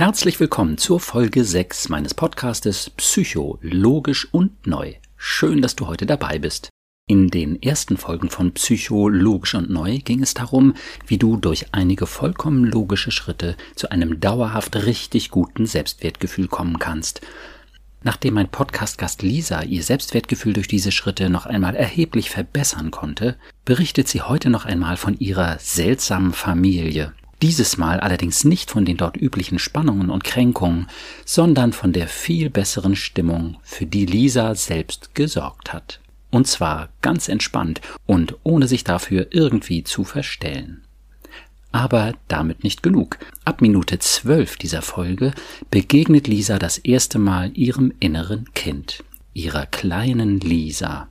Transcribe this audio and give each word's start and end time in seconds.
Herzlich 0.00 0.40
willkommen 0.40 0.78
zur 0.78 0.98
Folge 0.98 1.44
6 1.44 1.90
meines 1.90 2.14
Podcastes 2.14 2.88
Psycho, 2.88 3.58
logisch 3.60 4.26
und 4.32 4.66
neu. 4.66 4.94
Schön, 5.18 5.60
dass 5.60 5.76
du 5.76 5.88
heute 5.88 6.06
dabei 6.06 6.38
bist. 6.38 6.70
In 7.06 7.28
den 7.28 7.62
ersten 7.62 7.98
Folgen 7.98 8.30
von 8.30 8.52
Psycho, 8.52 9.10
logisch 9.10 9.54
und 9.56 9.68
neu 9.68 9.98
ging 9.98 10.22
es 10.22 10.32
darum, 10.32 10.72
wie 11.06 11.18
du 11.18 11.36
durch 11.36 11.74
einige 11.74 12.06
vollkommen 12.06 12.64
logische 12.64 13.10
Schritte 13.10 13.58
zu 13.76 13.90
einem 13.90 14.20
dauerhaft 14.20 14.74
richtig 14.74 15.28
guten 15.28 15.66
Selbstwertgefühl 15.66 16.48
kommen 16.48 16.78
kannst. 16.78 17.20
Nachdem 18.02 18.32
mein 18.32 18.48
Podcast-Gast 18.48 19.20
Lisa 19.20 19.64
ihr 19.64 19.82
Selbstwertgefühl 19.82 20.54
durch 20.54 20.68
diese 20.68 20.92
Schritte 20.92 21.28
noch 21.28 21.44
einmal 21.44 21.76
erheblich 21.76 22.30
verbessern 22.30 22.90
konnte, 22.90 23.36
berichtet 23.66 24.08
sie 24.08 24.22
heute 24.22 24.48
noch 24.48 24.64
einmal 24.64 24.96
von 24.96 25.18
ihrer 25.18 25.58
seltsamen 25.58 26.32
Familie. 26.32 27.12
Dieses 27.42 27.78
Mal 27.78 28.00
allerdings 28.00 28.44
nicht 28.44 28.70
von 28.70 28.84
den 28.84 28.98
dort 28.98 29.16
üblichen 29.16 29.58
Spannungen 29.58 30.10
und 30.10 30.24
Kränkungen, 30.24 30.88
sondern 31.24 31.72
von 31.72 31.92
der 31.92 32.06
viel 32.06 32.50
besseren 32.50 32.96
Stimmung, 32.96 33.56
für 33.62 33.86
die 33.86 34.04
Lisa 34.04 34.54
selbst 34.54 35.14
gesorgt 35.14 35.72
hat. 35.72 36.00
Und 36.30 36.46
zwar 36.46 36.90
ganz 37.00 37.28
entspannt 37.28 37.80
und 38.06 38.36
ohne 38.42 38.68
sich 38.68 38.84
dafür 38.84 39.28
irgendwie 39.30 39.84
zu 39.84 40.04
verstellen. 40.04 40.82
Aber 41.72 42.12
damit 42.28 42.62
nicht 42.62 42.82
genug. 42.82 43.18
Ab 43.44 43.62
Minute 43.62 43.98
zwölf 44.00 44.56
dieser 44.56 44.82
Folge 44.82 45.32
begegnet 45.70 46.28
Lisa 46.28 46.58
das 46.58 46.78
erste 46.78 47.18
Mal 47.18 47.56
ihrem 47.56 47.92
inneren 48.00 48.52
Kind, 48.54 49.02
ihrer 49.32 49.66
kleinen 49.66 50.40
Lisa. 50.40 51.08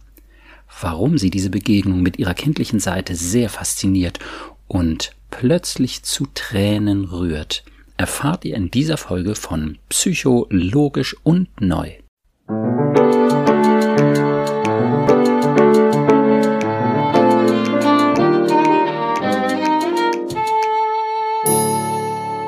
Warum 0.81 1.17
sie 1.17 1.31
diese 1.31 1.49
Begegnung 1.49 2.01
mit 2.01 2.19
ihrer 2.19 2.33
kindlichen 2.35 2.79
Seite 2.79 3.15
sehr 3.15 3.49
fasziniert 3.49 4.19
und 4.67 5.11
plötzlich 5.29 6.03
zu 6.03 6.27
Tränen 6.33 7.05
rührt, 7.05 7.63
erfahrt 7.97 8.45
ihr 8.45 8.55
in 8.55 8.71
dieser 8.71 8.97
Folge 8.97 9.35
von 9.35 9.77
Psychologisch 9.89 11.15
und 11.23 11.49
Neu. 11.61 11.91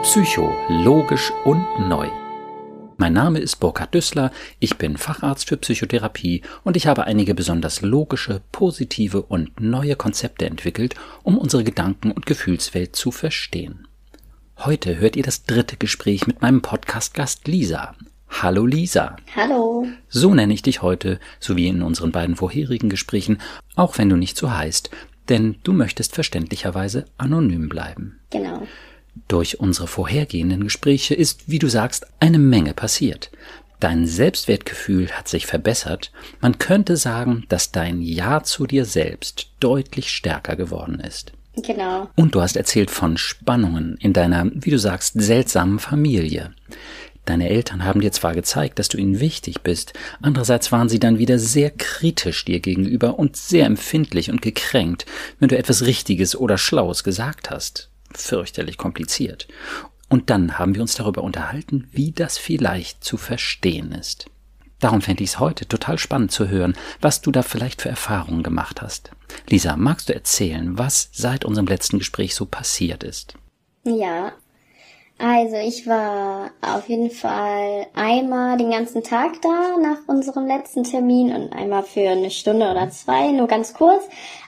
Psycho, 0.04 0.52
logisch 0.68 1.32
und 1.45 1.66
neu. 1.88 2.10
Mein 3.02 3.14
Name 3.14 3.40
ist 3.40 3.56
Burkhard 3.56 3.96
Düssler, 3.96 4.30
ich 4.60 4.78
bin 4.78 4.96
Facharzt 4.96 5.50
für 5.50 5.58
Psychotherapie 5.58 6.44
und 6.64 6.78
ich 6.78 6.86
habe 6.86 7.06
einige 7.06 7.34
besonders 7.34 7.82
logische, 7.82 8.44
positive 8.52 9.24
und 9.24 9.60
neue 9.60 9.96
Konzepte 9.96 10.46
entwickelt, 10.46 10.94
um 11.24 11.36
unsere 11.40 11.64
Gedanken- 11.64 12.12
und 12.12 12.28
Gefühlswelt 12.28 12.96
zu 12.96 13.10
verstehen. 13.10 13.88
Heute 14.56 15.00
hört 15.00 15.16
ihr 15.16 15.24
das 15.24 15.46
dritte 15.46 15.78
Gespräch 15.78 16.28
mit 16.28 16.44
meinem 16.44 16.62
Podcast-Gast 16.62 17.48
Lisa. 17.48 17.96
Hallo 18.30 18.68
Lisa. 18.68 19.16
Hallo. 19.36 19.88
So 20.08 20.36
nenne 20.36 20.54
ich 20.54 20.62
dich 20.62 20.84
heute, 20.84 21.20
so 21.40 21.56
wie 21.56 21.70
in 21.70 21.82
unseren 21.82 22.12
beiden 22.12 22.36
vorherigen 22.36 22.90
Gesprächen, 22.90 23.40
auch 23.76 23.98
wenn 23.98 24.10
du 24.10 24.16
nicht 24.16 24.38
so 24.38 24.52
heißt, 24.52 24.92
denn 25.28 25.56
du 25.64 25.74
möchtest 25.74 26.14
verständlicherweise 26.14 27.06
anonym 27.18 27.68
bleiben. 27.68 28.20
Genau. 28.30 28.68
Durch 29.28 29.59
unsere 29.59 29.88
vorhergehenden 29.88 30.64
Gespräche 30.64 31.16
ist, 31.16 31.44
wie 31.48 31.59
du 31.59 31.67
sagst, 31.67 32.08
eine 32.20 32.40
Menge 32.40 32.73
passiert. 32.73 33.31
Dein 33.80 34.06
Selbstwertgefühl 34.06 35.09
hat 35.09 35.28
sich 35.28 35.48
verbessert. 35.48 36.12
Man 36.40 36.59
könnte 36.59 36.98
sagen, 36.98 37.45
dass 37.50 37.72
dein 37.72 38.02
Ja 38.02 38.44
zu 38.44 38.67
dir 38.67 38.86
selbst 38.86 39.50
deutlich 39.59 40.12
stärker 40.12 40.56
geworden 40.56 41.00
ist. 41.00 41.34
Genau. 41.56 42.09
Und 42.16 42.36
du 42.36 42.42
hast 42.42 42.56
erzählt 42.56 42.92
von 42.92 43.17
Spannungen 43.17 43.98
in 44.00 44.14
deiner, 44.14 44.50
wie 44.54 44.70
du 44.70 44.78
sagst, 44.78 45.20
seltsamen 45.20 45.80
Familie. 45.80 46.54
Deine 47.26 47.50
Eltern 47.50 47.84
haben 47.84 48.02
dir 48.02 48.12
zwar 48.12 48.34
gezeigt, 48.34 48.80
dass 48.80 48.88
du 48.88 48.98
ihnen 48.98 49.20
wichtig 49.20 49.62
bist, 49.62 49.94
andererseits 50.22 50.72
waren 50.72 50.89
sie 50.89 51.00
dann 51.00 51.20
wieder 51.20 51.38
sehr 51.38 51.70
kritisch 51.70 52.45
dir 52.45 52.59
gegenüber 52.59 53.20
und 53.20 53.36
sehr 53.36 53.66
empfindlich 53.66 54.32
und 54.32 54.42
gekränkt, 54.42 55.05
wenn 55.39 55.49
du 55.49 55.58
etwas 55.58 55.86
Richtiges 55.86 56.36
oder 56.36 56.58
Schlaues 56.58 57.04
gesagt 57.04 57.52
hast 57.52 57.91
fürchterlich 58.17 58.77
kompliziert. 58.77 59.48
Und 60.10 60.30
dann 60.30 60.60
haben 60.60 60.76
wir 60.76 60.82
uns 60.82 60.95
darüber 60.95 61.23
unterhalten, 61.23 61.88
wie 61.92 62.11
das 62.11 62.38
vielleicht 62.38 63.04
zu 63.04 63.17
verstehen 63.17 63.92
ist. 63.94 64.26
Darum 64.82 65.02
fände 65.02 65.23
ich 65.23 65.32
es 65.32 65.39
heute 65.39 65.67
total 65.67 65.99
spannend 65.99 66.32
zu 66.32 66.49
hören, 66.49 66.76
was 66.99 67.22
du 67.22 67.32
da 67.32 67.44
vielleicht 67.44 67.82
für 67.82 67.89
Erfahrungen 67.89 68.44
gemacht 68.44 68.82
hast. 68.82 69.11
Lisa, 69.49 69.77
magst 69.77 70.10
du 70.10 70.14
erzählen, 70.14 70.77
was 70.77 71.10
seit 71.14 71.45
unserem 71.45 71.67
letzten 71.67 71.99
Gespräch 71.99 72.36
so 72.36 72.45
passiert 72.45 73.04
ist? 73.04 73.36
Ja, 73.83 74.33
also 75.23 75.55
ich 75.55 75.86
war 75.86 76.49
auf 76.61 76.89
jeden 76.89 77.11
Fall 77.11 77.86
einmal 77.93 78.58
den 78.58 78.72
ganzen 78.72 79.04
Tag 79.04 79.39
da 79.43 79.78
nach 79.80 79.99
unserem 80.08 80.48
letzten 80.48 80.83
Termin 80.83 81.32
und 81.32 81.54
einmal 81.54 81.83
für 81.83 82.10
eine 82.10 82.32
Stunde 82.32 82.70
oder 82.70 82.89
zwei, 82.89 83.32
nur 83.32 83.48
ganz 83.48 83.76
kurz. 83.76 84.04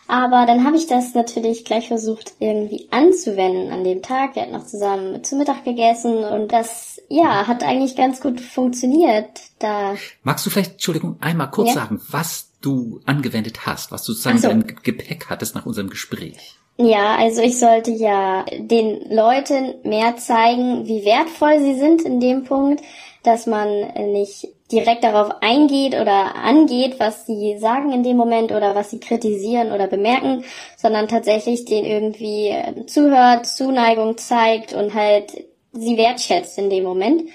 Aber 0.07 0.45
dann 0.45 0.65
habe 0.65 0.75
ich 0.75 0.87
das 0.87 1.13
natürlich 1.13 1.65
gleich 1.65 1.87
versucht 1.87 2.33
irgendwie 2.39 2.87
anzuwenden 2.91 3.71
an 3.71 3.83
dem 3.83 4.01
Tag. 4.01 4.35
Wir 4.35 4.43
hatten 4.43 4.53
noch 4.53 4.65
zusammen 4.65 5.23
zu 5.23 5.35
Mittag 5.35 5.63
gegessen 5.63 6.23
und 6.23 6.51
das, 6.51 7.01
ja, 7.09 7.47
hat 7.47 7.63
eigentlich 7.63 7.95
ganz 7.95 8.19
gut 8.19 8.41
funktioniert. 8.41 9.29
Da 9.59 9.95
Magst 10.23 10.45
du 10.45 10.49
vielleicht, 10.49 10.73
Entschuldigung, 10.73 11.17
einmal 11.21 11.49
kurz 11.51 11.69
ja? 11.69 11.75
sagen, 11.75 12.01
was 12.09 12.49
du 12.61 13.01
angewendet 13.05 13.65
hast, 13.65 13.91
was 13.91 14.03
du 14.03 14.13
sozusagen 14.13 14.39
so. 14.39 14.49
im 14.49 14.65
Gepäck 14.83 15.27
hattest 15.29 15.55
nach 15.55 15.65
unserem 15.65 15.89
Gespräch? 15.89 16.57
Ja, 16.77 17.15
also 17.17 17.41
ich 17.41 17.59
sollte 17.59 17.91
ja 17.91 18.45
den 18.57 19.09
Leuten 19.11 19.75
mehr 19.83 20.17
zeigen, 20.17 20.87
wie 20.87 21.05
wertvoll 21.05 21.59
sie 21.59 21.77
sind 21.77 22.01
in 22.01 22.19
dem 22.19 22.45
Punkt, 22.45 22.81
dass 23.21 23.45
man 23.45 23.69
nicht 24.11 24.47
direkt 24.71 25.03
darauf 25.03 25.41
eingeht 25.41 25.93
oder 25.93 26.35
angeht, 26.35 26.99
was 26.99 27.25
sie 27.25 27.57
sagen 27.59 27.91
in 27.91 28.03
dem 28.03 28.17
Moment 28.17 28.51
oder 28.51 28.75
was 28.75 28.89
sie 28.89 28.99
kritisieren 28.99 29.71
oder 29.71 29.87
bemerken, 29.87 30.43
sondern 30.77 31.07
tatsächlich 31.07 31.65
den 31.65 31.85
irgendwie 31.85 32.49
äh, 32.49 32.85
zuhört, 32.85 33.45
Zuneigung 33.45 34.17
zeigt 34.17 34.73
und 34.73 34.93
halt 34.93 35.45
sie 35.73 35.97
wertschätzt 35.97 36.57
in 36.57 36.69
dem 36.69 36.83
Moment. 36.83 37.29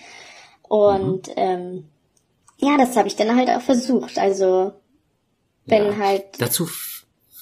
Und 0.69 1.29
mhm. 1.29 1.35
ähm, 1.37 1.89
ja, 2.59 2.77
das 2.77 2.97
habe 2.97 3.09
ich 3.09 3.17
dann 3.17 3.37
halt 3.37 3.51
auch 3.51 3.61
versucht. 3.61 4.19
Also 4.19 4.73
wenn 5.67 5.87
ja. 5.87 5.97
halt. 5.97 6.25
Dazu 6.39 6.67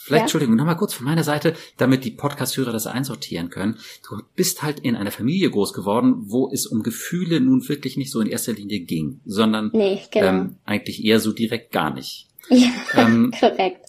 Vielleicht, 0.07 0.21
ja. 0.21 0.25
Entschuldigung, 0.27 0.55
nochmal 0.55 0.77
kurz 0.77 0.95
von 0.95 1.05
meiner 1.05 1.25
Seite, 1.25 1.57
damit 1.79 2.05
die 2.05 2.13
Podcast-Hörer 2.13 2.71
das 2.71 2.87
einsortieren 2.87 3.51
können. 3.51 3.77
Du 4.09 4.23
bist 4.37 4.63
halt 4.63 4.79
in 4.79 4.95
einer 4.95 5.11
Familie 5.11 5.51
groß 5.51 5.73
geworden, 5.73 6.15
wo 6.27 6.49
es 6.53 6.65
um 6.65 6.85
Gefühle 6.85 7.41
nun 7.41 7.69
wirklich 7.69 7.97
nicht 7.97 8.13
so 8.13 8.21
in 8.21 8.29
erster 8.29 8.53
Linie 8.53 8.79
ging, 8.79 9.21
sondern 9.25 9.71
nee, 9.73 10.01
genau. 10.13 10.27
ähm, 10.27 10.57
eigentlich 10.65 11.05
eher 11.05 11.19
so 11.19 11.33
direkt 11.33 11.73
gar 11.73 11.93
nicht. 11.93 12.29
Ja, 12.51 12.71
ähm, 12.95 13.33
korrekt. 13.41 13.81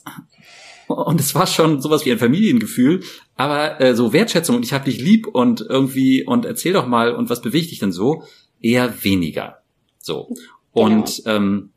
Und 0.88 1.20
es 1.20 1.36
war 1.36 1.46
schon 1.46 1.84
sowas 1.84 2.04
wie 2.04 2.12
ein 2.12 2.18
Familiengefühl, 2.18 3.04
aber 3.36 3.80
äh, 3.80 3.96
so 3.96 4.12
Wertschätzung 4.12 4.56
und 4.56 4.66
ich 4.66 4.74
hab 4.74 4.86
dich 4.86 5.00
lieb 5.00 5.28
und 5.28 5.62
irgendwie 5.62 6.26
und 6.26 6.46
erzähl 6.46 6.74
doch 6.74 6.88
mal 6.88 7.14
und 7.14 7.30
was 7.30 7.44
bewegt 7.44 7.70
dich 7.70 7.78
denn 7.78 7.92
so, 7.92 8.24
eher 8.60 9.04
weniger. 9.04 9.62
So. 10.00 10.30
Genau. 10.74 10.88
Und 10.88 11.22
ähm, 11.28 11.70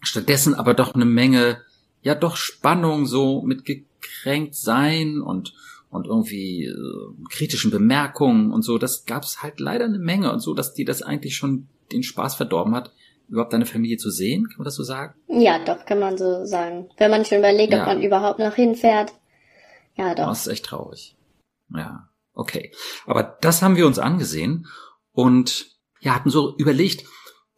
stattdessen 0.00 0.56
aber 0.56 0.74
doch 0.74 0.96
eine 0.96 1.04
Menge 1.04 1.62
ja 2.08 2.14
doch 2.14 2.36
Spannung 2.36 3.04
so 3.04 3.42
mit 3.42 3.66
gekränkt 3.66 4.54
sein 4.54 5.20
und 5.20 5.52
und 5.90 6.06
irgendwie 6.06 6.64
äh, 6.64 6.74
kritischen 7.30 7.70
Bemerkungen 7.70 8.50
und 8.50 8.62
so, 8.62 8.78
das 8.78 9.04
gab's 9.04 9.42
halt 9.42 9.60
leider 9.60 9.84
eine 9.84 9.98
Menge 9.98 10.32
und 10.32 10.40
so, 10.40 10.54
dass 10.54 10.74
die 10.74 10.84
das 10.84 11.02
eigentlich 11.02 11.36
schon 11.36 11.68
den 11.92 12.02
Spaß 12.02 12.34
verdorben 12.34 12.74
hat, 12.74 12.92
überhaupt 13.28 13.52
deine 13.52 13.66
Familie 13.66 13.96
zu 13.96 14.10
sehen, 14.10 14.48
kann 14.48 14.58
man 14.58 14.64
das 14.64 14.74
so 14.74 14.82
sagen? 14.82 15.14
Ja, 15.28 15.62
doch, 15.64 15.84
kann 15.86 15.98
man 15.98 16.18
so 16.18 16.44
sagen. 16.44 16.90
Wenn 16.98 17.10
man 17.10 17.24
schon 17.24 17.38
überlegt, 17.38 17.72
ja. 17.72 17.80
ob 17.80 17.86
man 17.86 18.02
überhaupt 18.02 18.38
noch 18.38 18.54
hinfährt. 18.54 19.12
Ja, 19.96 20.14
doch. 20.14 20.28
Das 20.28 20.46
ist 20.46 20.52
echt 20.52 20.66
traurig. 20.66 21.16
Ja, 21.74 22.08
okay. 22.34 22.72
Aber 23.06 23.22
das 23.40 23.62
haben 23.62 23.76
wir 23.76 23.86
uns 23.86 23.98
angesehen 23.98 24.66
und 25.12 25.66
ja, 26.00 26.14
hatten 26.14 26.30
so 26.30 26.54
überlegt, 26.56 27.04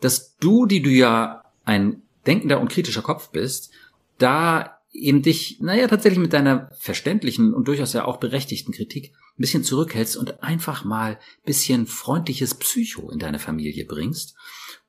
dass 0.01 0.37
du, 0.37 0.67
die 0.67 0.83
du 0.83 0.91
ja 0.91 1.45
ein 1.65 2.03
denkender 2.27 2.61
und 2.61 2.71
kritischer 2.71 3.03
Kopf 3.03 3.31
bist, 3.31 3.73
da 4.23 4.81
eben 4.93 5.23
dich, 5.23 5.59
naja, 5.61 5.87
tatsächlich 5.87 6.19
mit 6.19 6.33
deiner 6.33 6.71
verständlichen 6.79 7.55
und 7.55 7.69
durchaus 7.69 7.93
ja 7.93 8.05
auch 8.05 8.17
berechtigten 8.17 8.73
Kritik 8.73 9.13
ein 9.15 9.41
bisschen 9.41 9.63
zurückhältst 9.63 10.17
und 10.17 10.43
einfach 10.43 10.85
mal 10.85 11.19
bisschen 11.45 11.87
freundliches 11.87 12.55
Psycho 12.55 13.11
in 13.11 13.19
deine 13.19 13.39
Familie 13.39 13.85
bringst 13.85 14.35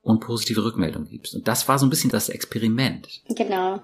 und 0.02 0.20
positive 0.20 0.64
Rückmeldung 0.64 1.06
gibst. 1.08 1.34
Und 1.34 1.46
das 1.46 1.68
war 1.68 1.78
so 1.78 1.86
ein 1.86 1.90
bisschen 1.90 2.10
das 2.10 2.28
Experiment. 2.28 3.22
Genau. 3.28 3.80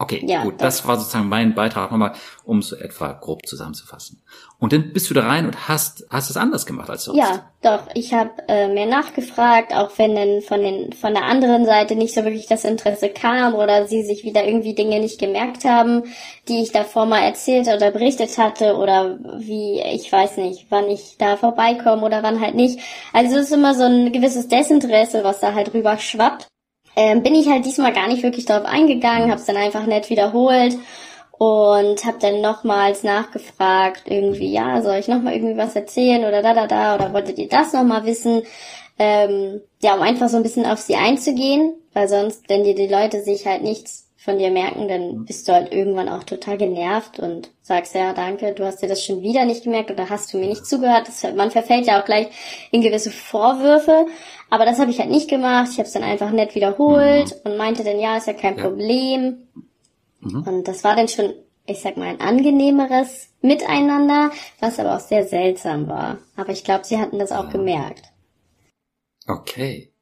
Okay, 0.00 0.24
ja, 0.26 0.44
gut, 0.44 0.60
das, 0.60 0.78
das 0.78 0.86
war 0.86 0.96
sozusagen 0.96 1.28
mein 1.28 1.54
Beitrag 1.54 1.90
nochmal, 1.90 2.12
um 2.44 2.62
so 2.62 2.76
etwa 2.76 3.12
grob 3.14 3.46
zusammenzufassen. 3.46 4.22
Und 4.60 4.72
dann 4.72 4.92
bist 4.92 5.10
du 5.10 5.14
da 5.14 5.26
rein 5.26 5.44
und 5.44 5.68
hast 5.68 6.06
hast 6.08 6.30
es 6.30 6.36
anders 6.36 6.66
gemacht 6.66 6.88
als 6.88 7.04
sonst. 7.04 7.18
Ja, 7.18 7.50
doch. 7.62 7.82
Ich 7.94 8.14
habe 8.14 8.30
äh, 8.46 8.68
mehr 8.68 8.86
nachgefragt, 8.86 9.74
auch 9.74 9.90
wenn 9.96 10.14
dann 10.14 10.40
von 10.40 10.60
den 10.60 10.92
von 10.92 11.14
der 11.14 11.24
anderen 11.24 11.64
Seite 11.64 11.96
nicht 11.96 12.14
so 12.14 12.22
wirklich 12.22 12.46
das 12.46 12.64
Interesse 12.64 13.08
kam 13.08 13.54
oder 13.54 13.88
sie 13.88 14.04
sich 14.04 14.22
wieder 14.22 14.44
irgendwie 14.44 14.74
Dinge 14.74 15.00
nicht 15.00 15.18
gemerkt 15.18 15.64
haben, 15.64 16.04
die 16.46 16.62
ich 16.62 16.70
davor 16.70 17.06
mal 17.06 17.22
erzählt 17.22 17.66
oder 17.66 17.90
berichtet 17.90 18.38
hatte 18.38 18.76
oder 18.76 19.18
wie 19.38 19.80
ich 19.80 20.12
weiß 20.12 20.36
nicht, 20.36 20.66
wann 20.70 20.88
ich 20.88 21.16
da 21.18 21.36
vorbeikomme 21.36 22.02
oder 22.04 22.22
wann 22.22 22.40
halt 22.40 22.54
nicht. 22.54 22.78
Also 23.12 23.36
es 23.36 23.46
ist 23.46 23.52
immer 23.52 23.74
so 23.74 23.82
ein 23.82 24.12
gewisses 24.12 24.46
Desinteresse, 24.46 25.24
was 25.24 25.40
da 25.40 25.54
halt 25.54 25.74
rüber 25.74 25.98
schwappt 25.98 26.46
ähm, 26.98 27.22
bin 27.22 27.36
ich 27.36 27.46
halt 27.48 27.64
diesmal 27.64 27.92
gar 27.92 28.08
nicht 28.08 28.24
wirklich 28.24 28.44
darauf 28.44 28.66
eingegangen, 28.66 29.30
habe 29.30 29.40
es 29.40 29.46
dann 29.46 29.56
einfach 29.56 29.86
nett 29.86 30.10
wiederholt 30.10 30.76
und 31.30 32.04
habe 32.04 32.18
dann 32.20 32.40
nochmals 32.40 33.04
nachgefragt, 33.04 34.02
irgendwie, 34.06 34.50
ja, 34.52 34.82
soll 34.82 34.96
ich 34.96 35.06
nochmal 35.06 35.34
irgendwie 35.34 35.56
was 35.56 35.76
erzählen 35.76 36.24
oder 36.24 36.42
da, 36.42 36.54
da, 36.54 36.66
da, 36.66 36.96
oder 36.96 37.12
wolltet 37.12 37.38
ihr 37.38 37.48
das 37.48 37.72
nochmal 37.72 38.04
wissen? 38.04 38.42
Ähm, 38.98 39.60
ja, 39.80 39.94
um 39.94 40.02
einfach 40.02 40.28
so 40.28 40.38
ein 40.38 40.42
bisschen 40.42 40.66
auf 40.66 40.80
sie 40.80 40.96
einzugehen, 40.96 41.74
weil 41.92 42.08
sonst, 42.08 42.48
wenn 42.48 42.64
dir 42.64 42.74
die 42.74 42.88
Leute 42.88 43.22
sich 43.22 43.46
halt 43.46 43.62
nichts 43.62 44.08
von 44.16 44.36
dir 44.36 44.50
merken, 44.50 44.88
dann 44.88 45.24
bist 45.24 45.46
du 45.46 45.52
halt 45.52 45.72
irgendwann 45.72 46.08
auch 46.08 46.24
total 46.24 46.58
genervt 46.58 47.20
und 47.20 47.50
sagst, 47.62 47.94
ja, 47.94 48.12
danke, 48.12 48.52
du 48.52 48.64
hast 48.64 48.82
dir 48.82 48.88
das 48.88 49.04
schon 49.04 49.22
wieder 49.22 49.44
nicht 49.44 49.62
gemerkt 49.62 49.92
oder 49.92 50.10
hast 50.10 50.34
du 50.34 50.38
mir 50.38 50.48
nicht 50.48 50.66
zugehört. 50.66 51.06
Das, 51.06 51.22
man 51.36 51.52
verfällt 51.52 51.86
ja 51.86 52.00
auch 52.00 52.04
gleich 52.04 52.26
in 52.72 52.82
gewisse 52.82 53.12
Vorwürfe. 53.12 54.06
Aber 54.50 54.64
das 54.64 54.78
habe 54.78 54.90
ich 54.90 54.98
halt 54.98 55.10
nicht 55.10 55.28
gemacht. 55.28 55.68
Ich 55.72 55.78
habe 55.78 55.86
es 55.86 55.92
dann 55.92 56.02
einfach 56.02 56.30
nett 56.30 56.54
wiederholt 56.54 57.36
mhm. 57.44 57.50
und 57.50 57.56
meinte 57.58 57.84
dann, 57.84 57.98
ja, 57.98 58.16
ist 58.16 58.26
ja 58.26 58.32
kein 58.32 58.56
ja. 58.56 58.62
Problem. 58.64 59.48
Mhm. 60.20 60.42
Und 60.42 60.68
das 60.68 60.84
war 60.84 60.96
dann 60.96 61.08
schon, 61.08 61.34
ich 61.66 61.80
sag 61.80 61.96
mal, 61.96 62.08
ein 62.08 62.20
angenehmeres 62.20 63.28
Miteinander, 63.42 64.30
was 64.60 64.78
aber 64.78 64.96
auch 64.96 65.00
sehr 65.00 65.24
seltsam 65.24 65.88
war. 65.88 66.18
Aber 66.36 66.50
ich 66.50 66.64
glaube, 66.64 66.84
sie 66.84 66.98
hatten 66.98 67.18
das 67.18 67.32
auch 67.32 67.44
ja. 67.44 67.50
gemerkt. 67.50 68.04
Okay 69.26 69.92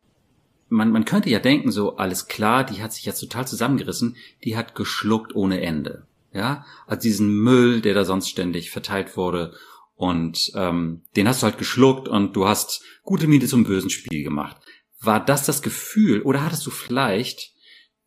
man, 0.69 0.91
man 0.91 1.05
könnte 1.05 1.31
ja 1.31 1.39
denken, 1.39 1.71
so, 1.71 1.97
alles 1.97 2.27
klar, 2.27 2.65
die 2.65 2.83
hat 2.83 2.93
sich 2.93 3.05
jetzt 3.05 3.21
total 3.21 3.47
zusammengerissen, 3.47 4.17
die 4.45 4.57
hat 4.57 4.75
geschluckt 4.75 5.35
ohne 5.35 5.61
Ende. 5.61 6.07
Ja, 6.33 6.67
also 6.87 7.01
diesen 7.01 7.31
Müll, 7.31 7.81
der 7.81 7.95
da 7.95 8.05
sonst 8.05 8.29
ständig 8.29 8.71
verteilt 8.71 9.17
wurde. 9.17 9.55
Und 9.97 10.53
ähm, 10.55 11.03
den 11.17 11.27
hast 11.27 11.43
du 11.43 11.47
halt 11.47 11.59
geschluckt 11.59 12.07
und 12.07 12.37
du 12.37 12.47
hast 12.47 12.83
gute 13.03 13.27
Miete 13.27 13.47
zum 13.47 13.65
bösen 13.65 13.91
Spiel 13.91 14.23
gemacht. 14.23 14.57
War 15.01 15.25
das 15.25 15.47
das 15.47 15.63
Gefühl 15.63 16.23
oder 16.23 16.45
hattest 16.45 16.67
du 16.67 16.71
vielleicht 16.71 17.53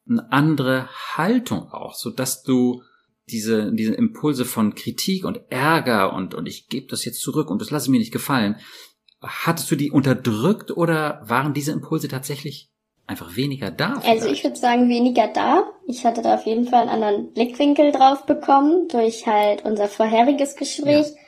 eine 0.08 0.32
andere 0.32 0.88
Haltung 1.18 1.72
auch, 1.72 1.96
so 1.96 2.10
dass 2.10 2.44
du 2.44 2.84
diese, 3.28 3.72
diese 3.74 3.94
Impulse 3.94 4.46
von 4.46 4.74
Kritik 4.74 5.26
und 5.26 5.40
Ärger 5.50 6.14
und, 6.14 6.34
und 6.34 6.48
ich 6.48 6.68
gebe 6.68 6.88
das 6.88 7.06
jetzt 7.06 7.22
zurück 7.22 7.50
und 7.50 7.62
das 7.62 7.70
lasse 7.70 7.92
mir 7.92 8.00
nicht 8.00 8.14
gefallen, 8.14 8.56
Hattest 9.22 9.70
du 9.70 9.76
die 9.76 9.92
unterdrückt 9.92 10.72
oder 10.72 11.22
waren 11.24 11.54
diese 11.54 11.74
Impulse 11.74 12.08
tatsächlich 12.08 12.70
einfach 13.06 13.36
weniger 13.36 13.70
da? 13.70 14.00
Vielleicht? 14.00 14.22
Also 14.22 14.30
ich 14.30 14.44
würde 14.46 14.56
sagen 14.56 14.88
weniger 14.88 15.28
da. 15.28 15.70
Ich 15.88 16.06
hatte 16.06 16.22
da 16.22 16.36
auf 16.36 16.46
jeden 16.46 16.66
Fall 16.66 16.88
einen 16.88 17.04
anderen 17.04 17.34
Blickwinkel 17.34 17.92
drauf 17.92 18.26
bekommen 18.26 18.88
durch 18.88 19.28
halt 19.28 19.66
unser 19.66 19.90
vorheriges 19.90 20.56
Gespräch 20.56 21.08
ja. 21.08 21.22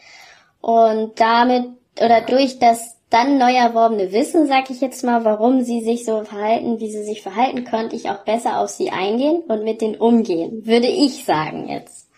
Und 0.61 1.19
damit 1.19 1.65
oder 1.99 2.21
durch 2.21 2.59
das 2.59 2.95
dann 3.09 3.37
neu 3.37 3.53
erworbene 3.53 4.13
Wissen, 4.13 4.47
sag 4.47 4.69
ich 4.69 4.79
jetzt 4.79 5.03
mal, 5.03 5.25
warum 5.25 5.63
sie 5.63 5.83
sich 5.83 6.05
so 6.05 6.23
verhalten, 6.23 6.79
wie 6.79 6.89
sie 6.89 7.03
sich 7.03 7.21
verhalten, 7.21 7.65
konnte 7.65 7.95
ich 7.95 8.09
auch 8.09 8.23
besser 8.23 8.59
auf 8.59 8.69
sie 8.69 8.89
eingehen 8.89 9.43
und 9.47 9.65
mit 9.65 9.81
denen 9.81 9.95
umgehen, 9.95 10.65
würde 10.65 10.87
ich 10.87 11.25
sagen 11.25 11.67
jetzt. 11.67 12.09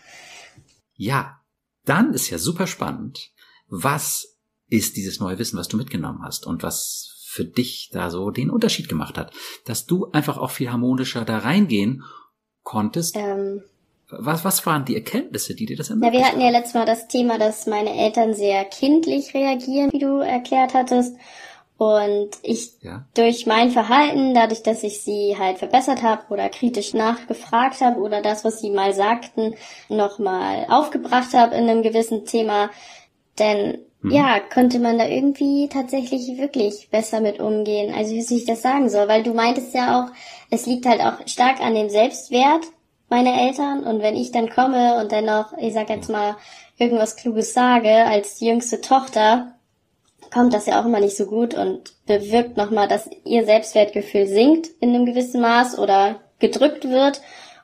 Ja, 0.94 1.40
dann 1.84 2.14
ist 2.14 2.30
ja 2.30 2.38
super 2.38 2.68
spannend, 2.68 3.32
was 3.68 4.36
ist 4.68 4.96
dieses 4.96 5.18
neue 5.18 5.38
Wissen, 5.38 5.58
was 5.58 5.68
du 5.68 5.76
mitgenommen 5.76 6.22
hast 6.22 6.46
und 6.46 6.62
was 6.62 7.14
für 7.26 7.44
dich 7.44 7.90
da 7.92 8.10
so 8.10 8.30
den 8.30 8.48
Unterschied 8.48 8.88
gemacht 8.88 9.18
hat, 9.18 9.32
dass 9.64 9.86
du 9.86 10.10
einfach 10.12 10.38
auch 10.38 10.52
viel 10.52 10.70
harmonischer 10.70 11.24
da 11.24 11.38
reingehen 11.38 12.04
konntest. 12.62 13.16
Ähm, 13.16 13.62
was, 14.08 14.44
was 14.44 14.64
waren 14.66 14.84
die 14.84 14.94
Erkenntnisse, 14.94 15.54
die 15.54 15.66
dir 15.66 15.76
das 15.76 15.90
ermöglicht 15.90 16.14
Ja, 16.14 16.20
wir 16.20 16.28
hatten 16.28 16.40
ja 16.40 16.50
letztes 16.50 16.74
Mal 16.74 16.86
das 16.86 17.08
Thema, 17.08 17.38
dass 17.38 17.66
meine 17.66 17.96
Eltern 17.96 18.34
sehr 18.34 18.64
kindlich 18.64 19.34
reagieren, 19.34 19.92
wie 19.92 19.98
du 19.98 20.18
erklärt 20.18 20.74
hattest. 20.74 21.16
Und 21.76 22.30
ich 22.42 22.72
ja. 22.82 23.04
durch 23.14 23.46
mein 23.46 23.70
Verhalten, 23.70 24.32
dadurch, 24.32 24.62
dass 24.62 24.84
ich 24.84 25.02
sie 25.02 25.36
halt 25.38 25.58
verbessert 25.58 26.02
habe 26.02 26.22
oder 26.30 26.48
kritisch 26.48 26.94
nachgefragt 26.94 27.80
habe 27.80 28.00
oder 28.00 28.22
das, 28.22 28.44
was 28.44 28.60
sie 28.60 28.70
mal 28.70 28.94
sagten, 28.94 29.54
nochmal 29.88 30.66
aufgebracht 30.68 31.34
habe 31.34 31.56
in 31.56 31.68
einem 31.68 31.82
gewissen 31.82 32.26
Thema, 32.26 32.70
denn 33.40 33.78
Mhm. 34.04 34.10
ja, 34.10 34.38
konnte 34.38 34.78
man 34.80 34.98
da 34.98 35.06
irgendwie 35.06 35.68
tatsächlich 35.68 36.36
wirklich 36.36 36.88
besser 36.90 37.22
mit 37.22 37.40
umgehen. 37.40 37.94
Also 37.94 38.12
wie 38.12 38.36
ich 38.36 38.44
das 38.44 38.60
sagen 38.60 38.90
soll, 38.90 39.08
weil 39.08 39.22
du 39.22 39.32
meintest 39.32 39.74
ja 39.74 40.02
auch, 40.02 40.12
es 40.50 40.66
liegt 40.66 40.84
halt 40.84 41.00
auch 41.00 41.26
stark 41.26 41.60
an 41.60 41.74
dem 41.74 41.88
Selbstwert 41.88 42.66
meiner 43.14 43.40
Eltern 43.40 43.84
und 43.84 44.02
wenn 44.02 44.16
ich 44.16 44.32
dann 44.32 44.50
komme 44.50 45.00
und 45.00 45.12
dann 45.12 45.26
noch, 45.26 45.56
ich 45.56 45.72
sag 45.72 45.88
jetzt 45.88 46.10
mal, 46.10 46.36
irgendwas 46.78 47.14
Kluges 47.14 47.54
sage 47.54 47.88
als 47.88 48.40
jüngste 48.40 48.80
Tochter, 48.80 49.52
kommt 50.32 50.52
das 50.52 50.66
ja 50.66 50.80
auch 50.80 50.84
immer 50.84 50.98
nicht 50.98 51.16
so 51.16 51.26
gut 51.26 51.54
und 51.54 51.92
bewirkt 52.06 52.56
nochmal, 52.56 52.88
dass 52.88 53.08
ihr 53.24 53.44
Selbstwertgefühl 53.44 54.26
sinkt 54.26 54.68
in 54.80 54.88
einem 54.88 55.06
gewissen 55.06 55.40
Maß 55.40 55.78
oder 55.78 56.22
gedrückt 56.40 56.88
wird 56.88 57.20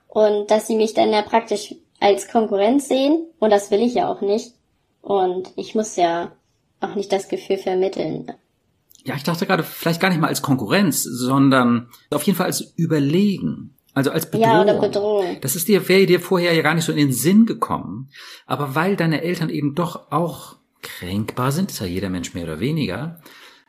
und 0.06 0.52
dass 0.52 0.69
sie 0.69 0.76
mich 0.76 0.94
dann 0.94 1.11
ja 1.11 1.23
praktisch 1.23 1.75
als 1.99 2.29
Konkurrenz 2.29 2.87
sehen 2.87 3.26
und 3.41 3.50
das 3.50 3.73
will 3.73 3.81
ich 3.81 3.94
ja 3.94 4.08
auch 4.08 4.20
nicht. 4.20 4.55
Und 5.02 5.50
ich 5.56 5.75
muss 5.75 5.97
ja 5.97 6.31
auch 6.79 6.94
nicht 6.94 7.11
das 7.11 7.26
Gefühl 7.29 7.58
vermitteln. 7.58 8.31
Ja, 9.05 9.17
ich 9.17 9.25
dachte 9.25 9.47
gerade, 9.47 9.64
vielleicht 9.64 10.00
gar 10.00 10.11
nicht 10.11 10.20
mal 10.20 10.29
als 10.29 10.43
Konkurrenz, 10.43 11.02
sondern 11.02 11.88
auf 12.11 12.23
jeden 12.23 12.37
Fall 12.37 12.47
als 12.47 12.73
Überlegen. 12.76 13.75
Also 13.94 14.10
als 14.10 14.31
Bedrohung. 14.31 14.50
Ja, 14.50 14.62
oder 14.62 14.81
Bedrohung. 14.81 15.38
Das 15.40 15.56
ist 15.56 15.69
dir, 15.69 15.88
wäre 15.88 16.06
dir 16.06 16.20
vorher 16.20 16.52
ja 16.52 16.62
gar 16.62 16.75
nicht 16.75 16.84
so 16.84 16.92
in 16.92 16.98
den 16.98 17.12
Sinn 17.12 17.46
gekommen. 17.46 18.10
Aber 18.46 18.75
weil 18.75 18.96
deine 18.96 19.22
Eltern 19.22 19.50
eben 19.50 19.75
doch 19.75 20.12
auch 20.12 20.56
kränkbar 20.82 21.52
sind, 21.52 21.70
ist 21.70 21.81
ja 21.81 21.87
jeder 21.87 22.10
Mensch 22.10 22.34
mehr 22.34 22.44
oder 22.44 22.60
weniger. 22.60 23.20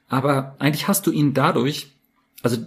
Aber 0.07 0.55
eigentlich 0.59 0.87
hast 0.87 1.07
du 1.07 1.11
ihn 1.11 1.33
dadurch, 1.33 1.91
also 2.43 2.57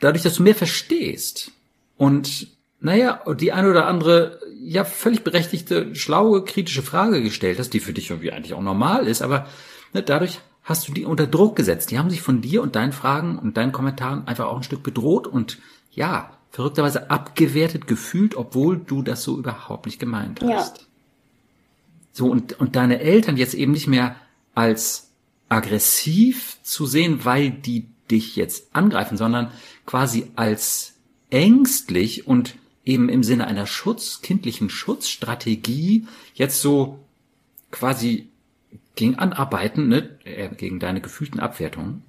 dadurch, 0.00 0.22
dass 0.22 0.34
du 0.34 0.42
mehr 0.42 0.54
verstehst 0.54 1.50
und 1.96 2.48
naja, 2.80 3.22
die 3.34 3.52
eine 3.52 3.70
oder 3.70 3.86
andere 3.86 4.40
ja 4.60 4.84
völlig 4.84 5.22
berechtigte, 5.22 5.94
schlaue, 5.94 6.44
kritische 6.44 6.82
Frage 6.82 7.22
gestellt 7.22 7.58
hast, 7.58 7.70
die 7.70 7.80
für 7.80 7.92
dich 7.92 8.10
irgendwie 8.10 8.32
eigentlich 8.32 8.54
auch 8.54 8.62
normal 8.62 9.06
ist, 9.06 9.22
aber 9.22 9.46
ne, 9.92 10.02
dadurch 10.02 10.40
hast 10.64 10.88
du 10.88 10.92
die 10.92 11.04
unter 11.04 11.26
Druck 11.26 11.56
gesetzt. 11.56 11.90
Die 11.90 11.98
haben 11.98 12.10
sich 12.10 12.22
von 12.22 12.40
dir 12.40 12.62
und 12.62 12.76
deinen 12.76 12.92
Fragen 12.92 13.38
und 13.38 13.56
deinen 13.56 13.72
Kommentaren 13.72 14.26
einfach 14.26 14.46
auch 14.46 14.56
ein 14.56 14.62
Stück 14.62 14.82
bedroht 14.82 15.26
und 15.26 15.58
ja, 15.92 16.36
verrückterweise 16.52 17.10
abgewertet 17.10 17.86
gefühlt, 17.86 18.36
obwohl 18.36 18.78
du 18.78 19.02
das 19.02 19.24
so 19.24 19.38
überhaupt 19.38 19.86
nicht 19.86 19.98
gemeint 19.98 20.40
hast. 20.42 20.78
Ja. 20.78 20.84
So, 22.12 22.26
und, 22.26 22.60
und 22.60 22.76
deine 22.76 23.00
Eltern 23.00 23.38
jetzt 23.38 23.54
eben 23.54 23.72
nicht 23.72 23.86
mehr 23.88 24.16
als 24.54 25.10
aggressiv 25.48 26.58
zu 26.62 26.84
sehen, 26.84 27.24
weil 27.24 27.50
die 27.50 27.86
dich 28.10 28.36
jetzt 28.36 28.76
angreifen, 28.76 29.16
sondern 29.16 29.50
quasi 29.86 30.30
als 30.36 30.94
ängstlich 31.30 32.26
und 32.26 32.54
eben 32.84 33.08
im 33.08 33.22
Sinne 33.22 33.46
einer 33.46 33.66
Schutz, 33.66 34.20
kindlichen 34.20 34.68
Schutzstrategie 34.68 36.06
jetzt 36.34 36.60
so 36.60 36.98
quasi 37.70 38.28
gegen 38.94 39.14
anarbeiten, 39.14 39.88
ne, 39.88 40.18
äh, 40.24 40.54
gegen 40.54 40.80
deine 40.80 41.00
gefühlten 41.00 41.40
Abwertungen. 41.40 42.02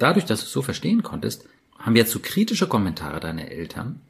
Dadurch, 0.00 0.24
dass 0.24 0.40
du 0.40 0.46
es 0.46 0.52
so 0.52 0.62
verstehen 0.62 1.04
konntest, 1.04 1.44
haben 1.78 1.96
jetzt 1.96 2.10
so 2.10 2.18
kritische 2.20 2.66
Kommentare 2.66 3.20
deiner 3.20 3.50
Eltern 3.50 4.00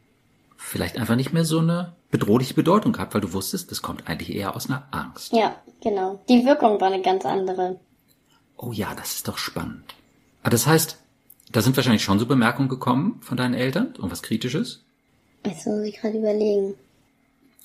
vielleicht 0.56 0.98
einfach 0.98 1.16
nicht 1.16 1.32
mehr 1.32 1.44
so 1.44 1.60
eine 1.60 1.94
bedrohliche 2.10 2.54
Bedeutung 2.54 2.92
gehabt, 2.92 3.14
weil 3.14 3.20
du 3.20 3.32
wusstest, 3.32 3.70
das 3.70 3.82
kommt 3.82 4.08
eigentlich 4.08 4.34
eher 4.34 4.56
aus 4.56 4.68
einer 4.68 4.87
Angst. 4.90 5.32
Ja, 5.32 5.54
genau. 5.82 6.20
Die 6.28 6.44
Wirkung 6.44 6.80
war 6.80 6.88
eine 6.88 7.02
ganz 7.02 7.25
andere. 7.25 7.78
Oh 8.56 8.72
ja, 8.72 8.94
das 8.94 9.14
ist 9.14 9.28
doch 9.28 9.38
spannend. 9.38 9.94
Aber 10.42 10.48
ah, 10.48 10.50
das 10.50 10.66
heißt, 10.66 10.98
da 11.52 11.62
sind 11.62 11.76
wahrscheinlich 11.76 12.02
schon 12.02 12.18
so 12.18 12.26
Bemerkungen 12.26 12.68
gekommen 12.68 13.20
von 13.22 13.37
deinen 13.37 13.54
Eltern, 13.54 13.94
irgendwas 13.94 14.22
Kritisches? 14.22 14.84
Jetzt 15.46 15.66
muss 15.66 15.82
ich 15.84 16.00
gerade 16.00 16.18
überlegen. 16.18 16.75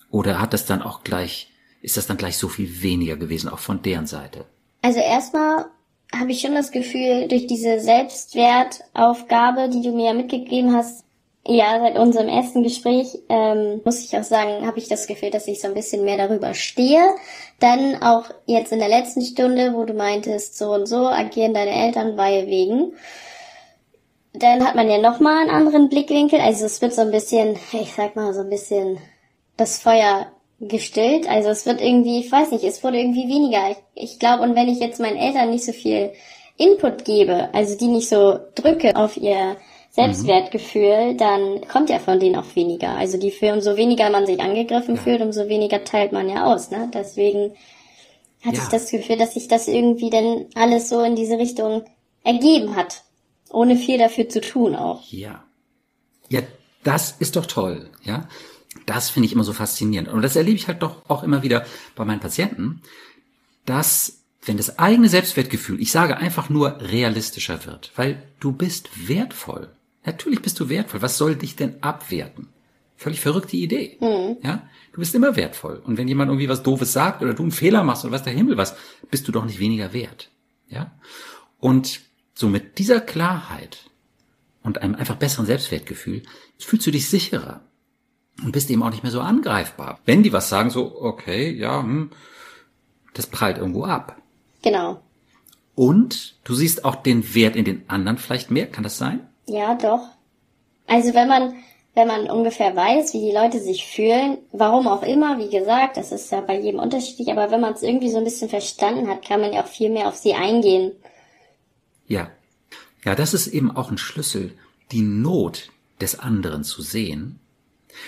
Oder 0.09 0.39
hat 0.39 0.53
das 0.53 0.65
dann 0.65 0.81
auch 0.81 1.03
gleich, 1.03 1.51
ist 1.81 1.97
das 1.97 2.07
dann 2.07 2.17
gleich 2.17 2.37
so 2.37 2.47
viel 2.47 2.81
weniger 2.81 3.17
gewesen, 3.17 3.49
auch 3.49 3.59
von 3.59 3.81
deren 3.81 4.05
Seite? 4.05 4.45
Also 4.81 4.99
erstmal 4.99 5.65
habe 6.17 6.31
ich 6.31 6.41
schon 6.41 6.55
das 6.55 6.71
Gefühl, 6.71 7.27
durch 7.27 7.47
diese 7.47 7.79
Selbstwertaufgabe, 7.79 9.69
die 9.69 9.81
du 9.81 9.91
mir 9.91 10.07
ja 10.07 10.13
mitgegeben 10.13 10.75
hast, 10.75 11.03
ja, 11.45 11.77
seit 11.79 11.97
unserem 11.97 12.29
ersten 12.29 12.63
Gespräch, 12.63 13.19
ähm, 13.27 13.81
muss 13.83 14.03
ich 14.03 14.17
auch 14.17 14.23
sagen, 14.23 14.65
habe 14.65 14.79
ich 14.79 14.87
das 14.87 15.07
Gefühl, 15.07 15.29
dass 15.29 15.47
ich 15.47 15.59
so 15.59 15.67
ein 15.67 15.73
bisschen 15.73 16.05
mehr 16.05 16.15
darüber 16.15 16.53
stehe. 16.53 17.03
Dann 17.59 18.01
auch 18.01 18.29
jetzt 18.45 18.71
in 18.71 18.79
der 18.79 18.87
letzten 18.87 19.21
Stunde, 19.21 19.73
wo 19.73 19.83
du 19.83 19.93
meintest, 19.93 20.57
so 20.57 20.71
und 20.71 20.85
so 20.85 21.05
agieren 21.07 21.53
deine 21.53 21.71
Eltern, 21.71 22.15
weil 22.15 22.47
wegen 22.47 22.93
dann 24.33 24.65
hat 24.65 24.75
man 24.75 24.89
ja 24.89 24.97
nochmal 24.97 25.41
einen 25.41 25.51
anderen 25.51 25.89
Blickwinkel. 25.89 26.39
Also 26.39 26.65
es 26.65 26.81
wird 26.81 26.93
so 26.93 27.01
ein 27.01 27.11
bisschen, 27.11 27.57
ich 27.71 27.93
sag 27.93 28.15
mal, 28.15 28.33
so 28.33 28.41
ein 28.41 28.49
bisschen 28.49 28.97
das 29.57 29.79
Feuer 29.79 30.31
gestillt. 30.67 31.29
Also 31.29 31.49
es 31.49 31.65
wird 31.65 31.81
irgendwie, 31.81 32.19
ich 32.19 32.31
weiß 32.31 32.51
nicht, 32.51 32.63
es 32.63 32.83
wurde 32.83 32.99
irgendwie 32.99 33.27
weniger. 33.27 33.71
Ich, 33.71 34.11
ich 34.11 34.19
glaube, 34.19 34.43
und 34.43 34.55
wenn 34.55 34.69
ich 34.69 34.79
jetzt 34.79 34.99
meinen 34.99 35.17
Eltern 35.17 35.49
nicht 35.49 35.65
so 35.65 35.71
viel 35.71 36.11
Input 36.57 37.05
gebe, 37.05 37.53
also 37.53 37.77
die 37.77 37.87
nicht 37.87 38.09
so 38.09 38.39
drücke 38.55 38.95
auf 38.95 39.17
ihr 39.17 39.57
Selbstwertgefühl, 39.91 41.13
mhm. 41.13 41.17
dann 41.17 41.67
kommt 41.67 41.89
ja 41.89 41.99
von 41.99 42.19
denen 42.19 42.35
auch 42.35 42.55
weniger. 42.55 42.89
Also 42.89 43.17
die 43.17 43.31
für 43.31 43.53
umso 43.53 43.77
weniger 43.77 44.09
man 44.09 44.25
sich 44.25 44.39
angegriffen 44.39 44.95
ja. 44.95 45.01
fühlt, 45.01 45.21
umso 45.21 45.49
weniger 45.49 45.83
teilt 45.83 46.11
man 46.11 46.29
ja 46.29 46.45
aus. 46.51 46.71
Ne? 46.71 46.89
Deswegen 46.93 47.53
hatte 48.43 48.57
ja. 48.57 48.63
ich 48.63 48.69
das 48.69 48.89
Gefühl, 48.89 49.17
dass 49.17 49.35
sich 49.35 49.47
das 49.47 49.67
irgendwie 49.67 50.09
dann 50.09 50.47
alles 50.55 50.89
so 50.89 51.01
in 51.01 51.15
diese 51.15 51.37
Richtung 51.37 51.83
ergeben 52.23 52.75
hat. 52.75 53.03
Ohne 53.51 53.75
viel 53.75 53.99
dafür 53.99 54.27
zu 54.29 54.41
tun 54.41 54.75
auch. 54.75 55.03
Ja. 55.11 55.43
Ja, 56.29 56.41
das 56.83 57.15
ist 57.19 57.35
doch 57.35 57.45
toll, 57.45 57.89
ja. 58.03 58.27
Das 58.85 59.09
finde 59.09 59.27
ich 59.27 59.33
immer 59.33 59.43
so 59.43 59.53
faszinierend. 59.53 60.09
Und 60.09 60.21
das 60.21 60.35
erlebe 60.35 60.57
ich 60.57 60.67
halt 60.67 60.81
doch 60.81 61.09
auch 61.09 61.23
immer 61.23 61.43
wieder 61.43 61.65
bei 61.95 62.05
meinen 62.05 62.19
Patienten, 62.19 62.81
dass 63.65 64.23
wenn 64.45 64.57
das 64.57 64.77
eigene 64.77 65.07
Selbstwertgefühl, 65.07 65.81
ich 65.81 65.91
sage 65.91 66.17
einfach 66.17 66.49
nur 66.49 66.81
realistischer 66.81 67.65
wird, 67.65 67.91
weil 67.95 68.21
du 68.39 68.51
bist 68.51 69.07
wertvoll. 69.07 69.69
Natürlich 70.05 70.41
bist 70.41 70.59
du 70.59 70.69
wertvoll. 70.69 71.01
Was 71.01 71.17
soll 71.17 71.35
dich 71.35 71.55
denn 71.55 71.81
abwerten? 71.81 72.49
Völlig 72.97 73.21
verrückte 73.21 73.55
Idee. 73.55 73.97
Mhm. 74.01 74.37
Ja, 74.43 74.67
du 74.91 74.99
bist 74.99 75.15
immer 75.15 75.35
wertvoll. 75.35 75.81
Und 75.85 75.97
wenn 75.97 76.07
jemand 76.07 76.29
irgendwie 76.29 76.49
was 76.49 76.63
Doofes 76.63 76.91
sagt 76.91 77.21
oder 77.21 77.33
du 77.33 77.43
einen 77.43 77.51
Fehler 77.51 77.83
machst 77.83 78.03
oder 78.03 78.13
was 78.13 78.23
der 78.23 78.33
Himmel 78.33 78.57
was, 78.57 78.75
bist 79.09 79.27
du 79.27 79.31
doch 79.31 79.45
nicht 79.45 79.59
weniger 79.59 79.93
wert. 79.93 80.29
Ja. 80.67 80.91
Und 81.59 82.01
so 82.33 82.49
mit 82.49 82.79
dieser 82.79 82.99
Klarheit 82.99 83.89
und 84.61 84.81
einem 84.81 84.95
einfach 84.95 85.15
besseren 85.15 85.45
Selbstwertgefühl 85.45 86.23
fühlst 86.57 86.87
du 86.87 86.91
dich 86.91 87.09
sicherer 87.09 87.61
und 88.41 88.51
bist 88.51 88.69
eben 88.69 88.83
auch 88.83 88.89
nicht 88.89 89.03
mehr 89.03 89.11
so 89.11 89.21
angreifbar. 89.21 89.99
Wenn 90.05 90.23
die 90.23 90.33
was 90.33 90.49
sagen, 90.49 90.69
so 90.69 90.99
okay, 91.01 91.51
ja, 91.51 91.81
hm, 91.81 92.11
das 93.13 93.27
prallt 93.27 93.57
irgendwo 93.57 93.85
ab. 93.85 94.17
Genau. 94.63 94.99
Und 95.75 96.35
du 96.43 96.53
siehst 96.53 96.85
auch 96.85 96.95
den 96.95 97.35
Wert 97.35 97.55
in 97.55 97.65
den 97.65 97.89
anderen 97.89 98.17
vielleicht 98.17 98.51
mehr, 98.51 98.67
kann 98.67 98.83
das 98.83 98.97
sein? 98.97 99.27
Ja, 99.45 99.75
doch. 99.75 100.07
Also 100.87 101.13
wenn 101.13 101.27
man, 101.27 101.55
wenn 101.95 102.07
man 102.07 102.29
ungefähr 102.29 102.75
weiß, 102.75 103.13
wie 103.13 103.21
die 103.21 103.35
Leute 103.35 103.59
sich 103.59 103.85
fühlen, 103.85 104.37
warum 104.51 104.87
auch 104.87 105.03
immer, 105.03 105.39
wie 105.39 105.49
gesagt, 105.49 105.97
das 105.97 106.11
ist 106.11 106.31
ja 106.31 106.41
bei 106.41 106.59
jedem 106.59 106.79
unterschiedlich, 106.79 107.31
aber 107.31 107.51
wenn 107.51 107.61
man 107.61 107.73
es 107.73 107.83
irgendwie 107.83 108.09
so 108.09 108.17
ein 108.17 108.23
bisschen 108.23 108.49
verstanden 108.49 109.07
hat, 109.07 109.25
kann 109.25 109.41
man 109.41 109.53
ja 109.53 109.63
auch 109.63 109.67
viel 109.67 109.89
mehr 109.89 110.07
auf 110.07 110.15
sie 110.15 110.33
eingehen. 110.33 110.91
Ja. 112.07 112.29
Ja, 113.03 113.15
das 113.15 113.33
ist 113.33 113.47
eben 113.47 113.75
auch 113.75 113.91
ein 113.91 113.97
Schlüssel, 113.97 114.53
die 114.91 115.01
Not 115.01 115.69
des 115.99 116.19
anderen 116.19 116.63
zu 116.63 116.81
sehen. 116.81 117.39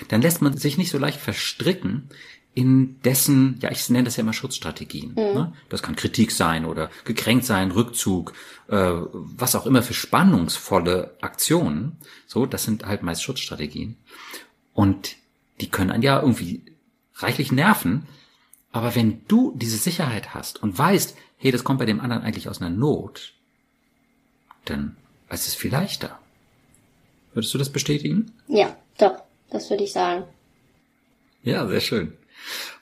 Dann 0.07 0.21
lässt 0.21 0.41
man 0.41 0.55
sich 0.57 0.77
nicht 0.77 0.91
so 0.91 0.97
leicht 0.97 1.19
verstricken 1.19 2.09
in 2.55 3.01
dessen, 3.01 3.59
ja, 3.61 3.69
ich 3.69 3.89
nenne 3.89 4.05
das 4.05 4.15
ja 4.15 4.21
immer 4.21 4.33
Schutzstrategien. 4.33 5.09
Mhm. 5.09 5.15
Ne? 5.15 5.53
Das 5.67 5.83
kann 5.83 5.97
Kritik 5.97 6.31
sein 6.31 6.65
oder 6.65 6.89
gekränkt 7.03 7.45
sein, 7.45 7.71
Rückzug, 7.71 8.33
äh, 8.69 8.77
was 8.77 9.55
auch 9.55 9.65
immer 9.65 9.83
für 9.83 9.93
spannungsvolle 9.93 11.17
Aktionen. 11.19 11.97
So, 12.27 12.45
das 12.45 12.63
sind 12.63 12.85
halt 12.85 13.03
meist 13.03 13.23
Schutzstrategien. 13.23 13.97
Und 14.73 15.17
die 15.59 15.69
können 15.69 15.91
einen 15.91 16.03
ja 16.03 16.19
irgendwie 16.21 16.63
reichlich 17.15 17.51
nerven. 17.51 18.07
Aber 18.71 18.95
wenn 18.95 19.25
du 19.27 19.53
diese 19.55 19.77
Sicherheit 19.77 20.33
hast 20.33 20.63
und 20.63 20.77
weißt, 20.77 21.15
hey, 21.37 21.51
das 21.51 21.65
kommt 21.65 21.79
bei 21.79 21.85
dem 21.85 21.99
anderen 21.99 22.23
eigentlich 22.23 22.47
aus 22.47 22.61
einer 22.61 22.75
Not, 22.75 23.33
dann 24.63 24.95
ist 25.29 25.47
es 25.47 25.55
viel 25.55 25.71
leichter. 25.71 26.19
Würdest 27.33 27.53
du 27.53 27.57
das 27.57 27.69
bestätigen? 27.69 28.31
Ja, 28.47 28.75
doch, 28.97 29.24
das 29.49 29.69
würde 29.69 29.83
ich 29.83 29.91
sagen. 29.91 30.23
Ja, 31.43 31.67
sehr 31.67 31.81
schön. 31.81 32.13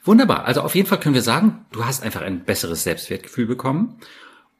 Wunderbar. 0.04 0.46
Also 0.46 0.62
auf 0.62 0.76
jeden 0.76 0.88
Fall 0.88 1.00
können 1.00 1.16
wir 1.16 1.22
sagen, 1.22 1.66
du 1.72 1.86
hast 1.86 2.04
einfach 2.04 2.22
ein 2.22 2.44
besseres 2.44 2.84
Selbstwertgefühl 2.84 3.46
bekommen 3.46 4.00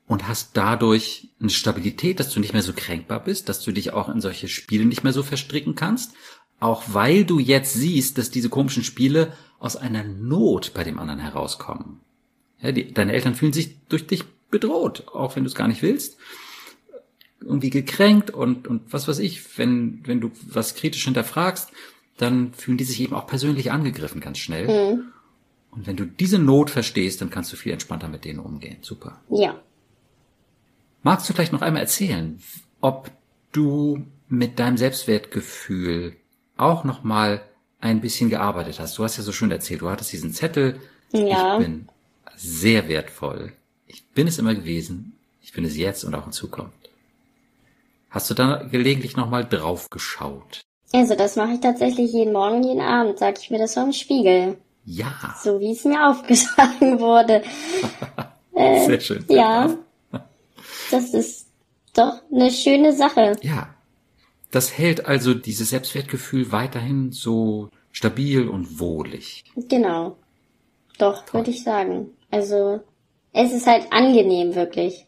und 0.08 0.28
hast 0.28 0.56
dadurch 0.56 1.30
eine 1.40 1.50
Stabilität, 1.50 2.20
dass 2.20 2.30
du 2.30 2.40
nicht 2.40 2.54
mehr 2.54 2.62
so 2.62 2.74
kränkbar 2.74 3.24
bist, 3.24 3.50
dass 3.50 3.62
du 3.62 3.72
dich 3.72 3.94
auch 3.94 4.10
in 4.10 4.22
solche 4.22 4.48
Spiele 4.48 4.86
nicht 4.86 5.04
mehr 5.04 5.14
so 5.14 5.24
verstricken 5.24 5.76
kannst, 5.76 6.14
auch 6.60 6.84
weil 6.88 7.26
du 7.26 7.40
jetzt 7.40 7.74
siehst, 7.74 8.18
dass 8.18 8.32
diese 8.32 8.50
komischen 8.50 8.84
Spiele 8.84 9.34
aus 9.60 9.76
einer 9.76 10.04
Not 10.04 10.74
bei 10.74 10.84
dem 10.84 11.00
anderen 11.00 11.20
herauskommen. 11.20 12.00
Ja, 12.62 12.72
die, 12.72 12.94
deine 12.94 13.14
Eltern 13.14 13.36
fühlen 13.36 13.54
sich 13.54 13.78
durch 13.90 14.08
dich 14.08 14.24
bedroht, 14.50 15.08
auch 15.14 15.36
wenn 15.36 15.44
du 15.44 15.50
es 15.50 15.56
gar 15.56 15.68
nicht 15.68 15.82
willst. 15.82 16.18
Irgendwie 17.42 17.70
gekränkt 17.70 18.30
und, 18.30 18.68
und 18.68 18.94
was 18.94 19.08
weiß 19.08 19.20
ich, 19.20 19.58
wenn, 19.58 20.02
wenn 20.06 20.22
du 20.22 20.32
was 20.48 20.76
kritisch 20.76 21.04
hinterfragst, 21.04 21.72
dann 22.18 22.54
fühlen 22.54 22.78
die 22.78 22.84
sich 22.84 23.02
eben 23.02 23.16
auch 23.16 23.28
persönlich 23.28 23.72
angegriffen 23.72 24.22
ganz 24.22 24.38
schnell. 24.38 24.68
Mhm. 24.68 25.06
Und 25.72 25.88
wenn 25.88 25.96
du 25.96 26.06
diese 26.06 26.38
Not 26.38 26.70
verstehst, 26.70 27.22
dann 27.22 27.30
kannst 27.30 27.52
du 27.52 27.58
viel 27.58 27.72
entspannter 27.72 28.08
mit 28.08 28.26
denen 28.26 28.40
umgehen. 28.40 28.78
Super. 28.82 29.20
Ja. 29.30 29.60
Magst 31.02 31.28
du 31.28 31.34
vielleicht 31.34 31.52
noch 31.52 31.62
einmal 31.62 31.82
erzählen, 31.82 32.40
ob 32.80 33.10
du 33.52 34.06
mit 34.30 34.60
deinem 34.60 34.78
Selbstwertgefühl 34.78 36.16
auch 36.58 36.84
noch 36.84 37.04
mal 37.04 37.42
ein 37.82 38.02
bisschen 38.02 38.30
gearbeitet 38.30 38.80
hast? 38.80 38.98
Du 38.98 39.04
hast 39.04 39.18
ja 39.18 39.24
so 39.24 39.32
schön 39.32 39.52
erzählt, 39.52 39.82
du 39.82 39.90
hattest 39.90 40.14
diesen 40.14 40.32
Zettel. 40.32 40.80
Ja. 41.12 41.58
Ich 41.58 41.66
bin 41.66 41.90
sehr 42.36 42.88
wertvoll. 42.88 43.54
Ich 43.88 44.06
bin 44.08 44.28
es 44.28 44.38
immer 44.38 44.54
gewesen. 44.54 45.14
Ich 45.42 45.54
bin 45.54 45.66
es 45.66 45.76
jetzt 45.76 46.04
und 46.04 46.16
auch 46.16 46.26
in 46.26 46.32
Zukunft. 46.32 46.90
Hast 48.10 48.30
du 48.30 48.36
da 48.36 48.64
gelegentlich 48.64 49.18
noch 49.18 49.30
mal 49.30 49.44
drauf 49.44 49.90
geschaut? 49.90 50.62
Also 50.94 51.16
das 51.16 51.36
mache 51.36 51.54
ich 51.54 51.60
tatsächlich 51.60 52.14
jeden 52.14 52.34
Morgen, 52.34 52.64
jeden 52.64 52.82
Abend, 52.82 53.18
sag 53.18 53.40
ich 53.40 53.50
mir 53.50 53.58
das 53.58 53.74
vom 53.74 53.92
Spiegel. 53.92 54.58
Ja. 54.86 55.36
So 55.42 55.60
wie 55.60 55.72
es 55.72 55.84
mir 55.86 56.08
aufgeschlagen 56.10 57.00
wurde. 57.00 57.42
äh, 58.54 58.86
Sehr 58.86 59.00
schön. 59.00 59.26
Ja. 59.28 59.76
Das 60.92 61.14
ist 61.14 61.48
doch 61.94 62.22
eine 62.32 62.52
schöne 62.52 62.94
Sache. 62.94 63.36
Ja. 63.42 63.74
Das 64.52 64.78
hält 64.78 65.08
also 65.08 65.34
dieses 65.34 65.72
Selbstwertgefühl 65.72 66.52
weiterhin 66.52 67.12
so 67.12 67.70
stabil 67.92 68.48
und 68.48 68.80
wohlig. 68.80 69.46
Genau. 69.56 70.18
Doch, 71.00 71.24
würde 71.34 71.50
ich 71.50 71.64
sagen. 71.64 72.10
Also, 72.30 72.82
es 73.32 73.52
ist 73.52 73.66
halt 73.66 73.92
angenehm, 73.92 74.54
wirklich. 74.54 75.08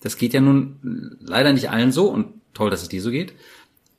Das 0.00 0.16
geht 0.16 0.32
ja 0.32 0.40
nun 0.40 1.18
leider 1.20 1.52
nicht 1.52 1.68
allen 1.70 1.92
so 1.92 2.08
und 2.08 2.40
toll, 2.54 2.70
dass 2.70 2.80
es 2.80 2.88
dir 2.88 3.02
so 3.02 3.10
geht. 3.10 3.34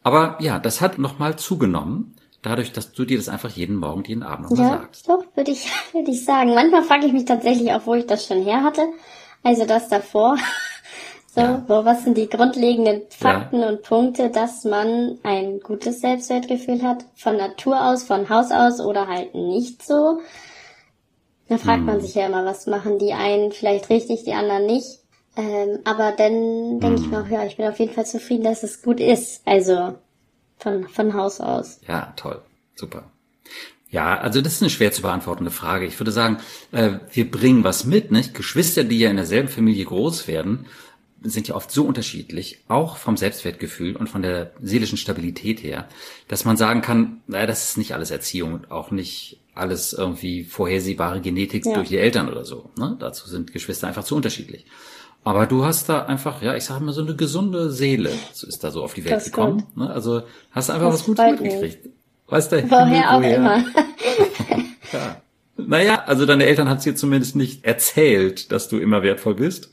Aber 0.04 0.38
ja, 0.40 0.60
das 0.60 0.82
hat 0.82 1.00
nochmal 1.00 1.38
zugenommen, 1.38 2.16
dadurch, 2.42 2.74
dass 2.74 2.92
du 2.92 3.06
dir 3.06 3.18
das 3.18 3.30
einfach 3.30 3.50
jeden 3.50 3.78
Morgen, 3.78 4.04
jeden 4.04 4.24
Abend 4.24 4.50
nochmal 4.50 4.68
ja, 4.68 4.78
sagst. 4.80 5.10
Doch, 5.10 5.24
würde 5.36 5.52
ich, 5.52 5.68
würde 5.94 6.12
ich 6.12 6.24
sagen. 6.24 6.54
Manchmal 6.54 6.84
frage 6.84 7.08
ich 7.08 7.14
mich 7.14 7.26
tatsächlich 7.26 7.72
auch, 7.72 7.86
wo 7.86 7.96
ich 7.96 8.06
das 8.06 8.28
schon 8.28 8.44
her 8.44 8.64
hatte. 8.64 8.86
Also 9.44 9.66
das 9.66 9.90
davor. 9.90 10.38
So, 11.36 11.42
ja. 11.42 11.66
so 11.68 11.84
was 11.84 12.04
sind 12.04 12.16
die 12.16 12.30
grundlegenden 12.30 13.02
Fakten 13.10 13.62
ja. 13.62 13.70
und 13.70 13.82
Punkte, 13.82 14.30
dass 14.30 14.66
man 14.66 15.18
ein 15.24 15.62
gutes 15.62 16.00
Selbstwertgefühl 16.00 16.84
hat, 16.84 17.06
von 17.16 17.38
Natur 17.38 17.84
aus, 17.84 18.04
von 18.04 18.30
Haus 18.30 18.52
aus 18.52 18.80
oder 18.80 19.08
halt 19.08 19.34
nicht 19.34 19.84
so. 19.84 20.20
Da 21.50 21.58
fragt 21.58 21.80
hm. 21.80 21.86
man 21.86 22.02
sich 22.02 22.14
ja 22.14 22.28
immer, 22.28 22.46
was 22.46 22.68
machen 22.68 23.00
die 23.00 23.14
einen 23.14 23.52
vielleicht 23.52 23.90
richtig, 23.90 24.26
die 24.26 24.34
anderen 24.34 24.68
nicht. 24.68 25.00
Ähm, 25.36 25.80
aber 25.84 26.12
dann 26.12 26.80
denke 26.80 26.98
hm. 26.98 27.04
ich 27.04 27.08
mir 27.08 27.22
auch, 27.22 27.28
ja, 27.28 27.46
ich 27.46 27.58
bin 27.58 27.66
auf 27.66 27.80
jeden 27.80 27.94
Fall 27.94 28.06
zufrieden, 28.06 28.44
dass 28.44 28.64
es 28.64 28.82
gut 28.82 29.00
ist. 29.00 29.42
Also 29.46 29.96
von, 30.58 30.88
von 30.88 31.14
Haus 31.14 31.40
aus. 31.42 31.80
Ja, 31.88 32.14
toll. 32.16 32.42
Super. 32.76 33.04
Ja, 33.90 34.18
also 34.18 34.42
das 34.42 34.54
ist 34.54 34.62
eine 34.64 34.72
schwer 34.72 34.92
zu 34.92 35.04
beantwortende 35.04 35.52
Frage. 35.52 35.86
Ich 35.86 36.00
würde 36.00 36.12
sagen, 36.12 36.38
äh, 36.72 36.94
wir 37.12 37.30
bringen 37.30 37.64
was 37.64 37.86
mit, 37.86 38.12
nicht? 38.12 38.34
Geschwister, 38.34 38.84
die 38.84 39.00
ja 39.00 39.12
in 39.12 39.18
derselben 39.18 39.50
Familie 39.50 39.86
groß 39.86 40.28
werden, 40.28 40.66
sind 41.22 41.48
ja 41.48 41.56
oft 41.56 41.72
so 41.72 41.86
unterschiedlich, 41.86 42.60
auch 42.68 42.98
vom 42.98 43.18
Selbstwertgefühl 43.18 43.96
und 43.96 44.10
von 44.10 44.22
der 44.22 44.52
seelischen 44.62 44.98
Stabilität 44.98 45.64
her, 45.64 45.88
dass 46.28 46.44
man 46.44 46.58
sagen 46.58 46.82
kann, 46.82 47.22
naja, 47.28 47.46
das 47.46 47.70
ist 47.70 47.78
nicht 47.78 47.94
alles 47.94 48.12
Erziehung 48.12 48.54
und 48.54 48.72
auch 48.72 48.92
nicht 48.92 49.40
alles 49.54 49.94
irgendwie 49.94 50.44
vorhersehbare 50.44 51.22
Genetik 51.22 51.66
ja. 51.66 51.76
durch 51.76 51.90
die 51.90 51.98
Eltern 51.98 52.30
oder 52.30 52.46
so. 52.46 52.72
Ne? 52.78 52.98
Dazu 53.00 53.30
sind 53.30 53.54
Geschwister 53.54 53.88
einfach 53.88 54.04
zu 54.04 54.16
unterschiedlich. 54.16 54.66
Aber 55.24 55.46
du 55.46 55.64
hast 55.64 55.88
da 55.88 56.04
einfach, 56.04 56.42
ja, 56.42 56.56
ich 56.56 56.66
sag 56.66 56.82
mal, 56.82 56.92
so 56.92 57.02
eine 57.02 57.16
gesunde 57.16 57.72
Seele 57.72 58.12
ist 58.32 58.64
da 58.64 58.72
so 58.72 58.84
auf 58.84 58.94
die 58.94 59.06
Welt 59.06 59.16
das 59.16 59.26
gekommen. 59.26 59.66
Ne? 59.76 59.90
Also 59.90 60.24
hast 60.52 60.70
du 60.70 60.74
einfach 60.74 60.92
das 60.92 61.00
was 61.00 61.06
Gutes 61.06 61.26
mitgekriegt. 61.26 61.90
Weißt 62.28 62.52
du, 62.52 62.70
woher 62.70 63.12
auch 63.12 63.20
woher. 63.20 63.36
immer. 63.38 63.58
ja. 64.92 65.22
Naja, 65.56 66.04
also 66.08 66.26
deine 66.26 66.46
Eltern 66.46 66.68
haben 66.68 66.78
es 66.78 66.84
dir 66.84 66.96
zumindest 66.96 67.36
nicht 67.36 67.64
erzählt, 67.64 68.52
dass 68.52 68.68
du 68.68 68.80
immer 68.80 69.02
wertvoll 69.02 69.36
bist. 69.36 69.72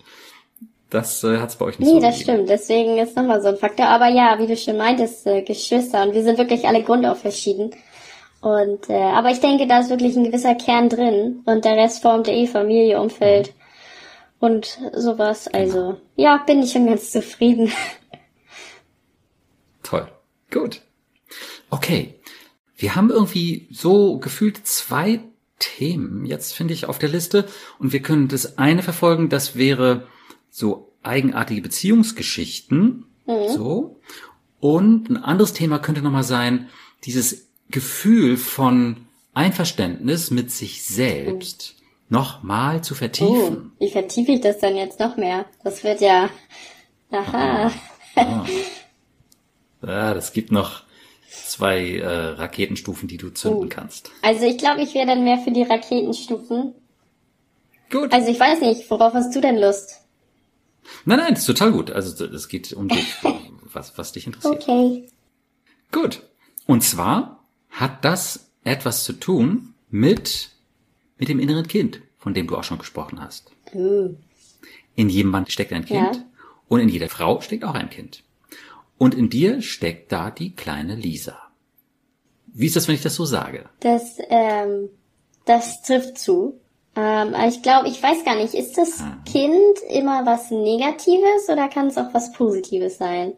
Das 0.89 1.25
äh, 1.25 1.39
hat 1.39 1.51
es 1.51 1.57
bei 1.57 1.65
euch 1.65 1.79
nicht 1.79 1.89
nee, 1.89 1.95
so 1.95 2.01
Nee, 2.01 2.07
das 2.07 2.21
stimmt. 2.21 2.49
Deswegen 2.49 2.99
ist 2.99 3.17
nochmal 3.17 3.43
so 3.43 3.49
ein 3.49 3.57
Faktor. 3.57 3.87
Aber 3.87 4.09
ja, 4.09 4.39
wie 4.39 4.47
du 4.47 4.57
schon 4.57 4.77
meintest, 4.77 5.27
äh, 5.27 5.43
Geschwister. 5.43 6.03
Und 6.05 6.15
wir 6.15 6.23
sind 6.23 6.39
wirklich 6.39 6.67
alle 6.67 6.83
grundauf 6.83 7.21
verschieden. 7.21 7.71
Und 8.41 8.89
äh, 8.89 8.95
aber 8.95 9.31
ich 9.31 9.41
denke, 9.41 9.67
da 9.67 9.81
ist 9.81 9.91
wirklich 9.91 10.17
ein 10.17 10.25
gewisser 10.25 10.55
Kern 10.55 10.89
drin. 10.89 11.43
Und 11.45 11.65
der 11.65 11.77
Rest 11.77 12.03
formt 12.03 12.29
eh 12.29 12.47
Familie, 12.47 13.01
Umfeld. 13.01 13.49
Mhm 13.49 13.60
und 14.41 14.81
sowas. 14.95 15.47
Also 15.49 16.01
ja, 16.17 16.39
bin 16.39 16.63
ich 16.63 16.73
schon 16.73 16.87
ganz 16.87 17.13
zufrieden. 17.13 17.71
Toll. 19.83 20.09
Gut. 20.51 20.83
Okay. 21.69 22.15
Wir 22.77 22.97
haben 22.97 23.11
irgendwie 23.11 23.69
so 23.71 24.19
gefühlt 24.19 24.67
zwei 24.67 25.21
Themen 25.59 26.25
jetzt, 26.25 26.55
finde 26.55 26.73
ich, 26.73 26.87
auf 26.87 26.99
der 26.99 27.11
Liste. 27.11 27.47
Und 27.79 27.93
wir 27.93 28.01
können 28.01 28.29
das 28.29 28.59
eine 28.59 28.83
verfolgen, 28.83 29.29
das 29.29 29.55
wäre 29.55 30.07
so 30.51 30.93
eigenartige 31.03 31.61
Beziehungsgeschichten. 31.61 33.05
Mhm. 33.27 33.49
So. 33.55 34.01
Und 34.59 35.11
ein 35.11 35.19
anderes 35.19 35.53
Thema 35.53 35.79
könnte 35.79 36.03
nochmal 36.03 36.25
sein, 36.25 36.69
dieses 37.05 37.49
Gefühl 37.71 38.37
von 38.37 39.07
Einverständnis 39.35 40.31
mit 40.31 40.51
sich 40.51 40.83
selbst 40.83 41.75
mhm. 41.77 41.80
Nochmal 42.11 42.83
zu 42.83 42.95
vertiefen. 42.95 43.73
Oh, 43.75 43.85
wie 43.85 43.91
vertiefe 43.91 44.33
ich 44.33 44.41
das 44.41 44.59
dann 44.59 44.77
jetzt 44.77 45.01
noch 45.01 45.17
mehr? 45.17 45.47
Das 45.65 45.83
wird 45.85 46.01
ja, 46.01 46.29
aha. 47.11 47.71
Ah. 48.17 48.45
Ja, 49.83 50.15
das 50.15 50.33
gibt 50.33 50.53
noch 50.53 50.83
zwei 51.31 51.97
äh, 51.97 52.07
Raketenstufen, 52.07 53.09
die 53.09 53.17
du 53.17 53.31
zünden 53.31 53.65
oh. 53.65 53.69
kannst. 53.69 54.11
Also 54.23 54.45
ich 54.45 54.59
glaube, 54.59 54.83
ich 54.83 54.95
wäre 54.95 55.07
dann 55.07 55.25
mehr 55.25 55.39
für 55.39 55.53
die 55.53 55.63
Raketenstufen. 55.63 56.75
Gut. 57.91 58.13
Also 58.13 58.31
ich 58.31 58.39
weiß 58.39 58.61
nicht, 58.61 58.91
worauf 58.91 59.15
hast 59.15 59.35
du 59.35 59.41
denn 59.41 59.59
Lust? 59.59 60.01
Nein, 61.05 61.19
nein, 61.19 61.35
das 61.35 61.41
ist 61.41 61.47
total 61.47 61.73
gut. 61.73 61.91
Also 61.91 62.25
es 62.25 62.49
geht 62.49 62.73
um 62.73 62.89
dich, 62.89 63.17
was, 63.73 63.97
was 63.97 64.13
dich 64.13 64.27
interessiert. 64.27 64.63
Okay. 64.63 65.09
Gut. 65.93 66.23
Und 66.67 66.83
zwar 66.83 67.45
hat 67.71 68.05
das 68.05 68.51
etwas 68.65 69.05
zu 69.05 69.15
tun 69.15 69.75
mit, 69.89 70.51
mit 71.21 71.29
dem 71.29 71.39
inneren 71.39 71.69
Kind, 71.69 72.01
von 72.19 72.35
dem 72.35 72.49
du 72.49 72.57
auch 72.57 72.65
schon 72.65 72.79
gesprochen 72.79 73.21
hast. 73.21 73.53
Uh. 73.73 74.17
In 74.97 75.09
jedem 75.09 75.31
Mann 75.31 75.47
steckt 75.47 75.73
ein 75.73 75.85
Kind 75.85 76.17
ja. 76.17 76.25
und 76.69 76.81
in 76.81 76.89
jeder 76.89 77.09
Frau 77.09 77.41
steckt 77.41 77.65
auch 77.65 77.75
ein 77.75 77.91
Kind. 77.91 78.25
Und 78.99 79.15
in 79.15 79.31
dir 79.31 79.63
steckt 79.63 80.11
da 80.11 80.31
die 80.31 80.55
kleine 80.55 80.97
Lisa. 80.97 81.39
Wie 82.47 82.67
ist 82.67 82.77
das, 82.77 82.89
wenn 82.89 82.97
ich 82.97 83.03
das 83.03 83.15
so 83.15 83.25
sage? 83.25 83.69
Das, 83.81 84.19
ähm, 84.29 84.89
das 85.45 85.83
trifft 85.83 86.19
zu. 86.19 86.61
Ähm, 86.97 87.35
ich 87.49 87.63
glaube, 87.63 87.89
ich 87.89 88.03
weiß 88.03 88.25
gar 88.25 88.37
nicht, 88.37 88.55
ist 88.55 88.77
das 88.77 89.01
ah. 89.01 89.19
Kind 89.25 89.79
immer 89.89 90.27
was 90.27 90.51
Negatives 90.51 91.49
oder 91.49 91.69
kann 91.69 91.87
es 91.87 91.97
auch 91.97 92.13
was 92.13 92.33
Positives 92.33 92.99
sein? 92.99 93.35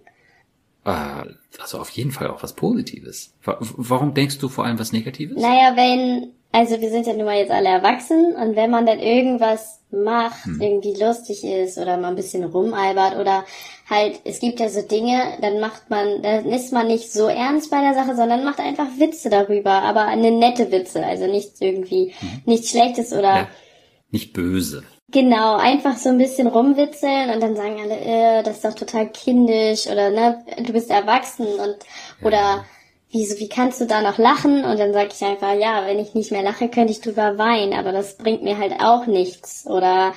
Äh, 0.85 1.35
also 1.61 1.79
auf 1.79 1.91
jeden 1.91 2.11
Fall 2.11 2.29
auch 2.29 2.43
was 2.43 2.55
Positives. 2.55 3.35
Warum 3.45 4.15
denkst 4.15 4.39
du 4.39 4.49
vor 4.49 4.65
allem 4.65 4.79
was 4.79 4.93
Negatives? 4.93 5.41
Naja, 5.41 5.77
wenn, 5.77 6.33
also 6.53 6.81
wir 6.81 6.91
sind 6.91 7.07
ja 7.07 7.15
nun 7.15 7.25
mal 7.25 7.39
jetzt 7.39 7.51
alle 7.51 7.69
erwachsen 7.69 8.37
und 8.37 8.57
wenn 8.57 8.71
man 8.71 8.85
dann 8.87 8.99
irgendwas 8.99 9.81
macht, 9.91 10.45
hm. 10.45 10.61
irgendwie 10.61 10.95
lustig 10.95 11.45
ist 11.45 11.79
oder 11.79 11.97
mal 11.97 12.09
ein 12.09 12.17
bisschen 12.17 12.45
rumalbert 12.45 13.17
oder 13.19 13.45
halt, 13.89 14.21
es 14.25 14.41
gibt 14.41 14.61
ja 14.61 14.69
so 14.69 14.83
Dinge, 14.83 15.39
dann 15.41 15.61
macht 15.61 15.91
man, 15.91 16.23
dann 16.23 16.47
ist 16.47 16.73
man 16.73 16.87
nicht 16.87 17.13
so 17.13 17.27
ernst 17.27 17.71
bei 17.71 17.81
der 17.81 17.95
Sache, 17.95 18.17
sondern 18.17 18.45
macht 18.45 18.61
einfach 18.61 18.87
Witze 18.99 19.31
darüber, 19.31 19.83
aber 19.83 20.07
eine 20.07 20.31
nette 20.31 20.71
Witze, 20.71 21.05
also 21.05 21.27
nicht 21.27 21.53
irgendwie, 21.61 22.15
hm. 22.19 22.43
nichts 22.45 22.71
Schlechtes 22.71 23.13
oder. 23.13 23.37
Ja, 23.37 23.49
nicht 24.11 24.33
böse. 24.33 24.83
Genau, 25.11 25.57
einfach 25.57 25.99
so 25.99 26.09
ein 26.09 26.17
bisschen 26.17 26.47
rumwitzeln 26.47 27.31
und 27.31 27.43
dann 27.43 27.55
sagen 27.55 27.77
alle, 27.83 27.99
äh, 28.01 28.43
das 28.43 28.57
ist 28.57 28.65
doch 28.65 28.75
total 28.75 29.11
kindisch 29.11 29.87
oder 29.87 30.11
ne, 30.11 30.43
du 30.59 30.73
bist 30.73 30.91
erwachsen 30.91 31.47
und 31.47 31.77
ja. 32.21 32.27
oder 32.27 32.65
wieso, 33.13 33.39
wie 33.39 33.49
kannst 33.49 33.81
du 33.81 33.87
da 33.87 34.01
noch 34.01 34.19
lachen? 34.19 34.65
Und 34.65 34.81
dann 34.81 34.93
sage 34.93 35.11
ich 35.15 35.23
einfach, 35.23 35.55
ja, 35.55 35.87
wenn 35.87 35.99
ich 35.99 36.15
nicht 36.15 36.33
mehr 36.33 36.43
lache, 36.43 36.69
könnte 36.69 36.93
ich 36.93 37.01
drüber 37.01 37.39
weinen, 37.39 37.75
aber 37.75 37.93
das 37.93 38.17
bringt 38.17 38.43
mir 38.43 38.59
halt 38.59 38.81
auch 38.81 39.07
nichts. 39.07 39.67
Oder 39.67 40.15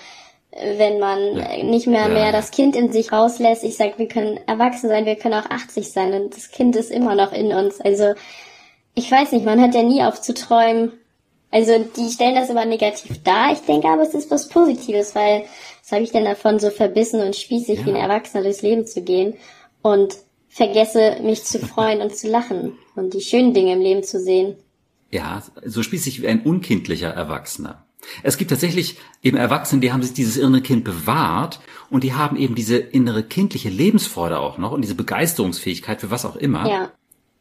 äh, 0.51 0.79
wenn 0.79 0.99
man 0.99 1.37
ja. 1.37 1.63
nicht 1.63 1.87
mehr 1.87 2.07
ja. 2.07 2.07
mehr 2.07 2.31
das 2.31 2.51
Kind 2.51 2.75
in 2.75 2.91
sich 2.91 3.11
rauslässt, 3.11 3.63
ich 3.63 3.77
sag, 3.77 3.99
wir 3.99 4.07
können 4.07 4.39
erwachsen 4.47 4.89
sein, 4.89 5.05
wir 5.05 5.17
können 5.17 5.35
auch 5.35 5.49
80 5.49 5.91
sein 5.91 6.13
und 6.13 6.35
das 6.35 6.49
Kind 6.49 6.75
ist 6.75 6.89
immer 6.89 7.15
noch 7.15 7.33
in 7.33 7.53
uns. 7.53 7.81
Also 7.81 8.13
ich 8.95 9.11
weiß 9.11 9.33
nicht, 9.33 9.45
man 9.45 9.61
hat 9.61 9.75
ja 9.75 9.83
nie 9.83 10.01
auf 10.01 10.21
zu 10.21 10.33
träumen, 10.33 10.93
also 11.51 11.77
die 11.79 12.09
stellen 12.09 12.35
das 12.35 12.49
immer 12.49 12.65
negativ 12.65 13.23
dar. 13.23 13.51
Ich 13.51 13.59
denke 13.59 13.87
aber, 13.87 14.01
es 14.01 14.13
ist 14.13 14.31
was 14.31 14.49
Positives, 14.49 15.15
weil 15.15 15.43
was 15.83 15.91
habe 15.91 16.03
ich 16.03 16.11
denn 16.11 16.25
davon, 16.25 16.59
so 16.59 16.69
verbissen 16.69 17.21
und 17.21 17.35
spießig 17.35 17.79
ja. 17.79 17.85
wie 17.85 17.89
ein 17.91 17.95
Erwachsener 17.95 18.43
durchs 18.43 18.61
Leben 18.61 18.87
zu 18.87 19.01
gehen 19.01 19.35
und 19.81 20.15
vergesse 20.55 21.17
mich 21.21 21.43
zu 21.43 21.59
freuen 21.59 21.99
und 21.99 22.15
zu 22.15 22.29
lachen 22.29 22.77
und 22.95 23.13
die 23.13 23.19
schönen 23.19 23.53
Dinge 23.53 23.73
im 23.73 23.81
Leben 23.81 24.03
zu 24.03 24.21
sehen. 24.21 24.55
Ja, 25.11 25.43
so 25.65 25.83
spießig 25.83 26.21
wie 26.21 26.27
ein 26.29 26.43
unkindlicher 26.43 27.09
Erwachsener. 27.09 27.83
Es 28.23 28.37
gibt 28.37 28.51
tatsächlich 28.51 28.97
eben 29.21 29.35
Erwachsene, 29.35 29.81
die 29.81 29.91
haben 29.91 30.01
sich 30.01 30.13
dieses 30.13 30.37
innere 30.37 30.61
Kind 30.61 30.85
bewahrt 30.85 31.59
und 31.89 32.05
die 32.05 32.13
haben 32.13 32.37
eben 32.37 32.55
diese 32.55 32.77
innere 32.77 33.23
kindliche 33.23 33.67
Lebensfreude 33.67 34.39
auch 34.39 34.57
noch 34.57 34.71
und 34.71 34.81
diese 34.81 34.95
Begeisterungsfähigkeit 34.95 35.99
für 35.99 36.11
was 36.11 36.23
auch 36.23 36.37
immer. 36.37 36.69
Ja. 36.69 36.91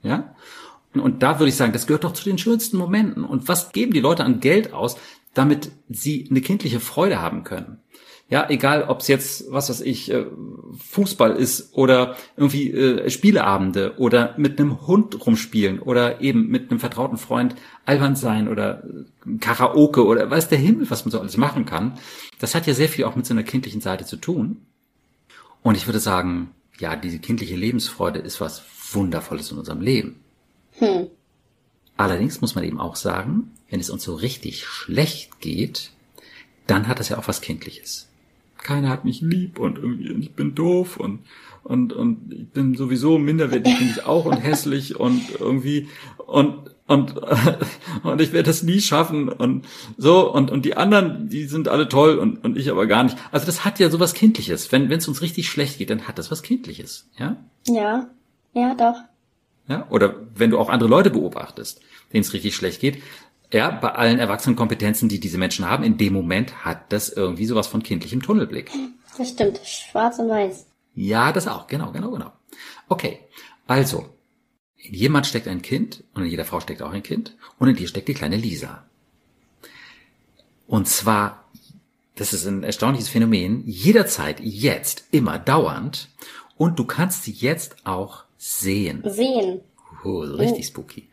Ja. 0.03 0.35
Und 0.95 1.23
da 1.23 1.39
würde 1.39 1.51
ich 1.51 1.57
sagen, 1.57 1.73
das 1.73 1.87
gehört 1.87 2.03
doch 2.03 2.15
zu 2.15 2.25
den 2.25 2.39
schönsten 2.39 2.77
Momenten. 2.77 3.25
Und 3.25 3.47
was 3.47 3.71
geben 3.71 3.93
die 3.93 4.01
Leute 4.01 4.25
an 4.25 4.41
Geld 4.41 4.73
aus, 4.73 4.97
damit 5.35 5.71
sie 5.89 6.27
eine 6.31 6.41
kindliche 6.41 6.81
Freude 6.81 7.23
haben 7.23 7.45
können? 7.45 7.79
Ja, 8.31 8.49
egal, 8.49 8.85
ob 8.85 9.01
es 9.01 9.09
jetzt, 9.09 9.53
was 9.53 9.69
weiß 9.69 9.83
ich, 9.83 10.11
äh, 10.11 10.25
Fußball 10.79 11.37
ist 11.37 11.75
oder 11.75 12.17
irgendwie 12.37 12.71
äh, 12.73 13.11
Spieleabende 13.11 13.99
oder 13.99 14.35
mit 14.39 14.59
einem 14.59 14.87
Hund 14.87 15.27
rumspielen 15.27 15.79
oder 15.79 16.23
eben 16.23 16.49
mit 16.49 16.71
einem 16.71 16.81
vertrauten 16.81 17.19
Freund 17.19 17.55
albern 17.85 18.17
sein 18.17 18.49
oder 18.49 18.83
äh, 18.83 19.39
Karaoke 19.41 20.07
oder 20.07 20.31
weiß 20.31 20.49
der 20.49 20.59
Himmel, 20.59 20.91
was 20.91 21.05
man 21.05 21.13
so 21.13 21.21
alles 21.21 21.37
machen 21.37 21.67
kann. 21.67 21.99
Das 22.39 22.55
hat 22.55 22.67
ja 22.67 22.73
sehr 22.73 22.89
viel 22.89 23.05
auch 23.05 23.15
mit 23.15 23.27
so 23.27 23.35
einer 23.35 23.43
kindlichen 23.43 23.83
Seite 23.83 24.07
zu 24.07 24.17
tun. 24.17 24.63
Und 25.63 25.77
ich 25.77 25.87
würde 25.87 26.01
sagen, 26.01 26.51
ja, 26.79 26.97
diese 26.97 27.19
kindliche 27.19 27.57
Lebensfreude 27.57 28.21
ist 28.21 28.41
was 28.41 28.63
Wundervolles 28.93 29.53
in 29.53 29.59
unserem 29.59 29.83
Leben. 29.83 30.21
Hm. 30.79 31.09
Allerdings 31.97 32.41
muss 32.41 32.55
man 32.55 32.65
eben 32.65 32.81
auch 32.81 32.97
sagen, 32.97 33.53
wenn 33.69 33.81
es 33.81 33.91
uns 33.91 34.03
so 34.03 34.15
richtig 34.15 34.65
schlecht 34.65 35.41
geht, 35.41 35.91
dann 36.67 36.89
hat 36.89 37.01
das 37.01 37.11
ja 37.11 37.19
auch 37.19 37.29
was 37.29 37.41
Kindliches. 37.41 38.09
Keiner 38.65 38.89
hat 38.89 39.05
mich 39.05 39.21
lieb 39.21 39.61
und 39.61 39.79
irgendwie 39.79 40.11
ich 40.11 40.33
bin 40.33 40.57
doof 40.57 40.97
und 40.97 41.21
und 41.63 41.93
und 41.93 42.33
ich 42.33 42.49
bin 42.49 42.75
sowieso 42.75 43.19
minderwertig 43.19 43.79
bin 43.79 43.91
ich 43.91 44.05
auch 44.05 44.25
und 44.25 44.39
hässlich 44.39 44.99
und 44.99 45.23
irgendwie 45.39 45.89
und 46.17 46.71
und 46.87 47.15
und 48.03 48.21
ich 48.21 48.33
werde 48.33 48.49
das 48.49 48.65
nie 48.65 48.81
schaffen 48.81 49.29
und 49.29 49.67
so 49.97 50.33
und 50.33 50.51
und 50.51 50.65
die 50.65 50.77
anderen 50.77 51.29
die 51.29 51.45
sind 51.45 51.69
alle 51.69 51.89
toll 51.89 52.19
und 52.19 52.45
und 52.45 52.59
ich 52.59 52.71
aber 52.71 52.87
gar 52.87 53.05
nicht. 53.05 53.17
Also 53.31 53.47
das 53.47 53.65
hat 53.65 53.79
ja 53.79 53.89
sowas 53.89 54.15
kindliches. 54.15 54.73
Wenn 54.73 54.89
wenn 54.91 54.99
es 54.99 55.07
uns 55.07 55.23
richtig 55.23 55.49
schlecht 55.49 55.79
geht, 55.79 55.91
dann 55.91 56.09
hat 56.09 56.19
das 56.19 56.33
was 56.33 56.43
kindliches, 56.43 57.09
ja? 57.19 57.37
Ja. 57.69 58.09
Ja, 58.55 58.75
doch. 58.75 58.97
Ja? 59.69 59.87
Oder 59.91 60.17
wenn 60.35 60.51
du 60.51 60.59
auch 60.59 60.69
andere 60.69 60.89
Leute 60.89 61.11
beobachtest, 61.11 61.81
denen 62.13 62.23
es 62.23 62.33
richtig 62.33 62.55
schlecht 62.55 62.81
geht. 62.81 63.03
Ja, 63.55 63.71
bei 63.71 63.93
allen 63.93 64.19
erwachsenen 64.19 64.57
Kompetenzen, 64.57 65.09
die 65.09 65.21
diese 65.21 65.39
Menschen 65.39 65.71
haben, 65.71 65.85
in 65.85 65.97
dem 65.97 66.13
Moment 66.13 66.65
hat 66.65 66.93
das 66.93 67.09
irgendwie 67.09 67.47
sowas 67.47 67.69
von 67.69 67.85
kindlichem 67.85 68.21
Tunnelblick. 68.21 68.73
Das 69.17 69.29
stimmt. 69.29 69.61
Schwarz 69.65 70.19
und 70.19 70.29
weiß. 70.29 70.67
Ja, 70.97 71.31
das 71.31 71.47
auch. 71.47 71.69
Genau, 71.69 71.93
genau, 71.93 72.11
genau. 72.11 72.33
Okay. 72.89 73.21
Also, 73.69 74.09
in 74.77 74.95
jedem 74.95 75.13
Mann 75.13 75.23
steckt 75.23 75.47
ein 75.47 75.63
Kind 75.63 76.03
und 76.15 76.25
in 76.25 76.31
jeder 76.31 76.45
Frau 76.45 76.59
steckt 76.59 76.83
auch 76.83 76.91
ein 76.91 77.05
Kind 77.05 77.37
und 77.61 77.69
in 77.69 77.77
dir 77.77 77.87
steckt 77.87 78.09
die 78.09 78.15
kleine 78.15 78.37
Lisa. 78.37 78.83
Und 80.67 80.89
zwar, 80.89 81.45
das 82.17 82.33
ist 82.33 82.47
ein 82.47 82.65
erstaunliches 82.65 83.09
Phänomen, 83.09 83.63
jederzeit, 83.67 84.41
jetzt, 84.41 85.05
immer, 85.13 85.39
dauernd. 85.39 86.09
Und 86.57 86.81
du 86.81 86.85
kannst 86.87 87.23
sie 87.23 87.31
jetzt 87.31 87.77
auch 87.85 88.25
Sehen. 88.37 89.05
Sehen. 89.07 89.61
Oh, 90.03 90.19
richtig 90.19 90.65
oh. 90.65 90.69
spooky. 90.71 91.09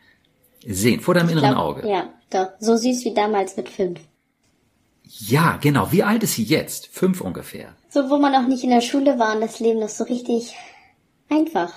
Sehen, 0.66 1.00
vor 1.00 1.14
deinem 1.14 1.30
inneren 1.30 1.54
glaub, 1.54 1.76
Auge. 1.76 1.88
Ja, 1.88 2.08
doch. 2.30 2.48
So 2.60 2.76
süß 2.76 3.04
wie 3.04 3.14
damals 3.14 3.56
mit 3.56 3.68
fünf. 3.68 4.00
Ja, 5.04 5.58
genau. 5.60 5.92
Wie 5.92 6.02
alt 6.02 6.22
ist 6.22 6.34
sie 6.34 6.44
jetzt? 6.44 6.86
Fünf 6.86 7.20
ungefähr. 7.20 7.74
So, 7.90 8.08
wo 8.08 8.18
man 8.18 8.34
auch 8.34 8.48
nicht 8.48 8.64
in 8.64 8.70
der 8.70 8.80
Schule 8.80 9.18
war 9.18 9.34
und 9.34 9.40
das 9.40 9.60
Leben 9.60 9.80
noch 9.80 9.88
so 9.88 10.04
richtig 10.04 10.54
einfach. 11.28 11.72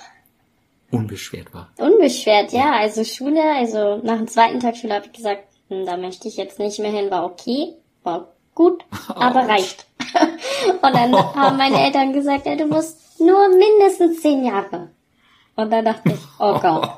Unbeschwert 0.90 1.52
war. 1.52 1.70
Unbeschwert, 1.78 2.52
ja. 2.52 2.72
Also 2.72 3.04
Schule, 3.04 3.42
also 3.42 3.96
nach 4.02 4.16
dem 4.16 4.28
zweiten 4.28 4.60
Tag 4.60 4.76
Schule 4.76 4.94
habe 4.94 5.06
ich 5.06 5.12
gesagt, 5.12 5.44
hm, 5.68 5.84
da 5.84 5.96
möchte 5.96 6.28
ich 6.28 6.36
jetzt 6.36 6.58
nicht 6.58 6.78
mehr 6.78 6.92
hin, 6.92 7.10
war 7.10 7.24
okay, 7.24 7.74
war 8.02 8.32
gut, 8.54 8.84
aber 9.08 9.48
reicht. 9.48 9.86
und 10.82 10.94
dann 10.94 11.14
haben 11.14 11.56
meine 11.56 11.80
Eltern 11.84 12.12
gesagt, 12.12 12.46
ja, 12.46 12.54
du 12.54 12.66
musst 12.66 13.20
nur 13.20 13.48
mindestens 13.48 14.22
zehn 14.22 14.44
Jahre. 14.44 14.90
Und 15.56 15.70
dann 15.70 15.84
dachte 15.84 16.12
ich, 16.12 16.20
oh 16.38 16.58
Gott. 16.60 16.90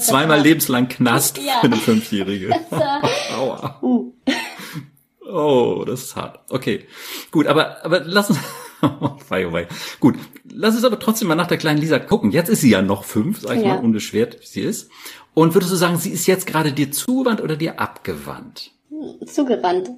Zweimal 0.00 0.40
lebenslang 0.40 0.88
Knast 0.88 1.38
ja. 1.38 1.60
für 1.60 1.66
eine 1.66 1.76
Fünfjährige. 1.76 2.50
Aua. 3.36 3.78
Uh. 3.82 4.12
Oh, 5.26 5.84
das 5.86 6.02
ist 6.02 6.16
hart. 6.16 6.40
Okay, 6.50 6.86
gut, 7.30 7.46
aber 7.46 7.84
aber 7.84 8.00
lass 8.04 8.30
uns. 8.30 8.38
oh, 8.82 9.16
wei, 9.28 9.68
Gut, 10.00 10.16
lass 10.50 10.74
uns 10.74 10.84
aber 10.84 10.98
trotzdem 10.98 11.28
mal 11.28 11.34
nach 11.34 11.46
der 11.46 11.58
kleinen 11.58 11.80
Lisa 11.80 11.98
gucken. 11.98 12.30
Jetzt 12.30 12.48
ist 12.48 12.62
sie 12.62 12.70
ja 12.70 12.82
noch 12.82 13.04
fünf, 13.04 13.40
sag 13.40 13.56
ich 13.56 13.64
ja. 13.64 13.74
mal, 13.74 13.84
unbeschwert, 13.84 14.40
wie 14.40 14.46
sie 14.46 14.62
ist. 14.62 14.90
Und 15.34 15.54
würdest 15.54 15.72
du 15.72 15.76
sagen, 15.76 15.96
sie 15.96 16.10
ist 16.10 16.26
jetzt 16.26 16.46
gerade 16.46 16.72
dir 16.72 16.90
zugewandt 16.90 17.40
oder 17.40 17.56
dir 17.56 17.78
abgewandt? 17.78 18.72
Zugewandt. 19.26 19.90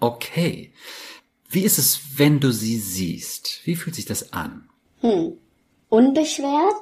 Okay. 0.00 0.72
Wie 1.48 1.62
ist 1.62 1.78
es, 1.78 2.00
wenn 2.16 2.40
du 2.40 2.52
sie 2.52 2.78
siehst? 2.78 3.60
Wie 3.64 3.76
fühlt 3.76 3.96
sich 3.96 4.04
das 4.04 4.32
an? 4.32 4.68
Hm 5.00 5.38
unbeschwert, 5.88 6.74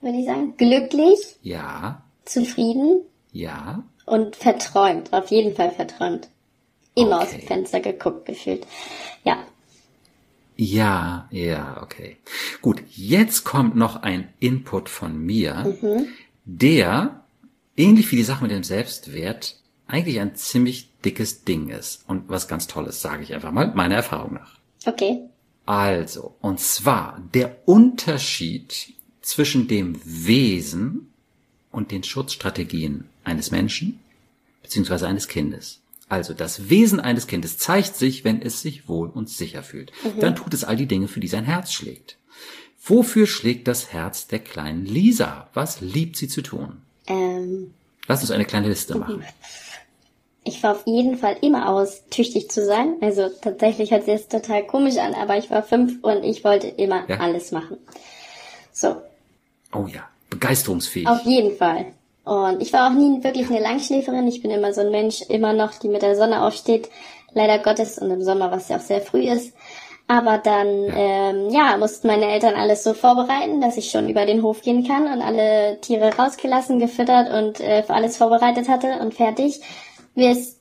würde 0.00 0.18
ich 0.18 0.26
sagen. 0.26 0.54
Glücklich, 0.56 1.18
Ja. 1.42 2.02
zufrieden 2.24 3.00
Ja. 3.32 3.84
und 4.04 4.36
verträumt. 4.36 5.12
Auf 5.12 5.30
jeden 5.30 5.54
Fall 5.54 5.70
verträumt. 5.70 6.28
Immer 6.94 7.20
aus 7.20 7.28
Okay. 7.28 7.38
dem 7.40 7.46
Fenster 7.46 7.80
geguckt 7.80 8.24
gefühlt. 8.26 8.66
Ja. 9.24 9.38
Ja, 10.56 11.28
ja, 11.30 11.82
okay. 11.82 12.16
Gut, 12.62 12.82
jetzt 12.88 13.44
kommt 13.44 13.76
noch 13.76 14.02
ein 14.02 14.32
Input 14.40 14.88
von 14.88 15.18
mir, 15.18 15.76
der, 16.46 17.24
ähnlich 17.76 18.10
wie 18.10 18.16
die 18.16 18.22
Sache 18.22 18.42
mit 18.42 18.52
dem 18.52 18.64
Selbstwert, 18.64 19.56
eigentlich 19.86 20.18
ein 20.18 20.34
ziemlich 20.34 20.88
dickes 21.04 21.44
Ding 21.44 21.68
ist. 21.68 22.04
Und 22.08 22.30
was 22.30 22.48
ganz 22.48 22.66
Tolles, 22.66 23.02
sage 23.02 23.22
ich 23.22 23.34
einfach 23.34 23.52
mal, 23.52 23.72
meiner 23.74 23.96
Erfahrung 23.96 24.32
nach. 24.34 24.58
Okay. 24.86 25.20
Also, 25.66 26.36
und 26.40 26.58
zwar 26.58 27.20
der 27.34 27.56
Unterschied 27.66 28.94
zwischen 29.26 29.66
dem 29.66 30.00
Wesen 30.04 31.12
und 31.72 31.90
den 31.90 32.04
Schutzstrategien 32.04 33.08
eines 33.24 33.50
Menschen 33.50 33.98
beziehungsweise 34.62 35.08
eines 35.08 35.26
Kindes. 35.28 35.80
Also 36.08 36.32
das 36.32 36.70
Wesen 36.70 37.00
eines 37.00 37.26
Kindes 37.26 37.58
zeigt 37.58 37.96
sich, 37.96 38.24
wenn 38.24 38.40
es 38.40 38.62
sich 38.62 38.88
wohl 38.88 39.08
und 39.08 39.28
sicher 39.28 39.64
fühlt. 39.64 39.90
Dann 40.20 40.36
tut 40.36 40.54
es 40.54 40.62
all 40.62 40.76
die 40.76 40.86
Dinge, 40.86 41.08
für 41.08 41.18
die 41.18 41.26
sein 41.28 41.44
Herz 41.44 41.72
schlägt. 41.72 42.16
Wofür 42.84 43.26
schlägt 43.26 43.66
das 43.66 43.92
Herz 43.92 44.28
der 44.28 44.38
kleinen 44.38 44.86
Lisa? 44.86 45.48
Was 45.54 45.80
liebt 45.80 46.16
sie 46.16 46.28
zu 46.28 46.42
tun? 46.42 46.82
Ähm, 47.08 47.74
Lass 48.06 48.20
uns 48.20 48.30
eine 48.30 48.44
kleine 48.44 48.68
Liste 48.68 48.96
machen. 48.96 49.24
ich 50.44 50.62
war 50.62 50.76
auf 50.76 50.86
jeden 50.86 51.18
Fall 51.18 51.36
immer 51.42 51.68
aus, 51.68 52.02
tüchtig 52.10 52.48
zu 52.48 52.64
sein. 52.64 52.94
Also 53.00 53.28
tatsächlich 53.42 53.90
hört 53.90 54.04
sich 54.04 54.14
jetzt 54.14 54.30
total 54.30 54.64
komisch 54.64 54.98
an, 54.98 55.14
aber 55.14 55.36
ich 55.36 55.50
war 55.50 55.64
fünf 55.64 55.98
und 56.04 56.22
ich 56.22 56.44
wollte 56.44 56.68
immer 56.68 57.08
Ja. 57.10 57.18
alles 57.18 57.50
machen. 57.50 57.78
So, 58.72 59.02
Oh 59.72 59.86
ja, 59.86 60.08
begeisterungsfähig. 60.30 61.08
auf 61.08 61.22
jeden 61.24 61.56
Fall. 61.56 61.86
Und 62.24 62.60
ich 62.60 62.72
war 62.72 62.88
auch 62.88 62.94
nie 62.94 63.22
wirklich 63.22 63.48
eine 63.48 63.60
Langschläferin. 63.60 64.26
Ich 64.26 64.42
bin 64.42 64.50
immer 64.50 64.72
so 64.72 64.80
ein 64.80 64.90
Mensch, 64.90 65.22
immer 65.28 65.52
noch, 65.52 65.74
die 65.74 65.88
mit 65.88 66.02
der 66.02 66.16
Sonne 66.16 66.44
aufsteht. 66.44 66.90
Leider 67.34 67.58
Gottes 67.58 67.98
und 67.98 68.10
im 68.10 68.22
Sommer, 68.22 68.50
was 68.50 68.68
ja 68.68 68.78
auch 68.78 68.80
sehr 68.80 69.00
früh 69.00 69.30
ist. 69.30 69.52
Aber 70.08 70.38
dann, 70.38 70.66
ähm, 70.94 71.50
ja, 71.50 71.76
mussten 71.76 72.06
meine 72.06 72.26
Eltern 72.26 72.54
alles 72.54 72.84
so 72.84 72.94
vorbereiten, 72.94 73.60
dass 73.60 73.76
ich 73.76 73.90
schon 73.90 74.08
über 74.08 74.24
den 74.24 74.42
Hof 74.42 74.62
gehen 74.62 74.86
kann 74.86 75.04
und 75.04 75.20
alle 75.20 75.80
Tiere 75.80 76.16
rausgelassen, 76.16 76.78
gefüttert 76.78 77.32
und 77.32 77.60
äh, 77.60 77.82
für 77.82 77.94
alles 77.94 78.16
vorbereitet 78.16 78.68
hatte 78.68 78.98
und 79.00 79.14
fertig. 79.14 79.60
Mir 80.14 80.32
ist 80.32 80.55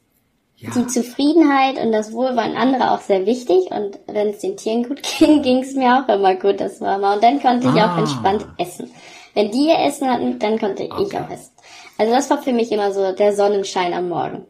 ja. 0.58 0.70
die 0.76 0.88
Zufriedenheit 0.88 1.78
und 1.84 1.92
das 1.92 2.12
Wohlwollen 2.14 2.56
anderer 2.56 2.94
auch 2.94 3.02
sehr 3.02 3.26
wichtig. 3.26 3.72
Und 3.72 4.00
wenn 4.08 4.30
es 4.30 4.40
den 4.40 4.58
Tieren 4.58 4.84
gut 4.88 5.02
ging, 5.20 5.42
ging 5.42 5.60
es 5.64 5.74
mir 5.76 6.04
auch 6.04 6.14
immer 6.14 6.36
gut. 6.36 6.60
Das 6.60 6.82
war 6.82 6.98
immer. 6.98 7.16
Und 7.16 7.24
dann 7.24 7.42
konnte 7.42 7.68
ich 7.68 7.74
auch 7.74 7.96
Ah. 7.96 8.00
entspannt 8.00 8.46
essen. 8.58 8.90
Wenn 9.34 9.52
die 9.52 9.68
ihr 9.68 9.80
Essen 9.80 10.10
hatten, 10.10 10.40
dann 10.40 10.58
konnte 10.60 10.84
ich 10.84 10.92
Okay. 10.94 11.18
auch 11.20 11.30
essen. 11.30 11.52
Also 11.98 12.14
das 12.14 12.30
war 12.30 12.42
für 12.42 12.54
mich 12.54 12.72
immer 12.72 12.92
so 12.94 13.12
der 13.14 13.36
Sonnenschein 13.36 13.94
am 13.94 14.10
Morgen. 14.10 14.46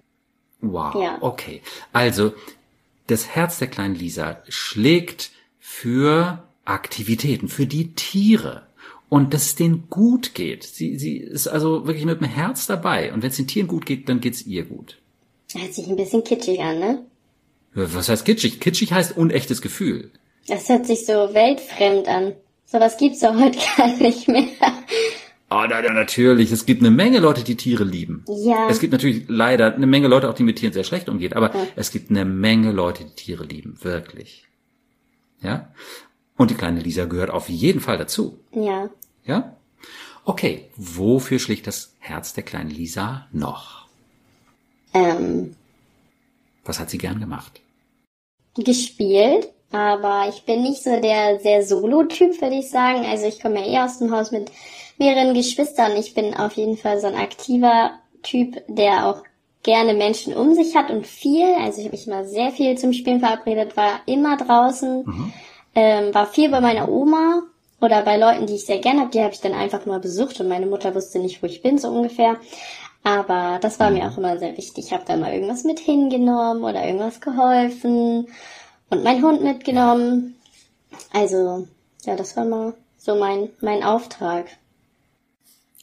Wow, 0.62 0.96
Ja. 0.96 1.18
okay. 1.22 1.62
Also, 1.94 2.34
das 3.08 3.28
Herz 3.36 3.60
der 3.60 3.68
kleinen 3.68 3.94
Lisa 3.96 4.38
schlägt 4.48 5.30
für 5.60 6.44
Aktivitäten, 6.66 7.48
für 7.48 7.68
die 7.68 7.94
Tiere. 7.94 8.64
Und 9.10 9.34
dass 9.36 9.46
es 9.46 9.56
denen 9.56 9.88
gut 9.92 10.34
geht. 10.34 10.64
Sie, 10.64 10.98
sie 10.98 11.18
ist 11.18 11.48
also 11.48 11.86
wirklich 11.86 12.06
mit 12.06 12.20
dem 12.22 12.28
Herz 12.28 12.66
dabei. 12.66 13.14
Und 13.14 13.22
wenn 13.22 13.30
es 13.30 13.38
den 13.38 13.48
Tieren 13.48 13.68
gut 13.68 13.86
geht, 13.86 14.10
dann 14.10 14.20
geht's 14.20 14.42
ihr 14.48 14.66
gut. 14.66 14.98
Hört 15.56 15.74
sich 15.74 15.88
ein 15.88 15.96
bisschen 15.96 16.24
kitschig 16.24 16.60
an, 16.60 16.80
ne? 16.80 17.06
Was 17.74 18.10
heißt 18.10 18.26
kitschig? 18.26 18.60
Kitschig 18.60 18.94
heißt 18.94 19.18
unechtes 19.18 19.62
Gefühl. 19.62 20.12
Das 20.48 20.70
hört 20.70 20.86
sich 20.86 21.06
so 21.06 21.34
weltfremd 21.34 22.08
an. 22.08 22.34
Sowas 22.66 22.98
gibt's 22.98 23.20
doch 23.20 23.36
heute 23.36 23.60
gar 23.78 23.96
nicht 23.98 24.28
mehr. 24.28 24.48
Ah, 25.50 25.68
na, 25.70 25.82
na, 25.82 25.94
natürlich. 25.94 26.52
Es 26.52 26.66
gibt 26.66 26.82
eine 26.82 26.92
Menge 26.92 27.20
Leute, 27.20 27.44
die 27.44 27.56
Tiere 27.56 27.84
lieben. 27.84 28.26
Ja. 28.28 28.68
Es 28.70 28.80
gibt 28.80 28.94
natürlich 28.94 29.26
leider 29.28 29.76
eine 29.76 29.88
Menge 29.88 30.08
Leute, 30.08 30.30
auch 30.30 30.34
die 30.34 30.44
mit 30.44 30.58
Tieren 30.58 30.74
sehr 30.74 30.84
schlecht 30.84 31.08
umgehen. 31.08 31.34
Aber 31.34 31.52
es 31.76 31.92
gibt 31.92 32.10
eine 32.10 32.26
Menge 32.26 32.72
Leute, 32.72 33.04
die 33.04 33.16
Tiere 33.16 33.44
lieben. 33.44 33.78
Wirklich. 33.82 34.46
Ja? 35.42 35.72
Und 36.38 36.52
die 36.52 36.56
kleine 36.56 36.82
Lisa 36.82 37.06
gehört 37.06 37.30
auf 37.30 37.50
jeden 37.50 37.80
Fall 37.80 37.98
dazu. 37.98 38.40
Ja. 38.52 38.90
Ja? 39.24 39.56
Okay. 40.26 40.70
Wofür 40.76 41.40
schlägt 41.40 41.68
das 41.68 41.96
Herz 42.00 42.34
der 42.34 42.44
kleinen 42.44 42.72
Lisa 42.72 43.28
noch? 43.32 43.85
Ähm, 44.96 45.56
Was 46.64 46.80
hat 46.80 46.90
sie 46.90 46.98
gern 46.98 47.20
gemacht? 47.20 47.62
gespielt, 48.58 49.50
aber 49.72 50.28
ich 50.30 50.44
bin 50.44 50.64
nicht 50.64 50.82
so 50.82 51.00
der 51.02 51.40
sehr 51.42 51.62
Solo-Typ, 51.64 52.42
würde 52.42 52.56
ich 52.56 52.70
sagen. 52.70 53.06
Also 53.06 53.26
ich 53.26 53.42
komme 53.42 53.60
ja 53.60 53.66
eh 53.66 53.86
aus 53.86 54.00
dem 54.00 54.12
Haus 54.12 54.32
mit 54.32 54.50
mehreren 54.98 55.34
Geschwistern. 55.34 55.98
Ich 55.98 56.14
bin 56.14 56.34
auf 56.34 56.54
jeden 56.54 56.78
Fall 56.78 57.00
so 57.00 57.08
ein 57.08 57.16
aktiver 57.16 57.92
Typ, 58.24 58.64
der 58.68 59.08
auch 59.08 59.24
gerne 59.64 59.94
Menschen 59.94 60.34
um 60.34 60.54
sich 60.54 60.76
hat 60.76 60.90
und 60.90 61.06
viel. 61.06 61.54
Also 61.60 61.80
ich 61.80 61.88
habe 61.88 61.98
mich 61.98 62.08
immer 62.08 62.24
sehr 62.24 62.52
viel 62.52 62.78
zum 62.78 62.94
Spielen 62.94 63.20
verabredet, 63.20 63.76
war 63.76 64.00
immer 64.06 64.38
draußen, 64.38 65.04
ähm, 65.76 66.14
war 66.14 66.28
viel 66.28 66.50
bei 66.50 66.62
meiner 66.62 66.88
Oma 66.88 67.42
oder 67.82 68.04
bei 68.04 68.18
Leuten, 68.18 68.48
die 68.48 68.56
ich 68.56 68.66
sehr 68.66 68.80
gerne 68.80 69.02
habe. 69.02 69.12
Die 69.12 69.22
habe 69.22 69.34
ich 69.34 69.42
dann 69.42 69.54
einfach 69.54 69.86
mal 69.86 70.00
besucht 70.00 70.40
und 70.40 70.48
meine 70.48 70.66
Mutter 70.68 70.96
wusste 70.96 71.20
nicht, 71.20 71.44
wo 71.44 71.48
ich 71.48 71.62
bin, 71.62 71.78
so 71.78 71.90
ungefähr. 71.90 72.38
Aber 73.06 73.60
das 73.62 73.80
war 73.80 73.92
mir 73.92 74.10
auch 74.10 74.18
immer 74.18 74.40
sehr 74.40 74.58
wichtig. 74.58 74.86
Ich 74.88 74.92
habe 74.92 75.06
da 75.06 75.16
mal 75.16 75.32
irgendwas 75.32 75.64
mit 75.64 75.80
hingenommen 75.80 76.64
oder 76.64 76.84
irgendwas 76.84 77.22
geholfen 77.22 78.28
und 78.90 79.04
meinen 79.04 79.24
Hund 79.24 79.44
mitgenommen. 79.44 80.36
Also, 81.14 81.68
ja, 82.04 82.16
das 82.16 82.36
war 82.36 82.46
mal 82.46 82.74
so 82.98 83.16
mein, 83.16 83.50
mein 83.62 83.84
Auftrag. 83.84 84.48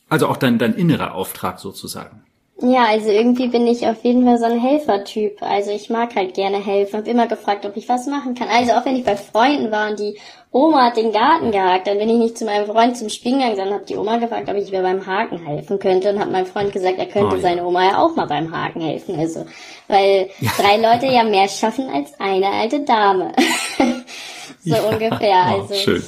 Also 0.09 0.27
auch 0.27 0.37
dein, 0.37 0.59
dein 0.59 0.75
innerer 0.75 1.15
Auftrag 1.15 1.61
sozusagen. 1.61 2.22
Ja, 2.65 2.85
also 2.85 3.11
irgendwie 3.11 3.49
bin 3.49 3.67
ich 3.67 3.87
auf 3.87 4.05
jeden 4.05 4.25
Fall 4.25 4.39
so 4.39 4.45
ein 4.45 4.61
Helfertyp. 4.61 5.43
Also 5.43 5.73
ich 5.73 5.91
mag 5.91 6.15
halt 6.15 6.35
gerne 6.35 6.65
helfen. 6.65 6.99
Hab 6.99 7.09
immer 7.09 7.27
gefragt, 7.27 7.67
ob 7.67 7.77
ich 7.77 7.89
was 7.89 8.07
machen 8.07 8.35
kann. 8.37 8.49
Also 8.49 8.73
auch 8.73 8.85
wenn 8.85 8.95
ich 8.97 9.05
bei 9.05 9.17
Freunden 9.17 9.73
war 9.73 9.91
und 9.91 9.99
die 9.99 10.17
Oma 10.53 10.87
hat 10.87 10.97
den 10.97 11.13
Garten 11.13 11.51
gehakt, 11.51 11.87
dann 11.89 11.99
bin 11.99 12.09
ich 12.09 12.17
nicht 12.19 12.39
zu 12.39 12.45
meinem 12.45 12.67
Freund 12.67 12.97
zum 12.97 13.09
Spielen 13.09 13.39
gegangen, 13.39 13.57
sondern 13.57 13.75
habe 13.75 13.85
die 13.87 13.97
Oma 13.97 14.19
gefragt, 14.19 14.49
ob 14.49 14.55
ich 14.57 14.71
mir 14.71 14.83
beim 14.83 15.05
Haken 15.07 15.45
helfen 15.45 15.79
könnte 15.81 16.11
und 16.11 16.21
hat 16.21 16.31
mein 16.31 16.47
Freund 16.47 16.73
gesagt, 16.73 16.99
er 16.99 17.07
könnte 17.07 17.33
Oh, 17.33 17.37
ja. 17.37 17.41
seine 17.43 17.65
Oma 17.67 17.85
ja 17.85 17.99
auch 17.99 18.15
mal 18.15 18.27
beim 18.27 18.55
Haken 18.57 18.83
helfen. 18.83 19.19
Also, 19.19 19.45
weil 19.89 20.31
drei 20.59 20.77
Leute 20.77 21.07
ja 21.07 21.25
mehr 21.25 21.49
schaffen 21.49 21.89
als 21.89 22.13
eine 22.21 22.47
alte 22.49 22.81
Dame. 22.81 23.33
so 24.65 24.75
Ja. 24.75 24.83
ungefähr. 24.83 25.47
Oh, 25.49 25.61
Also 25.63 25.75
schön. 25.75 26.03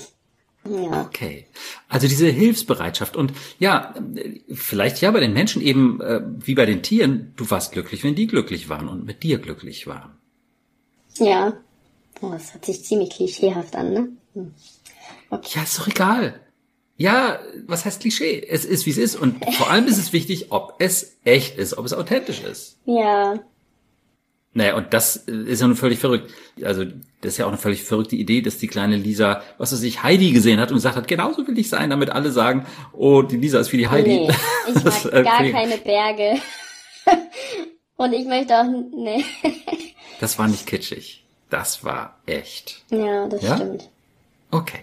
ja. 0.69 1.01
Okay. 1.07 1.47
Also 1.95 2.09
diese 2.09 2.27
Hilfsbereitschaft 2.27 3.17
und 3.17 3.33
ja, 3.61 3.95
vielleicht 4.53 5.01
ja 5.01 5.13
bei 5.13 5.21
den 5.21 5.33
Menschen 5.33 5.63
eben 5.63 6.01
äh, 6.01 6.23
wie 6.41 6.57
bei 6.57 6.67
den 6.67 6.83
Tieren, 6.83 7.33
du 7.37 7.49
warst 7.53 7.71
glücklich, 7.71 8.03
wenn 8.03 8.17
die 8.17 8.27
glücklich 8.27 8.69
waren 8.69 8.89
und 8.89 9.07
mit 9.07 9.23
dir 9.23 9.39
glücklich 9.39 9.87
waren. 9.87 10.11
Ja. 11.19 11.53
Oh, 12.21 12.31
das 12.33 12.53
hört 12.53 12.65
sich 12.65 12.85
ziemlich 12.85 13.11
klischeehaft 13.11 13.77
an, 13.77 13.93
ne? 13.93 14.09
Hm. 14.33 14.51
Ja, 15.31 15.63
ist 15.63 15.79
doch 15.79 15.87
egal. 15.87 16.41
Ja, 16.97 17.39
was 17.69 17.85
heißt 17.85 18.01
Klischee? 18.01 18.45
Es 18.45 18.65
ist, 18.65 18.87
wie 18.87 18.91
es 18.91 18.99
ist. 18.99 19.15
Und 19.15 19.45
vor 19.55 19.71
allem 19.71 19.87
ist 19.87 19.99
es 19.99 20.13
wichtig, 20.13 20.51
ob 20.51 20.75
es 20.81 21.17
echt 21.23 21.59
ist, 21.59 21.79
ob 21.79 21.87
es 21.87 21.93
authentisch 21.93 22.43
ist. 22.43 22.77
Ja. 22.87 23.39
Naja, 24.57 24.77
und 24.77 24.95
das 24.95 25.17
äh, 25.29 25.33
ist 25.33 25.61
ja 25.61 25.67
nun 25.67 25.77
völlig 25.77 25.99
verrückt. 25.99 26.31
Also, 26.63 26.85
das 26.85 27.33
ist 27.33 27.39
ja 27.39 27.45
auch 27.47 27.51
eine 27.51 27.59
völlig 27.59 27.83
verrückte 27.83 28.15
Idee, 28.17 28.41
dass 28.41 28.59
die 28.59 28.69
kleine 28.69 28.97
Lisa, 28.97 29.43
was 29.59 29.73
weiß 29.73 29.83
ich, 29.83 30.03
Heidi 30.05 30.31
gesehen 30.33 30.61
hat 30.61 30.71
und 30.71 30.77
gesagt 30.77 30.97
hat, 30.97 31.09
genauso 31.09 31.47
will 31.47 31.59
ich 31.59 31.69
sein, 31.69 31.91
damit 31.91 32.11
alle 32.11 32.31
sagen, 32.31 32.65
oh, 32.93 33.23
die 33.23 33.37
Lisa 33.37 33.59
ist 33.59 33.73
wie 33.73 33.79
die 33.79 33.89
Heidi. 33.89 34.11
Nee, 34.11 34.31
ich 34.69 34.75
Das, 34.83 35.05
mag 35.05 35.13
äh, 35.13 35.23
gar 35.25 35.39
klingt- 35.39 35.55
keine 35.57 35.77
Berge. 35.79 36.41
Und 37.97 38.13
ich 38.13 38.27
möchte 38.27 38.55
auch, 38.57 38.67
nee. 38.97 39.25
Das 40.21 40.39
war 40.39 40.47
nicht 40.49 40.67
kitschig. 40.67 41.25
Das 41.51 41.85
war 41.85 42.19
echt. 42.27 42.83
Ja, 42.91 43.27
das 43.29 43.43
Ja? 43.43 43.57
stimmt. 43.57 43.91
Okay. 44.51 44.79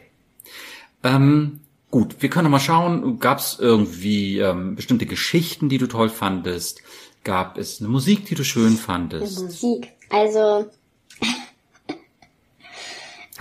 Ähm, 1.03 1.61
gut, 1.89 2.15
wir 2.19 2.29
können 2.29 2.43
noch 2.45 2.51
mal 2.51 2.59
schauen, 2.59 3.19
gab 3.19 3.39
es 3.39 3.57
irgendwie 3.59 4.39
ähm, 4.39 4.75
bestimmte 4.75 5.05
Geschichten, 5.05 5.69
die 5.69 5.77
du 5.77 5.87
toll 5.87 6.09
fandest? 6.09 6.81
Gab 7.23 7.57
es 7.57 7.79
eine 7.79 7.89
Musik, 7.89 8.25
die 8.25 8.35
du 8.35 8.43
schön 8.43 8.77
fandest? 8.77 9.41
Musik. 9.41 9.93
Also, 10.09 10.65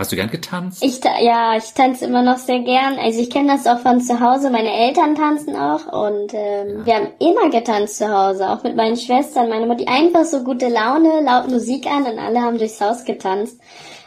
Hast 0.00 0.12
du 0.12 0.16
gern 0.16 0.30
getanzt? 0.30 0.82
ich, 0.82 0.98
ja, 1.04 1.56
ich 1.58 1.74
tanze 1.74 2.06
immer 2.06 2.22
noch 2.22 2.38
sehr 2.38 2.60
gern. 2.60 2.98
Also 2.98 3.20
ich 3.20 3.28
kenne 3.28 3.52
das 3.52 3.66
auch 3.66 3.80
von 3.80 4.00
zu 4.00 4.18
Hause. 4.18 4.48
Meine 4.48 4.72
Eltern 4.72 5.14
tanzen 5.14 5.54
auch 5.56 5.86
und 5.92 6.32
ähm, 6.32 6.86
wir 6.86 6.94
haben 6.94 7.08
immer 7.18 7.50
getanzt 7.50 7.96
zu 7.96 8.08
Hause, 8.10 8.48
auch 8.48 8.62
mit 8.62 8.76
meinen 8.76 8.96
Schwestern, 8.96 9.50
meine 9.50 9.66
Mutter. 9.66 9.86
Einfach 9.88 10.24
so 10.24 10.42
gute 10.42 10.68
Laune, 10.68 11.20
laut 11.20 11.48
Musik 11.50 11.86
an 11.86 12.06
und 12.06 12.18
alle 12.18 12.40
haben 12.40 12.56
durchs 12.56 12.80
Haus 12.80 13.04
getanzt. 13.04 13.60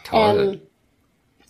Toll. 0.08 0.60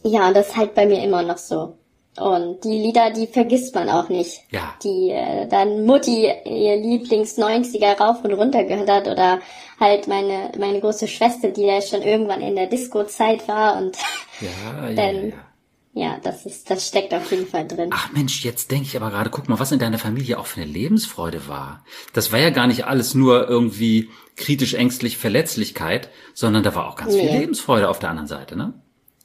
Ähm, 0.04 0.12
ja, 0.12 0.28
und 0.28 0.36
das 0.36 0.48
ist 0.48 0.56
halt 0.58 0.74
bei 0.74 0.84
mir 0.84 1.02
immer 1.02 1.22
noch 1.22 1.38
so. 1.38 1.78
Und 2.20 2.62
die 2.62 2.80
Lieder, 2.80 3.10
die 3.10 3.26
vergisst 3.26 3.74
man 3.74 3.88
auch 3.88 4.08
nicht. 4.08 4.40
Ja. 4.50 4.74
Die 4.84 5.10
äh, 5.10 5.48
dann 5.48 5.84
Mutti 5.84 6.26
ihr 6.44 6.76
Lieblings 6.76 7.36
90er 7.38 7.98
rauf 7.98 8.22
und 8.24 8.32
runter 8.32 8.62
gehört 8.64 8.88
hat 8.88 9.08
oder 9.08 9.40
halt 9.80 10.06
meine 10.06 10.52
meine 10.58 10.80
große 10.80 11.08
Schwester, 11.08 11.48
die 11.48 11.62
ja 11.62 11.82
schon 11.82 12.02
irgendwann 12.02 12.40
in 12.40 12.54
der 12.54 12.66
Disco-Zeit 12.68 13.48
war 13.48 13.78
und 13.78 13.96
ja, 14.40 14.48
ja, 14.82 14.88
ja, 14.90 14.94
dann- 14.94 15.28
ja. 15.30 15.34
ja, 15.94 16.16
das 16.22 16.46
ist, 16.46 16.70
das 16.70 16.86
steckt 16.86 17.12
auf 17.14 17.28
jeden 17.32 17.48
Fall 17.48 17.66
drin. 17.66 17.90
Ach 17.92 18.12
Mensch, 18.12 18.44
jetzt 18.44 18.70
denke 18.70 18.84
ich 18.86 18.96
aber 18.96 19.10
gerade, 19.10 19.30
guck 19.30 19.48
mal, 19.48 19.58
was 19.58 19.72
in 19.72 19.80
deiner 19.80 19.98
Familie 19.98 20.38
auch 20.38 20.46
für 20.46 20.60
eine 20.60 20.70
Lebensfreude 20.70 21.48
war. 21.48 21.82
Das 22.12 22.30
war 22.30 22.38
ja 22.38 22.50
gar 22.50 22.68
nicht 22.68 22.84
alles 22.86 23.14
nur 23.14 23.48
irgendwie 23.48 24.08
kritisch, 24.36 24.74
ängstlich, 24.74 25.16
Verletzlichkeit, 25.18 26.10
sondern 26.32 26.62
da 26.62 26.76
war 26.76 26.88
auch 26.88 26.94
ganz 26.96 27.12
Nee. 27.14 27.22
viel 27.28 27.38
Lebensfreude 27.40 27.88
auf 27.88 27.98
der 27.98 28.10
anderen 28.10 28.28
Seite, 28.28 28.54
ne? 28.56 28.72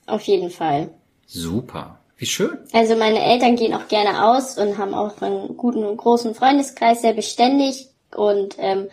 Auf 0.07 0.23
jeden 0.23 0.49
Fall. 0.49 0.89
Super. 1.27 1.98
Wie 2.19 2.25
schön. 2.25 2.57
Also 2.73 2.95
meine 2.95 3.23
Eltern 3.23 3.55
gehen 3.55 3.73
auch 3.73 3.87
gerne 3.87 4.25
aus 4.25 4.57
und 4.57 4.77
haben 4.77 4.93
auch 4.93 5.21
einen 5.21 5.55
guten 5.57 5.85
und 5.85 5.97
großen 5.97 6.35
Freundeskreis, 6.35 7.01
sehr 7.01 7.13
beständig 7.13 7.87
und 8.15 8.55
ähm, 8.59 8.89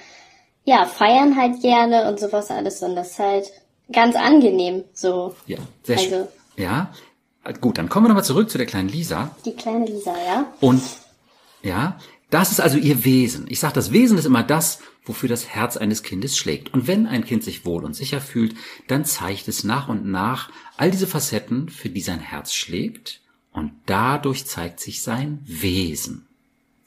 ja, 0.65 0.87
feiern 0.87 1.37
halt 1.37 1.61
gerne 1.61 2.09
und 2.09 2.19
sowas 2.21 2.51
alles 2.51 2.83
und 2.83 2.95
das 2.97 3.11
ist 3.11 3.19
halt 3.19 3.53
ganz 3.93 4.15
angenehm 4.17 4.85
so. 4.95 5.35
Ja, 5.47 5.59
sehr 5.83 5.99
schön. 5.99 6.15
Also 6.15 6.29
Ja, 6.57 6.93
gut, 7.61 7.79
dann 7.79 7.89
kommen 7.89 8.07
wir 8.07 8.09
nochmal 8.11 8.25
zurück 8.25 8.49
zu 8.49 8.59
der 8.59 8.67
kleinen 8.67 8.89
Lisa. 8.89 9.31
die 9.45 9.55
kleine 9.55 9.87
Lisa, 9.87 10.15
ja? 10.27 10.47
Und 10.61 10.83
ja, 11.63 11.99
das 12.31 12.53
ist 12.53 12.61
also 12.61 12.79
ihr 12.79 13.05
Wesen. 13.05 13.47
Ich 13.49 13.59
sage, 13.61 13.75
das 13.75 13.91
Wesen 13.93 14.19
ist 14.19 14.25
immer 14.25 14.43
das, 14.45 14.79
wofür 15.07 15.29
das 15.29 15.49
Herz 15.49 15.77
eines 15.77 16.03
Kindes 16.03 16.37
schlägt. 16.37 16.75
Und 16.75 16.87
wenn 16.87 17.07
ein 17.07 17.25
Kind 17.25 17.43
sich 17.43 17.65
wohl 17.65 17.85
und 17.85 17.95
sicher 17.95 18.21
fühlt, 18.21 18.55
dann 18.89 19.05
zeigt 19.05 19.49
es 19.49 19.65
nach 19.65 19.89
und 19.89 20.05
nach 20.05 20.51
all 20.77 20.91
diese 20.91 21.07
Facetten, 21.07 21.69
für 21.69 21.89
die 21.89 22.01
sein 22.01 22.21
Herz 22.21 22.53
schlägt. 22.53 23.21
Und 23.53 23.73
dadurch 23.87 24.47
zeigt 24.47 24.81
sich 24.81 25.01
sein 25.01 25.41
Wesen. 25.47 26.27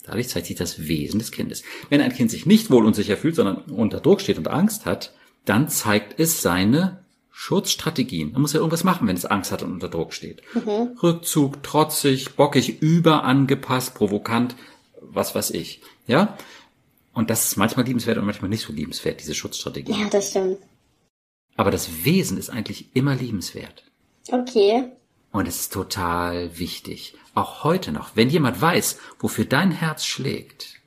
Dadurch 0.03 0.29
zeigt 0.29 0.47
sich 0.47 0.55
das 0.55 0.87
Wesen 0.87 1.19
des 1.19 1.31
Kindes. 1.31 1.63
Wenn 1.89 2.01
ein 2.01 2.13
Kind 2.13 2.29
sich 2.29 2.45
nicht 2.45 2.69
wohl 2.69 2.85
und 2.85 2.95
sicher 2.95 3.17
fühlt, 3.17 3.35
sondern 3.35 3.57
unter 3.57 3.99
Druck 3.99 4.21
steht 4.21 4.37
und 4.37 4.47
Angst 4.47 4.85
hat, 4.85 5.13
dann 5.45 5.69
zeigt 5.69 6.19
es 6.19 6.41
seine 6.41 7.03
Schutzstrategien. 7.31 8.33
Man 8.33 8.41
muss 8.41 8.53
ja 8.53 8.59
irgendwas 8.59 8.83
machen, 8.83 9.07
wenn 9.07 9.15
es 9.15 9.25
Angst 9.25 9.51
hat 9.51 9.63
und 9.63 9.71
unter 9.71 9.87
Druck 9.87 10.13
steht. 10.13 10.41
Rückzug, 11.01 11.63
trotzig, 11.63 12.35
bockig, 12.35 12.81
überangepasst, 12.81 13.95
provokant, 13.95 14.55
was 15.01 15.35
weiß 15.35 15.51
ich. 15.51 15.81
Ja? 16.05 16.37
Und 17.13 17.29
das 17.29 17.45
ist 17.45 17.57
manchmal 17.57 17.85
liebenswert 17.85 18.17
und 18.17 18.25
manchmal 18.25 18.49
nicht 18.49 18.65
so 18.65 18.71
liebenswert, 18.73 19.19
diese 19.21 19.35
Schutzstrategie. 19.35 19.93
Ja, 19.93 20.09
das 20.09 20.29
stimmt. 20.29 20.57
Aber 21.57 21.71
das 21.71 22.05
Wesen 22.05 22.37
ist 22.37 22.49
eigentlich 22.49 22.95
immer 22.95 23.15
liebenswert. 23.15 23.83
Okay. 24.31 24.91
Und 25.31 25.47
es 25.47 25.59
ist 25.61 25.73
total 25.73 26.57
wichtig, 26.57 27.15
auch 27.35 27.63
heute 27.63 27.91
noch, 27.91 28.15
wenn 28.15 28.29
jemand 28.29 28.61
weiß, 28.61 28.97
wofür 29.19 29.45
dein 29.45 29.71
Herz 29.71 30.05
schlägt 30.05 30.79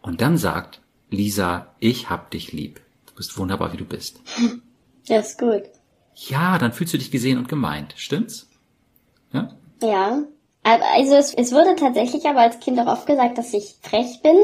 und 0.00 0.20
dann 0.20 0.38
sagt, 0.38 0.80
Lisa, 1.10 1.74
ich 1.78 2.08
hab 2.10 2.30
dich 2.30 2.52
lieb. 2.52 2.80
Du 3.06 3.14
bist 3.14 3.36
wunderbar, 3.38 3.72
wie 3.72 3.78
du 3.78 3.84
bist. 3.84 4.20
Das 5.06 5.30
ist 5.30 5.38
gut. 5.38 5.62
Ja, 6.14 6.58
dann 6.58 6.74
fühlst 6.74 6.92
du 6.92 6.98
dich 6.98 7.10
gesehen 7.10 7.38
und 7.38 7.48
gemeint. 7.48 7.94
Stimmt's? 7.96 8.46
Ja? 9.32 9.56
Ja. 9.80 10.22
Also 10.62 11.14
es, 11.14 11.32
es 11.32 11.52
wurde 11.52 11.76
tatsächlich 11.76 12.26
aber 12.26 12.40
als 12.40 12.60
Kind 12.60 12.78
auch 12.78 12.88
oft 12.88 13.06
gesagt, 13.06 13.38
dass 13.38 13.54
ich 13.54 13.76
frech 13.80 14.20
bin. 14.22 14.36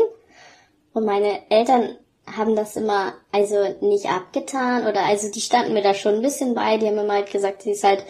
Und 0.94 1.04
meine 1.04 1.40
Eltern 1.50 1.96
haben 2.26 2.56
das 2.56 2.76
immer 2.76 3.14
also 3.32 3.56
nicht 3.80 4.06
abgetan 4.06 4.86
oder 4.86 5.04
also 5.04 5.30
die 5.30 5.40
standen 5.40 5.74
mir 5.74 5.82
da 5.82 5.92
schon 5.92 6.14
ein 6.14 6.22
bisschen 6.22 6.54
bei. 6.54 6.78
Die 6.78 6.86
haben 6.86 6.98
immer 6.98 7.14
halt 7.14 7.30
gesagt, 7.30 7.62
sie 7.62 7.72
ist 7.72 7.84
halt 7.84 8.04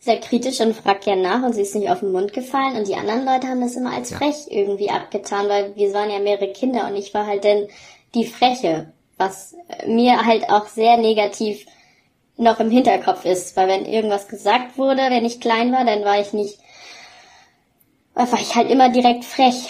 sehr 0.00 0.20
kritisch 0.20 0.60
und 0.60 0.74
fragt 0.74 1.04
gern 1.04 1.20
nach 1.20 1.42
und 1.42 1.52
sie 1.52 1.62
ist 1.62 1.74
nicht 1.74 1.90
auf 1.90 2.00
den 2.00 2.12
Mund 2.12 2.32
gefallen. 2.32 2.76
Und 2.76 2.88
die 2.88 2.94
anderen 2.94 3.26
Leute 3.26 3.48
haben 3.48 3.60
das 3.60 3.74
immer 3.74 3.92
als 3.92 4.10
Ja. 4.10 4.18
frech 4.18 4.46
irgendwie 4.48 4.90
abgetan, 4.90 5.48
weil 5.48 5.74
wir 5.76 5.92
waren 5.92 6.10
ja 6.10 6.20
mehrere 6.20 6.52
Kinder 6.52 6.86
und 6.86 6.96
ich 6.96 7.12
war 7.12 7.26
halt 7.26 7.44
dann 7.44 7.66
die 8.14 8.24
Freche, 8.24 8.92
was 9.18 9.54
mir 9.86 10.24
halt 10.24 10.48
auch 10.48 10.66
sehr 10.68 10.96
negativ 10.96 11.66
noch 12.36 12.60
im 12.60 12.70
Hinterkopf 12.70 13.24
ist, 13.24 13.56
weil 13.56 13.66
wenn 13.66 13.84
irgendwas 13.84 14.28
gesagt 14.28 14.78
wurde, 14.78 15.02
wenn 15.10 15.24
ich 15.24 15.40
klein 15.40 15.72
war, 15.72 15.84
dann 15.84 16.04
war 16.04 16.20
ich 16.20 16.32
nicht, 16.32 16.58
war 18.14 18.32
ich 18.40 18.54
halt 18.54 18.70
immer 18.70 18.90
direkt 18.90 19.24
frech 19.24 19.68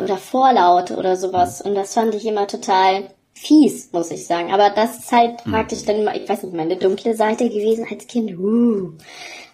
oder 0.00 0.16
vorlaut 0.16 0.90
oder 0.90 1.16
sowas 1.16 1.60
und 1.60 1.74
das 1.74 1.94
fand 1.94 2.14
ich 2.14 2.26
immer 2.26 2.46
total 2.46 3.10
fies, 3.34 3.92
muss 3.92 4.10
ich 4.10 4.26
sagen. 4.26 4.52
Aber 4.52 4.70
das 4.70 4.98
ist 4.98 5.12
halt 5.12 5.44
praktisch 5.44 5.84
dann 5.84 5.96
immer, 6.00 6.16
ich 6.16 6.28
weiß 6.28 6.42
nicht, 6.42 6.54
meine 6.54 6.76
dunkle 6.76 7.14
Seite 7.14 7.48
gewesen 7.48 7.86
als 7.88 8.06
Kind, 8.06 8.36
uh, 8.38 8.92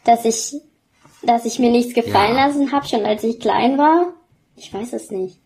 dass 0.04 0.24
ich, 0.24 0.54
dass 1.22 1.44
ich 1.44 1.58
mir 1.58 1.70
nichts 1.70 1.94
gefallen 1.94 2.36
Ja. 2.36 2.46
lassen 2.46 2.72
habe, 2.72 2.86
schon 2.86 3.04
als 3.04 3.22
ich 3.24 3.40
klein 3.40 3.76
war. 3.78 4.14
Ich 4.56 4.72
weiß 4.72 4.92
es 4.94 5.10
nicht. 5.10 5.38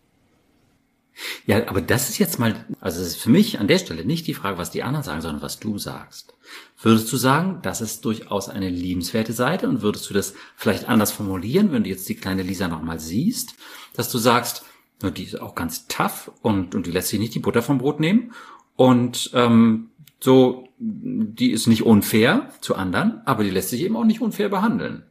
Ja, 1.45 1.67
aber 1.67 1.81
das 1.81 2.09
ist 2.09 2.17
jetzt 2.17 2.39
mal, 2.39 2.65
also 2.79 3.01
es 3.01 3.07
ist 3.07 3.15
für 3.17 3.29
mich 3.29 3.59
an 3.59 3.67
der 3.67 3.79
Stelle 3.79 4.05
nicht 4.05 4.25
die 4.27 4.33
Frage, 4.33 4.57
was 4.57 4.71
die 4.71 4.83
anderen 4.83 5.03
sagen, 5.03 5.21
sondern 5.21 5.41
was 5.41 5.59
du 5.59 5.77
sagst. 5.77 6.33
Würdest 6.81 7.11
du 7.11 7.17
sagen, 7.17 7.59
das 7.61 7.81
ist 7.81 8.05
durchaus 8.05 8.47
eine 8.47 8.69
liebenswerte 8.69 9.33
Seite 9.33 9.67
und 9.67 9.81
würdest 9.81 10.09
du 10.09 10.13
das 10.13 10.33
vielleicht 10.55 10.87
anders 10.87 11.11
formulieren, 11.11 11.73
wenn 11.73 11.83
du 11.83 11.89
jetzt 11.89 12.07
die 12.07 12.15
kleine 12.15 12.43
Lisa 12.43 12.69
nochmal 12.69 12.99
siehst, 13.01 13.55
dass 13.95 14.09
du 14.09 14.17
sagst, 14.17 14.63
die 15.03 15.23
ist 15.23 15.41
auch 15.41 15.55
ganz 15.55 15.87
tough 15.87 16.31
und, 16.41 16.75
und 16.75 16.85
die 16.85 16.91
lässt 16.91 17.09
sich 17.09 17.19
nicht 17.19 17.33
die 17.35 17.39
Butter 17.39 17.61
vom 17.61 17.77
Brot 17.77 17.99
nehmen 17.99 18.33
und 18.75 19.31
ähm, 19.33 19.89
so, 20.19 20.65
die 20.77 21.51
ist 21.51 21.67
nicht 21.67 21.83
unfair 21.85 22.49
zu 22.61 22.75
anderen, 22.75 23.21
aber 23.25 23.43
die 23.43 23.49
lässt 23.49 23.69
sich 23.69 23.81
eben 23.81 23.95
auch 23.95 24.03
nicht 24.03 24.21
unfair 24.21 24.49
behandeln. 24.49 25.03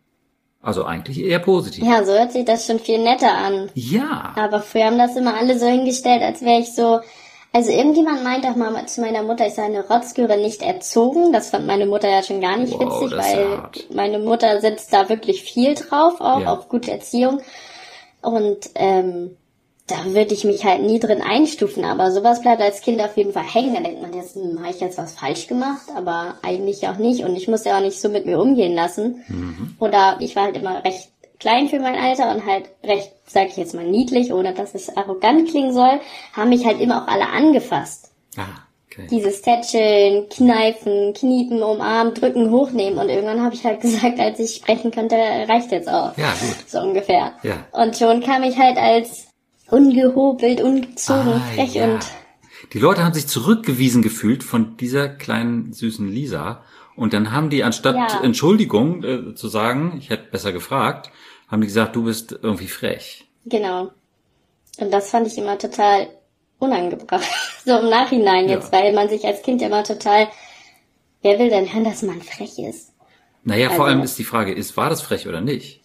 Also 0.60 0.84
eigentlich 0.84 1.20
eher 1.22 1.38
positiv. 1.38 1.84
Ja, 1.84 2.04
so 2.04 2.12
hört 2.12 2.32
sich 2.32 2.44
das 2.44 2.66
schon 2.66 2.78
viel 2.80 2.98
netter 3.02 3.32
an. 3.32 3.70
ja. 3.74 4.32
Aber 4.36 4.60
früher 4.60 4.86
haben 4.86 4.98
das 4.98 5.16
immer 5.16 5.34
alle 5.34 5.58
so 5.58 5.66
hingestellt, 5.66 6.20
als 6.22 6.42
wäre 6.42 6.60
ich 6.60 6.74
so. 6.74 7.00
Also 7.52 7.70
irgendjemand 7.70 8.22
meint 8.24 8.44
auch 8.44 8.56
mal 8.56 8.86
zu 8.86 9.00
meiner 9.00 9.22
Mutter, 9.22 9.46
ich 9.46 9.54
sei 9.54 9.62
eine 9.62 9.86
Rotzgöre 9.88 10.36
nicht 10.36 10.60
erzogen. 10.60 11.32
Das 11.32 11.50
fand 11.50 11.66
meine 11.66 11.86
Mutter 11.86 12.08
ja 12.10 12.22
schon 12.22 12.40
gar 12.42 12.58
nicht 12.58 12.74
Wow, 12.74 13.00
witzig, 13.02 13.16
weil 13.18 13.58
hart. 13.58 13.86
meine 13.94 14.18
Mutter 14.18 14.60
setzt 14.60 14.92
da 14.92 15.08
wirklich 15.08 15.42
viel 15.42 15.74
drauf, 15.74 16.20
auch 16.20 16.40
Ja. 16.40 16.52
auf 16.52 16.68
gute 16.68 16.90
Erziehung. 16.90 17.40
Und 18.20 18.68
ähm, 18.74 19.36
da 19.88 20.04
würde 20.04 20.34
ich 20.34 20.44
mich 20.44 20.64
halt 20.64 20.82
nie 20.82 21.00
drin 21.00 21.22
einstufen. 21.22 21.84
Aber 21.84 22.12
sowas 22.12 22.42
bleibt 22.42 22.60
als 22.60 22.82
Kind 22.82 23.00
auf 23.00 23.16
jeden 23.16 23.32
Fall 23.32 23.42
hängen. 23.42 23.74
Da 23.74 23.80
denkt 23.80 24.02
man 24.02 24.14
jetzt, 24.14 24.36
hm, 24.36 24.60
habe 24.60 24.70
ich 24.70 24.80
jetzt 24.80 24.98
was 24.98 25.14
falsch 25.14 25.46
gemacht? 25.46 25.88
Aber 25.96 26.36
eigentlich 26.42 26.86
auch 26.88 26.98
nicht. 26.98 27.24
Und 27.24 27.34
ich 27.34 27.48
muss 27.48 27.64
ja 27.64 27.78
auch 27.78 27.82
nicht 27.82 28.00
so 28.00 28.08
mit 28.08 28.26
mir 28.26 28.38
umgehen 28.38 28.74
lassen. 28.74 29.24
Mhm. 29.28 29.76
Oder 29.80 30.18
ich 30.20 30.36
war 30.36 30.44
halt 30.44 30.56
immer 30.56 30.84
recht 30.84 31.10
klein 31.40 31.68
für 31.68 31.80
mein 31.80 31.94
Alter 31.94 32.30
und 32.34 32.44
halt 32.44 32.68
recht, 32.84 33.12
sag 33.26 33.48
ich 33.48 33.56
jetzt 33.56 33.74
mal, 33.74 33.84
niedlich, 33.84 34.32
ohne 34.32 34.54
dass 34.54 34.74
es 34.74 34.94
arrogant 34.96 35.48
klingen 35.48 35.72
soll, 35.72 36.00
haben 36.32 36.50
mich 36.50 36.66
halt 36.66 36.80
immer 36.80 37.04
auch 37.04 37.08
alle 37.08 37.28
angefasst. 37.28 38.10
Ah, 38.36 38.66
okay. 38.86 39.06
Dieses 39.10 39.40
Tätscheln, 39.40 40.28
Kneifen, 40.28 41.14
Kniepen, 41.14 41.62
umarmen, 41.62 42.14
drücken, 42.14 42.50
hochnehmen. 42.50 42.98
Und 42.98 43.08
irgendwann 43.08 43.42
habe 43.42 43.54
ich 43.54 43.64
halt 43.64 43.80
gesagt, 43.82 44.18
als 44.18 44.38
ich 44.38 44.56
sprechen 44.56 44.90
konnte, 44.90 45.16
reicht 45.16 45.72
jetzt 45.72 45.88
auch. 45.88 46.16
Ja, 46.18 46.32
gut. 46.32 46.68
So 46.68 46.80
ungefähr. 46.80 47.32
Ja. 47.42 47.64
Und 47.72 47.96
schon 47.96 48.20
kam 48.20 48.42
ich 48.42 48.58
halt 48.58 48.76
als 48.76 49.27
ungehobelt, 49.70 50.60
ungezogen, 50.60 51.32
Ah, 51.34 51.40
frech 51.54 51.74
ja. 51.74 51.84
und 51.94 52.06
Die 52.72 52.78
Leute 52.78 53.04
haben 53.04 53.14
sich 53.14 53.26
zurückgewiesen 53.28 54.02
gefühlt 54.02 54.42
von 54.42 54.76
dieser 54.76 55.08
kleinen 55.08 55.72
süßen 55.72 56.08
Lisa 56.08 56.62
und 56.96 57.12
dann 57.12 57.32
haben 57.32 57.50
die 57.50 57.62
anstatt 57.62 57.94
Ja. 57.96 58.20
Entschuldigung 58.22 59.04
äh, 59.04 59.34
zu 59.34 59.48
sagen, 59.48 59.96
ich 59.98 60.10
hätte 60.10 60.30
besser 60.30 60.52
gefragt, 60.52 61.10
haben 61.48 61.60
die 61.60 61.66
gesagt, 61.68 61.94
du 61.96 62.04
bist 62.04 62.32
irgendwie 62.42 62.66
frech. 62.68 63.26
Genau. 63.46 63.90
Und 64.78 64.90
das 64.92 65.10
fand 65.10 65.26
ich 65.26 65.38
immer 65.38 65.58
total 65.58 66.08
unangebracht. 66.58 67.24
So 67.64 67.78
im 67.78 67.90
Nachhinein 67.90 68.46
Ja. 68.48 68.54
jetzt, 68.56 68.72
weil 68.72 68.94
man 68.94 69.08
sich 69.10 69.24
als 69.26 69.42
Kind 69.42 69.60
immer 69.60 69.84
total, 69.84 70.28
wer 71.22 71.38
will 71.38 71.50
denn 71.50 71.70
hören, 71.72 71.84
dass 71.84 72.00
man 72.02 72.22
frech 72.22 72.58
ist? 72.58 72.92
Naja, 73.44 73.68
vor 73.68 73.84
Also- 73.84 73.94
allem 73.96 74.02
ist 74.02 74.18
die 74.18 74.24
Frage, 74.24 74.52
ist 74.52 74.76
war 74.78 74.88
das 74.90 75.02
frech 75.02 75.28
oder 75.28 75.40
nicht? 75.42 75.77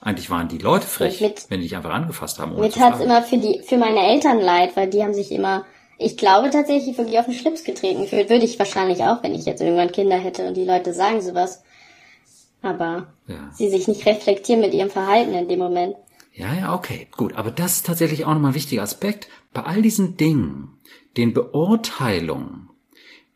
Eigentlich 0.00 0.30
waren 0.30 0.48
die 0.48 0.58
Leute 0.58 0.86
frech, 0.86 1.20
Mit- 1.20 1.46
wenn 1.48 1.60
die 1.60 1.66
dich 1.68 1.76
einfach 1.76 1.90
angefasst 1.92 2.38
haben. 2.38 2.52
Ohne 2.52 2.62
Mir 2.62 2.70
tat's 2.70 2.98
fragen. 2.98 3.02
immer 3.04 3.22
für 3.22 3.38
die, 3.38 3.62
für 3.66 3.76
meine 3.76 4.00
Eltern 4.06 4.40
leid, 4.40 4.76
weil 4.76 4.88
die 4.88 5.02
haben 5.02 5.14
sich 5.14 5.32
immer, 5.32 5.64
ich 5.98 6.16
glaube 6.16 6.50
tatsächlich 6.50 6.96
wirklich 6.98 7.18
auf 7.18 7.24
den 7.26 7.34
Schlips 7.34 7.64
getreten 7.64 8.02
gefühlt. 8.02 8.30
Würde 8.30 8.44
ich 8.44 8.58
wahrscheinlich 8.58 9.02
auch, 9.02 9.22
wenn 9.22 9.34
ich 9.34 9.46
jetzt 9.46 9.60
irgendwann 9.62 9.90
Kinder 9.92 10.16
hätte 10.16 10.46
und 10.46 10.54
die 10.56 10.64
Leute 10.64 10.92
sagen 10.92 11.20
sowas. 11.22 11.62
Aber 12.62 13.08
Ja. 13.26 13.50
sie 13.52 13.68
sich 13.70 13.88
nicht 13.88 14.06
reflektieren 14.06 14.60
mit 14.60 14.74
ihrem 14.74 14.90
Verhalten 14.90 15.32
in 15.34 15.48
dem 15.48 15.58
Moment. 15.58 15.96
Ja, 16.34 16.52
ja, 16.54 16.74
okay, 16.74 17.08
gut. 17.16 17.34
Aber 17.34 17.50
das 17.50 17.76
ist 17.76 17.86
tatsächlich 17.86 18.24
auch 18.26 18.34
nochmal 18.34 18.50
ein 18.52 18.56
wichtiger 18.56 18.82
Aspekt. 18.82 19.28
Bei 19.54 19.62
all 19.62 19.80
diesen 19.82 20.16
Dingen, 20.16 20.78
den 21.16 21.32
Beurteilungen 21.32 22.68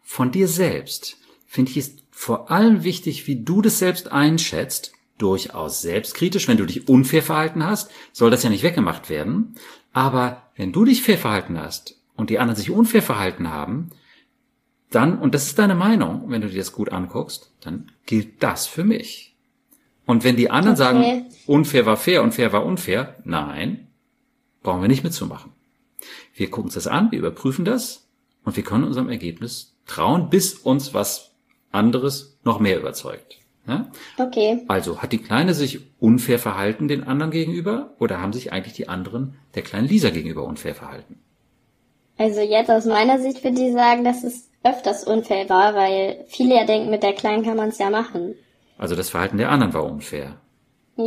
von 0.03 0.31
dir 0.31 0.49
selbst, 0.49 1.17
finde 1.47 1.71
ich 1.71 1.77
es 1.79 1.97
vor 2.11 2.51
allem 2.51 2.85
wichtig, 2.85 3.27
wie 3.27 3.43
du 3.43 3.63
das 3.63 3.79
selbst 3.79 4.13
einschätzt. 4.13 4.93
Durchaus 5.21 5.83
selbstkritisch. 5.83 6.49
Wenn 6.49 6.57
du 6.57 6.65
dich 6.67 6.89
unfair 6.89 7.23
verhalten 7.23 7.65
hast, 7.65 7.91
soll 8.13 8.31
das 8.31 8.43
ja 8.43 8.51
nicht 8.51 8.63
weggemacht 8.63 9.11
werden. 9.11 9.55
Aber 9.93 10.43
wenn 10.57 10.73
du 10.73 10.85
dich 10.85 11.03
fair 11.03 11.19
verhalten 11.19 11.61
hast 11.61 11.97
und 12.17 12.31
die 12.31 12.39
anderen 12.39 12.57
sich 12.57 12.71
unfair 12.71 13.03
verhalten 13.03 13.51
haben, 13.51 13.91
dann, 14.91 15.19
und 15.19 15.35
das 15.35 15.47
ist 15.47 15.59
deine 15.59 15.75
Meinung, 15.75 16.25
wenn 16.29 16.41
du 16.41 16.49
dir 16.49 16.59
das 16.59 16.73
gut 16.73 16.91
anguckst, 16.91 17.53
dann 17.61 17.93
gilt 18.07 18.43
das 18.43 18.67
für 18.67 18.83
mich. 18.83 19.37
Und 20.07 20.25
wenn 20.25 20.37
die 20.37 20.51
anderen 20.51 20.75
Okay. 20.75 20.83
sagen, 20.83 21.27
unfair 21.47 21.87
war 21.87 21.97
fair 21.97 22.23
und 22.23 22.33
fair 22.33 22.53
war 22.53 22.65
unfair, 22.65 23.17
nein, 23.25 23.89
brauchen 24.63 24.81
wir 24.81 24.89
nicht 24.89 25.05
mitzumachen. 25.05 25.53
Wir 26.35 26.51
gucken 26.51 26.65
uns 26.67 26.75
das 26.75 26.87
an, 26.87 27.13
wir 27.13 27.19
überprüfen 27.19 27.65
das 27.65 28.09
und 28.45 28.57
wir 28.57 28.65
können 28.65 28.85
unserem 28.85 29.11
Ergebnis 29.11 29.77
trauen, 29.87 30.31
bis 30.31 30.55
uns 30.55 30.95
was 30.95 31.33
anderes 31.71 32.39
noch 32.43 32.59
mehr 32.59 32.79
überzeugt. 32.81 33.40
Ja? 33.67 33.91
Okay. 34.19 34.65
Also 34.69 35.03
hat 35.03 35.13
die 35.13 35.19
Kleine 35.19 35.55
sich 35.55 35.81
unfair 36.01 36.39
verhalten 36.39 36.89
den 36.89 37.05
anderen 37.05 37.31
gegenüber 37.31 37.95
oder 37.99 38.21
haben 38.21 38.33
sich 38.33 38.53
eigentlich 38.53 38.75
die 38.75 38.89
anderen 38.89 39.37
der 39.55 39.63
kleinen 39.63 39.89
Lisa 39.89 40.11
gegenüber 40.11 40.45
unfair 40.45 40.75
verhalten? 40.75 41.19
Also 42.17 42.41
jetzt 42.41 42.71
aus 42.71 42.85
meiner 42.85 43.19
Sicht 43.19 43.43
würde 43.45 43.63
ich 43.63 43.73
sagen, 43.73 44.05
dass 44.05 44.25
es 44.25 44.51
öfters 44.63 45.05
unfair 45.05 45.49
war, 45.49 45.75
weil 45.75 46.25
viele 46.29 46.55
ja 46.55 46.67
denken, 46.67 46.91
mit 46.91 47.03
der 47.03 47.15
Kleinen 47.15 47.45
kann 47.45 47.57
man 47.57 47.71
es 47.71 47.79
ja 47.79 47.91
machen. 47.91 48.35
Also 48.77 48.95
das 48.95 49.11
Verhalten 49.11 49.39
der 49.39 49.51
anderen 49.51 49.73
war 49.73 49.85
unfair. 49.85 50.37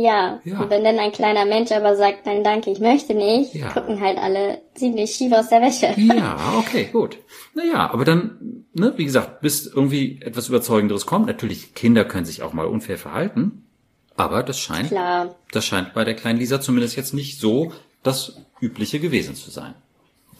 Ja. 0.00 0.40
Ja. 0.44 0.60
Und 0.60 0.70
wenn 0.70 0.84
dann 0.84 0.98
ein 0.98 1.12
kleiner 1.12 1.44
Mensch 1.44 1.70
aber 1.72 1.96
sagt, 1.96 2.26
nein, 2.26 2.42
danke, 2.44 2.70
ich 2.70 2.78
möchte 2.80 3.14
nicht, 3.14 3.54
Ja. 3.54 3.68
gucken 3.70 4.00
halt 4.00 4.18
alle 4.18 4.60
ziemlich 4.74 5.14
schief 5.14 5.32
aus 5.32 5.48
der 5.48 5.60
Wäsche. 5.62 5.94
Ja, 6.00 6.36
okay, 6.58 6.88
gut. 6.92 7.18
Naja, 7.54 7.90
aber 7.92 8.04
dann, 8.04 8.66
ne, 8.72 8.92
wie 8.96 9.04
gesagt, 9.04 9.40
bis 9.40 9.66
irgendwie 9.66 10.20
etwas 10.22 10.48
Überzeugenderes 10.48 11.06
kommt. 11.06 11.26
Natürlich, 11.26 11.74
Kinder 11.74 12.04
können 12.04 12.24
sich 12.26 12.42
auch 12.42 12.52
mal 12.52 12.66
unfair 12.66 12.98
verhalten. 12.98 13.66
Aber 14.16 14.42
das 14.42 14.58
scheint, 14.60 14.88
Klar. 14.88 15.34
das 15.52 15.64
scheint 15.64 15.92
bei 15.94 16.04
der 16.04 16.14
kleinen 16.14 16.38
Lisa 16.38 16.60
zumindest 16.60 16.96
jetzt 16.96 17.14
nicht 17.14 17.40
so 17.40 17.72
das 18.02 18.36
Übliche 18.60 19.00
gewesen 19.00 19.34
zu 19.34 19.50
sein. 19.50 19.74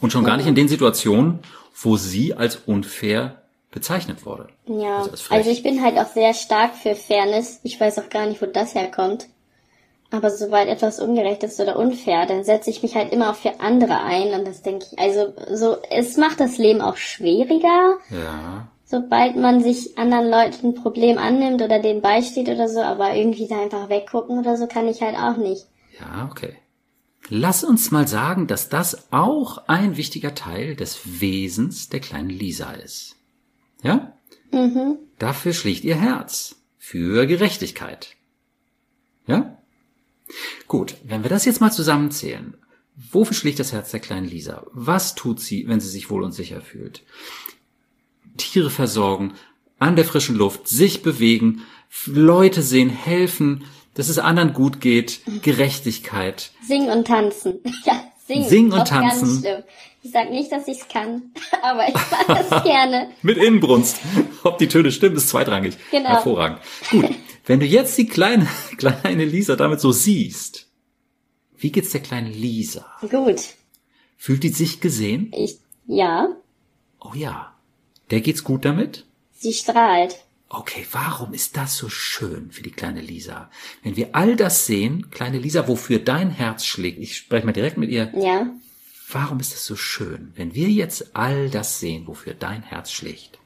Und 0.01 0.11
schon 0.11 0.23
gar 0.23 0.37
nicht 0.37 0.47
in 0.47 0.55
den 0.55 0.67
Situationen, 0.67 1.39
wo 1.81 1.97
sie 1.97 2.33
als 2.35 2.55
unfair 2.65 3.41
bezeichnet 3.71 4.25
wurde. 4.25 4.47
Ja. 4.67 4.99
Also. 4.99 5.11
Also 5.29 5.49
ich 5.49 5.61
bin 5.63 5.83
halt 5.83 5.97
auch 5.97 6.07
sehr 6.07 6.33
stark 6.33 6.75
für 6.75 6.95
Fairness. 6.95 7.59
Ich 7.63 7.79
weiß 7.79 7.99
auch 7.99 8.09
gar 8.09 8.25
nicht, 8.27 8.41
wo 8.41 8.45
das 8.45 8.75
herkommt. 8.75 9.27
Aber 10.11 10.29
sobald 10.29 10.69
etwas 10.69 10.99
ungerecht 10.99 11.43
ist 11.43 11.59
oder 11.59 11.77
unfair, 11.77 12.25
dann 12.25 12.43
setze 12.43 12.69
ich 12.69 12.83
mich 12.83 12.95
halt 12.95 13.11
immer 13.11 13.31
auch 13.31 13.35
für 13.35 13.59
andere 13.59 14.01
ein 14.01 14.33
und 14.33 14.47
das 14.47 14.61
denke 14.61 14.85
ich, 14.91 14.99
also 14.99 15.33
so, 15.53 15.77
es 15.89 16.15
macht 16.17 16.39
das 16.39 16.57
Leben 16.57 16.81
auch 16.81 16.95
schwieriger, 16.95 17.97
Ja, 18.11 18.67
sobald 18.85 19.35
man 19.35 19.61
sich 19.63 19.97
anderen 19.97 20.29
Leuten 20.29 20.67
ein 20.67 20.75
Problem 20.75 21.17
annimmt 21.17 21.61
oder 21.61 21.79
denen 21.79 22.01
beisteht 22.01 22.47
oder 22.49 22.69
so, 22.69 22.81
aber 22.81 23.15
irgendwie 23.15 23.47
da 23.47 23.61
einfach 23.61 23.89
weggucken 23.89 24.39
oder 24.39 24.57
so 24.57 24.67
kann 24.67 24.87
ich 24.87 25.01
halt 25.01 25.17
auch 25.17 25.37
nicht. 25.37 25.65
ja, 25.99 26.29
okay. 26.31 26.55
Lass 27.27 27.63
uns 27.63 27.89
mal 27.89 28.07
sagen, 28.07 28.45
dass 28.45 28.69
das 28.69 29.11
auch 29.11 29.67
ein 29.67 29.97
wichtiger 29.97 30.35
Teil 30.35 30.75
des 30.75 31.19
Wesens 31.19 31.89
der 31.89 31.99
kleinen 31.99 32.29
Lisa 32.29 32.71
ist. 32.73 33.15
Ja? 33.81 34.13
Mhm. 34.51 34.99
Dafür 35.17 35.53
schlägt 35.53 35.83
ihr 35.83 35.95
Herz. 35.95 36.55
Für 36.77 37.25
Gerechtigkeit. 37.25 38.09
Ja? 39.25 39.54
Gut, 40.67 40.95
wenn 41.03 41.23
wir 41.23 41.29
das 41.29 41.45
jetzt 41.45 41.61
mal 41.61 41.71
zusammenzählen. 41.71 42.55
Wofür 43.11 43.35
schlägt 43.35 43.59
das 43.59 43.73
Herz 43.73 43.91
der 43.91 43.99
kleinen 43.99 44.27
Lisa? 44.27 44.65
Was 44.71 45.15
tut 45.15 45.39
sie, 45.41 45.67
wenn 45.67 45.79
sie 45.81 45.89
sich 45.89 46.09
wohl 46.09 46.23
und 46.23 46.31
sicher 46.31 46.61
fühlt? 46.61 47.03
Tiere 48.37 48.69
versorgen, 48.69 49.33
an 49.79 49.95
der 49.95 50.05
frischen 50.05 50.35
Luft, 50.35 50.67
sich 50.67 51.01
bewegen, 51.03 51.61
Leute 52.05 52.61
sehen, 52.61 52.89
helfen, 52.89 53.65
dass 53.93 54.09
es 54.09 54.17
anderen 54.19 54.53
gut 54.53 54.81
geht, 54.81 55.21
Gerechtigkeit. 55.41 56.51
Singen 56.65 56.89
und 56.89 57.07
tanzen. 57.07 57.59
Ja, 57.85 58.01
singen. 58.27 58.49
Singen 58.49 58.71
und 58.73 58.79
Auch 58.81 58.89
Ganz 58.89 59.19
tanzen. 59.19 59.39
schlimm. 59.41 59.63
Ich 60.01 60.11
sag 60.11 60.29
nicht, 60.29 60.51
dass 60.51 60.67
ich 60.67 60.79
es 60.81 60.87
kann, 60.87 61.31
aber 61.63 61.87
ich 61.87 61.93
mache 61.93 62.45
es 62.49 62.63
gerne. 62.63 63.09
Mit 63.21 63.37
Inbrunst. 63.37 63.97
Ob 64.43 64.57
die 64.57 64.67
Töne 64.67 64.91
stimmen, 64.91 65.15
ist 65.17 65.29
zweitrangig. 65.29 65.75
Genau. 65.91 66.09
Hervorragend. 66.09 66.59
Gut. 66.91 67.09
Wenn 67.45 67.59
du 67.59 67.65
jetzt 67.65 67.97
die 67.97 68.07
kleine, 68.07 68.47
kleine 68.77 69.25
Lisa 69.25 69.55
damit 69.55 69.79
so 69.79 69.91
siehst, 69.91 70.67
wie 71.57 71.71
geht's 71.71 71.91
der 71.91 72.01
kleinen 72.01 72.31
Lisa? 72.33 72.85
Gut. 73.01 73.41
Fühlt 74.17 74.43
die 74.43 74.49
sich 74.49 74.81
gesehen? 74.81 75.31
Ich, 75.35 75.57
ja, 75.87 76.29
Oh 76.99 77.11
ja. 77.13 77.53
Der 78.11 78.21
geht's 78.21 78.43
gut 78.43 78.65
damit? 78.65 79.05
sie 79.37 79.53
strahlt. 79.53 80.15
Okay, 80.49 80.85
warum 80.91 81.33
ist 81.33 81.57
das 81.57 81.75
so 81.77 81.89
schön 81.89 82.51
für 82.51 82.63
die 82.63 82.71
kleine 82.71 83.01
Lisa? 83.01 83.51
Wenn 83.83 83.95
wir 83.95 84.09
all 84.15 84.35
das 84.35 84.65
sehen, 84.65 85.11
kleine 85.11 85.37
Lisa, 85.37 85.67
wofür 85.67 85.99
dein 85.99 86.29
Herz 86.31 86.65
schlägt, 86.65 86.99
ich 86.99 87.17
spreche 87.17 87.45
mal 87.45 87.51
direkt 87.51 87.77
mit 87.77 87.89
ihr, 87.91 88.11
Ja. 88.15 88.47
warum 89.11 89.39
ist 89.39 89.53
das 89.53 89.65
so 89.65 89.75
schön, 89.75 90.31
wenn 90.35 90.55
wir 90.55 90.69
jetzt 90.69 91.15
all 91.15 91.49
das 91.49 91.79
sehen, 91.79 92.07
wofür 92.07 92.33
dein 92.33 92.63
Herz 92.63 92.91
schlägt? 92.91 93.37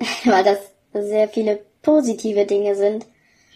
weil 0.24 0.44
das 0.44 0.58
sehr 0.92 1.28
viele 1.28 1.64
positive 1.82 2.46
Dinge 2.46 2.74
sind. 2.76 3.06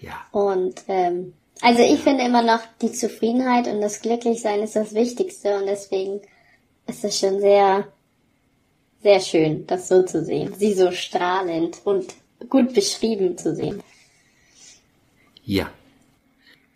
Ja. 0.00 0.26
Und 0.32 0.82
ähm, 0.88 1.34
also 1.60 1.82
ich 1.82 2.00
finde 2.00 2.24
immer 2.24 2.42
noch, 2.42 2.60
die 2.82 2.92
Zufriedenheit 2.92 3.68
und 3.68 3.80
das 3.80 4.02
Glücklichsein 4.02 4.62
ist 4.62 4.76
das 4.76 4.94
Wichtigste 4.94 5.56
und 5.56 5.66
deswegen 5.66 6.20
ist 6.86 7.04
es 7.04 7.18
schon 7.18 7.40
sehr, 7.40 7.88
sehr 9.02 9.20
schön, 9.20 9.66
das 9.66 9.88
so 9.88 10.02
zu 10.02 10.24
sehen. 10.24 10.54
Sie 10.54 10.74
so 10.74 10.90
strahlend 10.90 11.78
und 11.84 12.14
gut 12.50 12.74
beschrieben 12.74 13.38
zu 13.38 13.54
sehen. 13.54 13.82
Ja. 15.44 15.70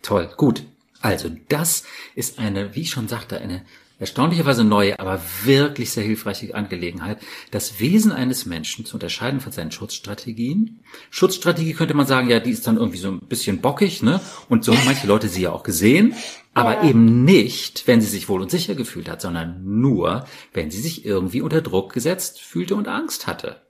Toll, 0.01 0.31
gut. 0.37 0.63
Also 1.01 1.29
das 1.49 1.83
ist 2.15 2.39
eine, 2.39 2.75
wie 2.75 2.81
ich 2.81 2.89
schon 2.89 3.07
sagte, 3.07 3.39
eine 3.39 3.65
erstaunlicherweise 3.99 4.63
neue, 4.63 4.99
aber 4.99 5.21
wirklich 5.43 5.91
sehr 5.91 6.03
hilfreiche 6.03 6.55
Angelegenheit, 6.55 7.19
das 7.51 7.79
Wesen 7.79 8.11
eines 8.11 8.45
Menschen 8.45 8.85
zu 8.85 8.95
unterscheiden 8.95 9.41
von 9.41 9.51
seinen 9.51 9.71
Schutzstrategien. 9.71 10.79
Schutzstrategie 11.09 11.73
könnte 11.73 11.93
man 11.93 12.07
sagen, 12.07 12.29
ja, 12.29 12.39
die 12.39 12.51
ist 12.51 12.65
dann 12.65 12.77
irgendwie 12.77 12.97
so 12.97 13.09
ein 13.11 13.19
bisschen 13.19 13.59
bockig, 13.59 14.01
ne? 14.01 14.21
Und 14.47 14.63
so 14.63 14.73
haben 14.75 14.85
manche 14.85 15.05
Leute 15.07 15.27
sie 15.27 15.41
ja 15.43 15.51
auch 15.51 15.63
gesehen, 15.63 16.15
aber 16.53 16.81
Ja. 16.83 16.89
eben 16.89 17.25
nicht, 17.25 17.87
wenn 17.87 18.01
sie 18.01 18.07
sich 18.07 18.29
wohl 18.29 18.41
und 18.41 18.49
sicher 18.51 18.73
gefühlt 18.75 19.09
hat, 19.09 19.21
sondern 19.21 19.61
nur, 19.81 20.25
wenn 20.53 20.71
sie 20.71 20.79
sich 20.81 21.05
irgendwie 21.05 21.41
unter 21.41 21.61
Druck 21.61 21.93
gesetzt 21.93 22.41
fühlte 22.41 22.75
und 22.75 22.87
Angst 22.87 23.27
hatte. 23.27 23.61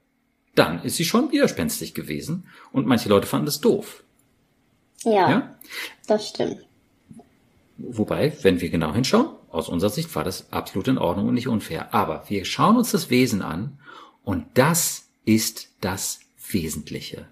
Dann 0.54 0.82
ist 0.82 0.96
sie 0.96 1.04
schon 1.04 1.30
widerspenstig 1.32 1.94
gewesen 1.94 2.46
und 2.72 2.86
manche 2.86 3.08
Leute 3.08 3.26
fanden 3.26 3.48
es 3.48 3.60
doof. 3.60 4.02
Ja, 5.04 5.30
Ja? 5.30 5.56
das 6.06 6.28
stimmt. 6.28 6.58
Wobei, 7.78 8.36
wenn 8.42 8.60
wir 8.60 8.68
genau 8.68 8.92
hinschauen, 8.92 9.28
aus 9.50 9.68
unserer 9.68 9.90
Sicht 9.90 10.14
war 10.14 10.24
das 10.24 10.52
absolut 10.52 10.88
in 10.88 10.98
Ordnung 10.98 11.28
und 11.28 11.34
nicht 11.34 11.48
unfair. 11.48 11.92
Aber 11.94 12.24
wir 12.28 12.44
schauen 12.44 12.76
uns 12.76 12.92
das 12.92 13.10
Wesen 13.10 13.42
an 13.42 13.78
und 14.22 14.46
das 14.54 15.08
ist 15.24 15.68
das 15.80 16.20
Wesentliche. 16.50 17.26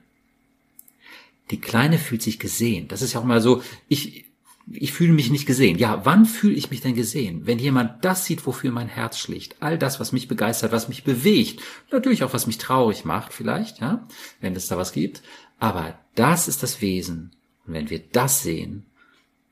Die 1.51 1.61
Kleine 1.61 1.99
fühlt 1.99 2.23
sich 2.23 2.39
gesehen. 2.39 2.89
Das 2.89 3.03
ist 3.03 3.15
ja 3.15 3.21
auch 3.21 3.25
mal 3.25 3.41
so, 3.41 3.63
ich, 3.89 4.27
ich 4.71 4.93
fühle 4.93 5.13
mich 5.13 5.31
nicht 5.31 5.47
gesehen. 5.47 5.79
Ja, 5.79 6.05
wann 6.05 6.27
fühle 6.27 6.55
ich 6.55 6.71
mich 6.71 6.83
denn 6.83 6.95
gesehen? 6.95 7.47
Wenn 7.47 7.59
jemand 7.59 8.05
das 8.05 8.25
sieht, 8.27 8.47
wofür 8.47 8.71
mein 8.71 8.89
Herz 8.89 9.19
schlägt, 9.19 9.57
all 9.61 9.79
das, 9.79 9.99
was 9.99 10.13
mich 10.13 10.29
begeistert, 10.29 10.73
was 10.73 10.89
mich 10.89 11.05
bewegt, 11.05 11.63
natürlich 11.91 12.25
auch 12.25 12.35
was 12.35 12.47
mich 12.47 12.59
traurig 12.59 13.05
macht, 13.05 13.33
vielleicht, 13.33 13.81
ja, 13.81 14.07
wenn 14.41 14.55
es 14.55 14.67
da 14.67 14.77
was 14.77 14.93
gibt. 14.93 15.23
Aber 15.59 15.99
das 16.15 16.49
ist 16.49 16.63
das 16.63 16.83
Wesen. 16.83 17.35
Und 17.67 17.75
wenn 17.75 17.91
wir 17.91 18.01
das 18.01 18.43
sehen, 18.43 18.85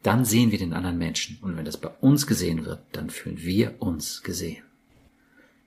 dann 0.07 0.25
sehen 0.25 0.53
wir 0.53 0.59
den 0.59 0.73
anderen 0.73 0.99
Menschen. 0.99 1.39
Und 1.43 1.57
wenn 1.57 1.65
das 1.65 1.77
bei 1.77 1.91
uns 2.01 2.27
gesehen 2.27 2.65
wird, 2.65 2.81
dann 2.93 3.11
fühlen 3.11 3.39
wir 3.41 3.75
uns 3.81 4.23
gesehen. 4.23 4.63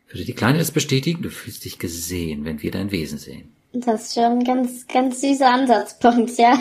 Würde 0.07 0.25
die 0.25 0.33
Kleine 0.33 0.57
das 0.57 0.71
bestätigen? 0.71 1.21
Du 1.21 1.29
fühlst 1.29 1.65
dich 1.65 1.77
gesehen, 1.77 2.45
wenn 2.45 2.61
wir 2.61 2.71
dein 2.71 2.91
Wesen 2.91 3.17
sehen. 3.17 3.53
Das 3.73 4.07
ist 4.07 4.13
schon 4.15 4.39
ein 4.39 4.43
ganz, 4.43 4.87
ganz 4.87 5.21
süßer 5.21 5.47
Ansatzpunkt, 5.47 6.37
ja. 6.37 6.57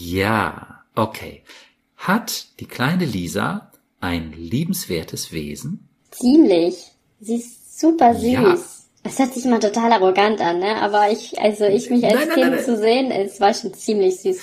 Ja, 0.00 0.84
okay. 0.94 1.42
Hat 1.96 2.46
die 2.60 2.66
kleine 2.66 3.04
Lisa 3.04 3.72
ein 4.00 4.32
liebenswertes 4.32 5.32
Wesen? 5.32 5.88
Ziemlich. 6.12 6.76
Sie 7.20 7.36
ist 7.36 7.80
super 7.80 8.14
süß. 8.14 8.32
Ja. 8.32 8.56
Es 9.02 9.18
hört 9.18 9.34
sich 9.34 9.44
immer 9.44 9.60
total 9.60 9.92
arrogant 9.92 10.40
an, 10.40 10.60
ne? 10.60 10.76
Aber 10.76 11.10
ich, 11.10 11.38
also 11.40 11.64
ich 11.64 11.90
mich 11.90 12.04
als 12.04 12.14
Nein, 12.14 12.28
nein, 12.28 12.38
Kind 12.38 12.50
nein, 12.52 12.64
zu 12.64 12.76
sehen, 12.76 13.10
es 13.10 13.40
war 13.40 13.52
schon 13.52 13.74
ziemlich 13.74 14.20
süß. 14.20 14.38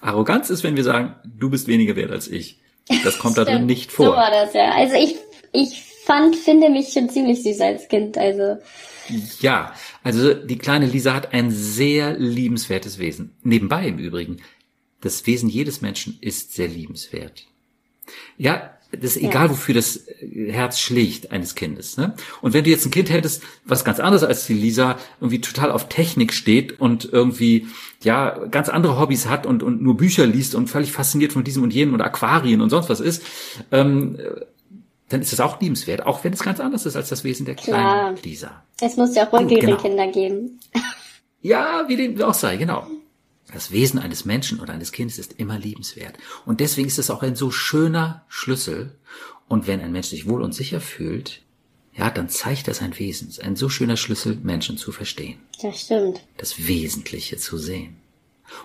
Arroganz 0.00 0.50
ist, 0.50 0.62
wenn 0.64 0.76
wir 0.76 0.84
sagen, 0.84 1.14
du 1.24 1.50
bist 1.50 1.68
weniger 1.68 1.96
wert 1.96 2.10
als 2.10 2.28
ich. 2.28 2.58
Das 3.04 3.18
kommt 3.18 3.38
da 3.38 3.44
drin 3.44 3.66
nicht 3.66 3.90
So 3.90 4.04
vor. 4.04 4.16
war 4.16 4.30
das, 4.30 4.52
ja. 4.54 4.72
Also 4.72 4.94
ich, 4.96 5.16
ich 5.52 5.82
fand, 6.04 6.36
finde 6.36 6.70
mich 6.70 6.92
schon 6.92 7.08
ziemlich 7.08 7.42
süß 7.42 7.60
als 7.60 7.88
Kind, 7.88 8.18
also. 8.18 8.58
Ja, 9.40 9.74
also 10.02 10.34
die 10.34 10.58
kleine 10.58 10.86
Lisa 10.86 11.14
hat 11.14 11.32
ein 11.32 11.50
sehr 11.50 12.18
liebenswertes 12.18 12.98
Wesen. 12.98 13.36
Nebenbei 13.42 13.86
im 13.88 13.98
Übrigen, 13.98 14.38
das 15.00 15.26
Wesen 15.26 15.48
jedes 15.48 15.80
Menschen 15.80 16.18
ist 16.20 16.54
sehr 16.54 16.68
liebenswert. 16.68 17.44
Ja, 18.36 18.76
das 18.92 19.16
ist 19.16 19.22
egal, 19.22 19.50
wofür 19.50 19.74
das 19.74 19.96
äh, 19.96 20.50
Herz 20.50 20.80
schlägt 20.80 21.30
eines 21.30 21.54
Kindes. 21.54 21.96
Ne? 21.96 22.14
Und 22.42 22.52
wenn 22.54 22.64
du 22.64 22.70
jetzt 22.70 22.84
ein 22.86 22.90
Kind 22.90 23.10
hättest, 23.10 23.42
was 23.64 23.84
ganz 23.84 24.00
anderes 24.00 24.24
als 24.24 24.46
die 24.46 24.54
Lisa, 24.54 24.98
irgendwie 25.20 25.40
total 25.40 25.70
auf 25.70 25.88
Technik 25.88 26.32
steht 26.32 26.80
und 26.80 27.08
irgendwie 27.12 27.68
ja 28.02 28.46
ganz 28.50 28.68
andere 28.68 28.98
Hobbys 28.98 29.26
hat 29.26 29.46
und, 29.46 29.62
und 29.62 29.82
nur 29.82 29.96
Bücher 29.96 30.26
liest 30.26 30.54
und 30.54 30.68
völlig 30.68 30.92
fasziniert 30.92 31.32
von 31.32 31.44
diesem 31.44 31.62
und 31.62 31.72
jenem 31.72 31.94
und 31.94 32.00
Aquarien 32.00 32.60
und 32.60 32.70
sonst 32.70 32.88
was 32.88 33.00
ist, 33.00 33.22
ähm, 33.70 34.18
dann 35.08 35.20
ist 35.20 35.32
es 35.32 35.40
auch 35.40 35.60
liebenswert, 35.60 36.06
auch 36.06 36.24
wenn 36.24 36.32
es 36.32 36.40
ganz 36.40 36.60
anders 36.60 36.86
ist 36.86 36.96
als 36.96 37.08
das 37.08 37.24
Wesen 37.24 37.44
der 37.44 37.56
kleinen 37.56 37.82
Klar. 37.82 38.14
Lisa. 38.22 38.62
Es 38.80 38.96
muss 38.96 39.14
ja 39.14 39.26
auch 39.26 39.32
ruhigere 39.32 39.60
genau. 39.60 39.76
Kinder 39.76 40.06
geben. 40.06 40.60
Ja, 41.42 41.84
wie 41.88 41.96
dem 41.96 42.20
auch 42.22 42.34
sei, 42.34 42.56
genau. 42.56 42.86
Das 43.52 43.70
Wesen 43.70 43.98
eines 43.98 44.24
Menschen 44.24 44.60
oder 44.60 44.72
eines 44.72 44.92
Kindes 44.92 45.18
ist 45.18 45.34
immer 45.38 45.58
liebenswert. 45.58 46.16
Und 46.46 46.60
deswegen 46.60 46.88
ist 46.88 46.98
es 46.98 47.10
auch 47.10 47.22
ein 47.22 47.36
so 47.36 47.50
schöner 47.50 48.24
Schlüssel. 48.28 48.96
Und 49.48 49.66
wenn 49.66 49.80
ein 49.80 49.92
Mensch 49.92 50.08
sich 50.08 50.28
wohl 50.28 50.42
und 50.42 50.54
sicher 50.54 50.80
fühlt, 50.80 51.42
ja, 51.92 52.10
dann 52.10 52.28
zeigt 52.28 52.68
er 52.68 52.74
sein 52.74 52.98
Wesen. 52.98 53.28
Das 53.28 53.38
ist 53.38 53.44
ein 53.44 53.56
so 53.56 53.68
schöner 53.68 53.96
Schlüssel, 53.96 54.36
Menschen 54.42 54.78
zu 54.78 54.92
verstehen. 54.92 55.38
Das 55.60 55.80
stimmt. 55.80 56.20
Das 56.36 56.66
Wesentliche 56.66 57.36
zu 57.36 57.58
sehen. 57.58 57.96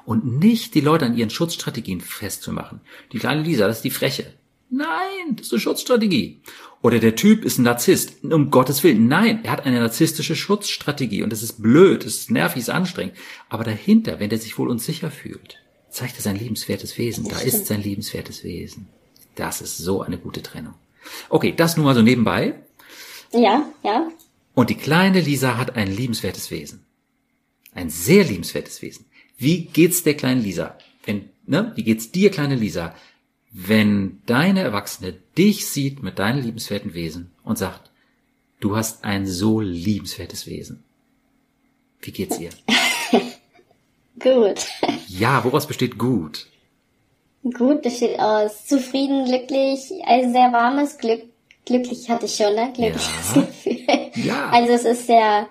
Und 0.06 0.40
nicht 0.40 0.74
die 0.74 0.82
Leute 0.82 1.06
an 1.06 1.18
ihren 1.18 1.30
Schutzstrategien 1.30 2.02
festzumachen. 2.02 2.82
Die 3.12 3.20
kleine 3.20 3.44
Lisa, 3.44 3.68
das 3.68 3.78
ist 3.78 3.84
die 3.84 3.92
Freche. 3.92 4.34
Nein, 4.70 5.36
das 5.36 5.48
ist 5.48 5.54
eine 5.54 5.62
Schutzstrategie. 5.62 6.42
Oder 6.82 7.00
der 7.00 7.16
Typ 7.16 7.46
ist 7.46 7.58
ein 7.58 7.64
Narzisst. 7.64 8.24
Um 8.24 8.52
Gottes 8.52 8.84
Willen. 8.84 9.08
Nein, 9.08 9.44
er 9.44 9.52
hat 9.52 9.66
eine 9.66 9.80
narzisstische 9.80 10.36
Schutzstrategie 10.36 11.24
und 11.24 11.32
das 11.32 11.42
ist 11.42 11.62
blöd, 11.62 12.06
das 12.06 12.16
ist 12.16 12.32
nervig, 12.32 12.62
ist 12.62 12.70
anstrengend. 12.70 13.16
Aber 13.50 13.64
dahinter, 13.64 14.20
wenn 14.20 14.30
der 14.30 14.40
sich 14.40 14.58
wohl 14.58 14.70
unsicher 14.70 15.10
fühlt, 15.10 15.58
zeigt 15.90 16.18
er 16.18 16.22
sein 16.22 16.38
liebenswertes 16.38 16.98
Wesen. 16.98 17.28
Da 17.28 17.40
ist 17.40 17.68
sein 17.68 17.82
liebenswertes 17.82 18.44
Wesen. 18.44 18.88
Das 19.36 19.62
ist 19.62 19.78
so 19.78 20.02
eine 20.02 20.18
gute 20.18 20.44
Trennung. 20.44 20.76
Okay, 21.30 21.54
das 21.56 21.78
nur 21.78 21.86
mal 21.86 21.96
so 21.96 22.02
nebenbei. 22.02 22.56
Ja, 23.32 23.66
ja. 23.84 24.10
Und 24.54 24.70
die 24.70 24.76
kleine 24.76 25.22
Lisa 25.22 25.58
hat 25.58 25.76
ein 25.76 25.94
liebenswertes 25.94 26.52
Wesen. 26.52 26.86
Ein 27.74 27.90
sehr 27.90 28.24
liebenswertes 28.24 28.82
Wesen. 28.82 29.06
Wie 29.38 29.66
geht's 29.66 30.04
der 30.04 30.16
kleinen 30.16 30.42
Lisa? 30.42 30.78
Wenn, 31.06 31.30
ne, 31.46 31.74
wie 31.76 31.84
geht's 31.84 32.12
dir, 32.12 32.32
kleine 32.32 32.56
Lisa, 32.56 32.96
wenn 33.58 34.22
deine 34.26 34.60
Erwachsene 34.60 35.14
dich 35.38 35.68
sieht 35.68 36.03
mit 36.03 36.20
deinem 36.20 36.43
liebenswerten 36.43 36.93
Wesen 36.93 37.32
und 37.41 37.58
sagt, 37.58 37.89
du 38.60 38.76
hast 38.76 39.06
ein 39.06 39.26
so 39.26 39.62
liebenswertes 39.62 40.45
Wesen? 40.45 40.84
Wie 42.01 42.12
geht's 42.12 42.38
ihr? 42.38 42.49
gut. 44.20 44.66
Ja, 45.08 45.41
woraus 45.45 45.68
besteht 45.68 45.97
gut? 45.97 46.47
Gut 47.43 47.82
besteht 47.82 48.20
aus 48.20 48.66
zufrieden, 48.66 49.24
glücklich, 49.24 49.89
ein 50.06 50.34
sehr 50.34 50.51
warmes 50.51 50.97
Glück. 50.97 51.24
Glücklich 51.64 52.10
hatte 52.10 52.26
ich 52.26 52.36
schon, 52.36 52.56
ne? 52.56 52.74
Glückliches 52.76 53.36
Ja. 53.36 53.41
Gefühl. 53.41 54.12
Ja. 54.16 54.49
Also 54.49 54.74
es 54.74 54.84
ist 54.84 55.08
sehr, 55.08 55.47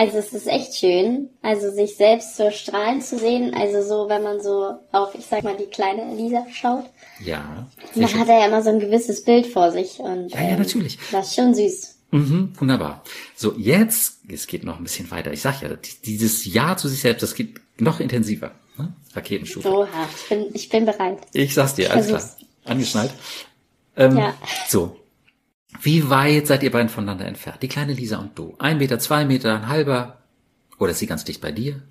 also 0.00 0.16
es 0.18 0.32
ist 0.32 0.46
echt 0.46 0.74
schön, 0.76 1.28
also 1.42 1.70
sich 1.70 1.94
selbst 1.96 2.36
so 2.36 2.50
strahlen 2.50 3.02
zu 3.02 3.18
sehen. 3.18 3.54
Also 3.54 3.82
so, 3.82 4.08
wenn 4.08 4.22
man 4.22 4.40
so 4.40 4.74
auf, 4.92 5.14
ich 5.14 5.26
sag 5.26 5.42
mal, 5.44 5.56
die 5.56 5.66
kleine 5.66 6.12
Elisa 6.12 6.46
schaut, 6.50 6.84
Ja. 7.22 7.66
Man 7.94 8.08
schön. 8.08 8.18
hat 8.20 8.28
ja 8.28 8.46
immer 8.46 8.62
so 8.62 8.70
ein 8.70 8.80
gewisses 8.80 9.22
Bild 9.24 9.46
vor 9.46 9.70
sich 9.72 9.98
und 10.00 10.30
Ja, 10.32 10.40
ja, 10.42 10.56
natürlich. 10.56 10.98
das 11.12 11.28
ist 11.28 11.34
schon 11.36 11.54
süß. 11.54 11.96
Mhm, 12.12 12.52
wunderbar. 12.58 13.04
So, 13.36 13.52
jetzt, 13.56 14.20
es 14.28 14.46
geht 14.46 14.64
noch 14.64 14.78
ein 14.78 14.82
bisschen 14.84 15.10
weiter. 15.10 15.32
Ich 15.32 15.42
sag 15.42 15.60
ja, 15.62 15.68
dieses 16.04 16.44
Ja 16.46 16.76
zu 16.76 16.88
sich 16.88 17.00
selbst, 17.00 17.22
das 17.22 17.34
geht 17.34 17.60
noch 17.78 18.00
intensiver. 18.00 18.52
Ne? 18.78 18.92
Raketenstufe. 19.14 19.68
So 19.68 19.86
hart. 19.86 20.08
Ich 20.22 20.28
bin, 20.28 20.46
ich 20.54 20.68
bin 20.70 20.86
bereit. 20.86 21.18
Ich 21.34 21.52
sag's 21.54 21.74
dir, 21.74 21.90
alles 21.92 22.08
klar. 22.08 22.22
Angeschnallt. 22.64 23.12
Ähm, 23.96 24.16
Ja. 24.16 24.34
So. 24.66 24.96
Wie 25.82 26.10
weit 26.10 26.46
seid 26.46 26.62
ihr 26.62 26.70
beiden 26.70 26.88
voneinander 26.88 27.26
entfernt? 27.26 27.62
Die 27.62 27.68
kleine 27.68 27.94
Lisa 27.94 28.18
und 28.18 28.38
du. 28.38 28.54
Ein 28.58 28.78
Meter, 28.78 28.98
zwei 28.98 29.24
Meter, 29.24 29.54
ein 29.54 29.68
halber? 29.68 30.18
Oder 30.78 30.92
ist 30.92 30.98
sie 30.98 31.06
ganz 31.06 31.24
dicht 31.24 31.40
bei 31.40 31.52
dir? 31.52 31.82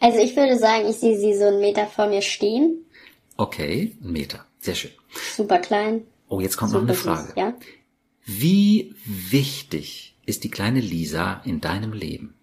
Also 0.00 0.18
ich 0.18 0.36
würde 0.36 0.58
sagen, 0.58 0.88
ich 0.88 0.96
sehe 0.96 1.18
sie 1.18 1.36
so 1.36 1.46
einen 1.46 1.60
Meter 1.60 1.86
vor 1.86 2.06
mir 2.06 2.22
stehen. 2.22 2.84
Okay, 3.36 3.96
ein 4.02 4.12
Meter. 4.12 4.44
Sehr 4.60 4.74
schön. 4.74 4.92
Super 5.34 5.58
klein. 5.58 6.02
Oh, 6.28 6.40
jetzt 6.40 6.56
kommt 6.56 6.72
noch 6.72 6.82
eine 6.82 6.94
süß, 6.94 7.02
Frage. 7.02 7.32
Ja? 7.36 7.54
Wie 8.24 8.94
wichtig 9.04 10.16
ist 10.26 10.44
die 10.44 10.50
kleine 10.50 10.80
Lisa 10.80 11.40
in 11.44 11.60
deinem 11.60 11.92
Leben? 11.92 12.34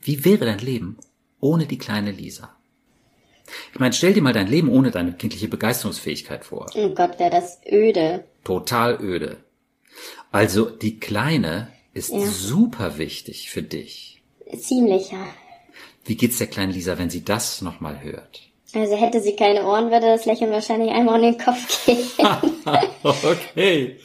Wie 0.00 0.24
wäre 0.24 0.46
dein 0.46 0.58
Leben 0.60 0.96
ohne 1.40 1.66
die 1.66 1.78
kleine 1.78 2.10
Lisa? 2.10 2.54
Ich 3.72 3.80
meine, 3.80 3.92
stell 3.94 4.12
dir 4.12 4.22
mal 4.22 4.32
dein 4.32 4.48
Leben 4.48 4.68
ohne 4.68 4.90
deine 4.90 5.12
kindliche 5.12 5.48
Begeisterungsfähigkeit 5.48 6.44
vor. 6.44 6.70
Oh 6.74 6.90
Gott, 6.90 7.18
wäre 7.18 7.30
das 7.30 7.58
öde. 7.70 8.24
Total 8.44 9.00
öde. 9.00 9.38
Also 10.32 10.68
die 10.68 10.98
Kleine 11.00 11.68
ist 11.94 12.10
Ja. 12.12 12.20
super 12.20 12.98
wichtig 12.98 13.50
für 13.50 13.62
dich. 13.62 14.22
Ziemlich, 14.58 15.10
ja. 15.10 15.26
Wie 16.04 16.16
geht's 16.16 16.38
der 16.38 16.46
kleinen 16.46 16.72
Lisa, 16.72 16.96
wenn 16.98 17.10
sie 17.10 17.24
das 17.24 17.60
nochmal 17.62 18.02
hört? 18.02 18.40
Also 18.74 18.96
hätte 18.96 19.20
sie 19.22 19.34
keine 19.34 19.64
Ohren, 19.64 19.90
würde 19.90 20.06
das 20.06 20.26
Lächeln 20.26 20.50
wahrscheinlich 20.50 20.90
einmal 20.90 21.16
um 21.16 21.22
den 21.22 21.38
Kopf 21.38 21.86
gehen. 21.86 21.98
okay. 23.02 23.96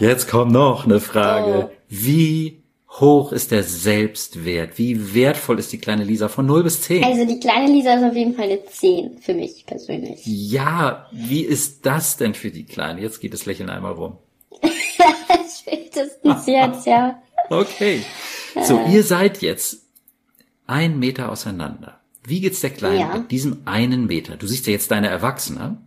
Jetzt 0.00 0.28
kommt 0.28 0.52
noch 0.52 0.84
eine 0.84 1.00
Frage. 1.00 1.70
Oh. 1.70 1.76
Wie 1.88 2.62
hoch 3.00 3.32
ist 3.32 3.52
der 3.52 3.62
Selbstwert? 3.62 4.76
Wie 4.78 5.14
wertvoll 5.14 5.58
ist 5.58 5.72
die 5.72 5.78
kleine 5.78 6.04
Lisa 6.04 6.28
von 6.28 6.46
0 6.46 6.64
bis 6.64 6.82
10? 6.82 7.04
Also 7.04 7.24
die 7.24 7.38
kleine 7.40 7.72
Lisa 7.72 7.94
ist 7.94 8.04
auf 8.04 8.16
jeden 8.16 8.34
Fall 8.34 8.46
eine 8.46 8.64
10 8.64 9.18
für 9.18 9.34
mich 9.34 9.64
persönlich. 9.66 10.20
Ja, 10.24 11.06
wie 11.12 11.42
ist 11.42 11.86
das 11.86 12.16
denn 12.16 12.34
für 12.34 12.50
die 12.50 12.64
Kleine? 12.64 13.00
Jetzt 13.00 13.20
geht 13.20 13.32
das 13.32 13.46
Lächeln 13.46 13.70
einmal 13.70 13.92
rum. 13.92 14.16
Spätestens 15.60 16.46
jetzt, 16.46 16.86
ja. 16.86 17.20
Okay. 17.50 18.02
So, 18.62 18.80
ihr 18.86 19.02
seid 19.04 19.42
jetzt 19.42 19.82
ein 20.66 20.98
Meter 20.98 21.30
auseinander. 21.30 22.00
Wie 22.24 22.40
geht's 22.40 22.60
der 22.60 22.70
Kleinen 22.70 23.00
Ja. 23.00 23.16
mit 23.16 23.30
diesem 23.30 23.62
einen 23.64 24.06
Meter? 24.06 24.36
Du 24.36 24.46
siehst 24.46 24.66
ja 24.66 24.72
jetzt 24.72 24.90
deine 24.90 25.08
Erwachsene. 25.08 25.78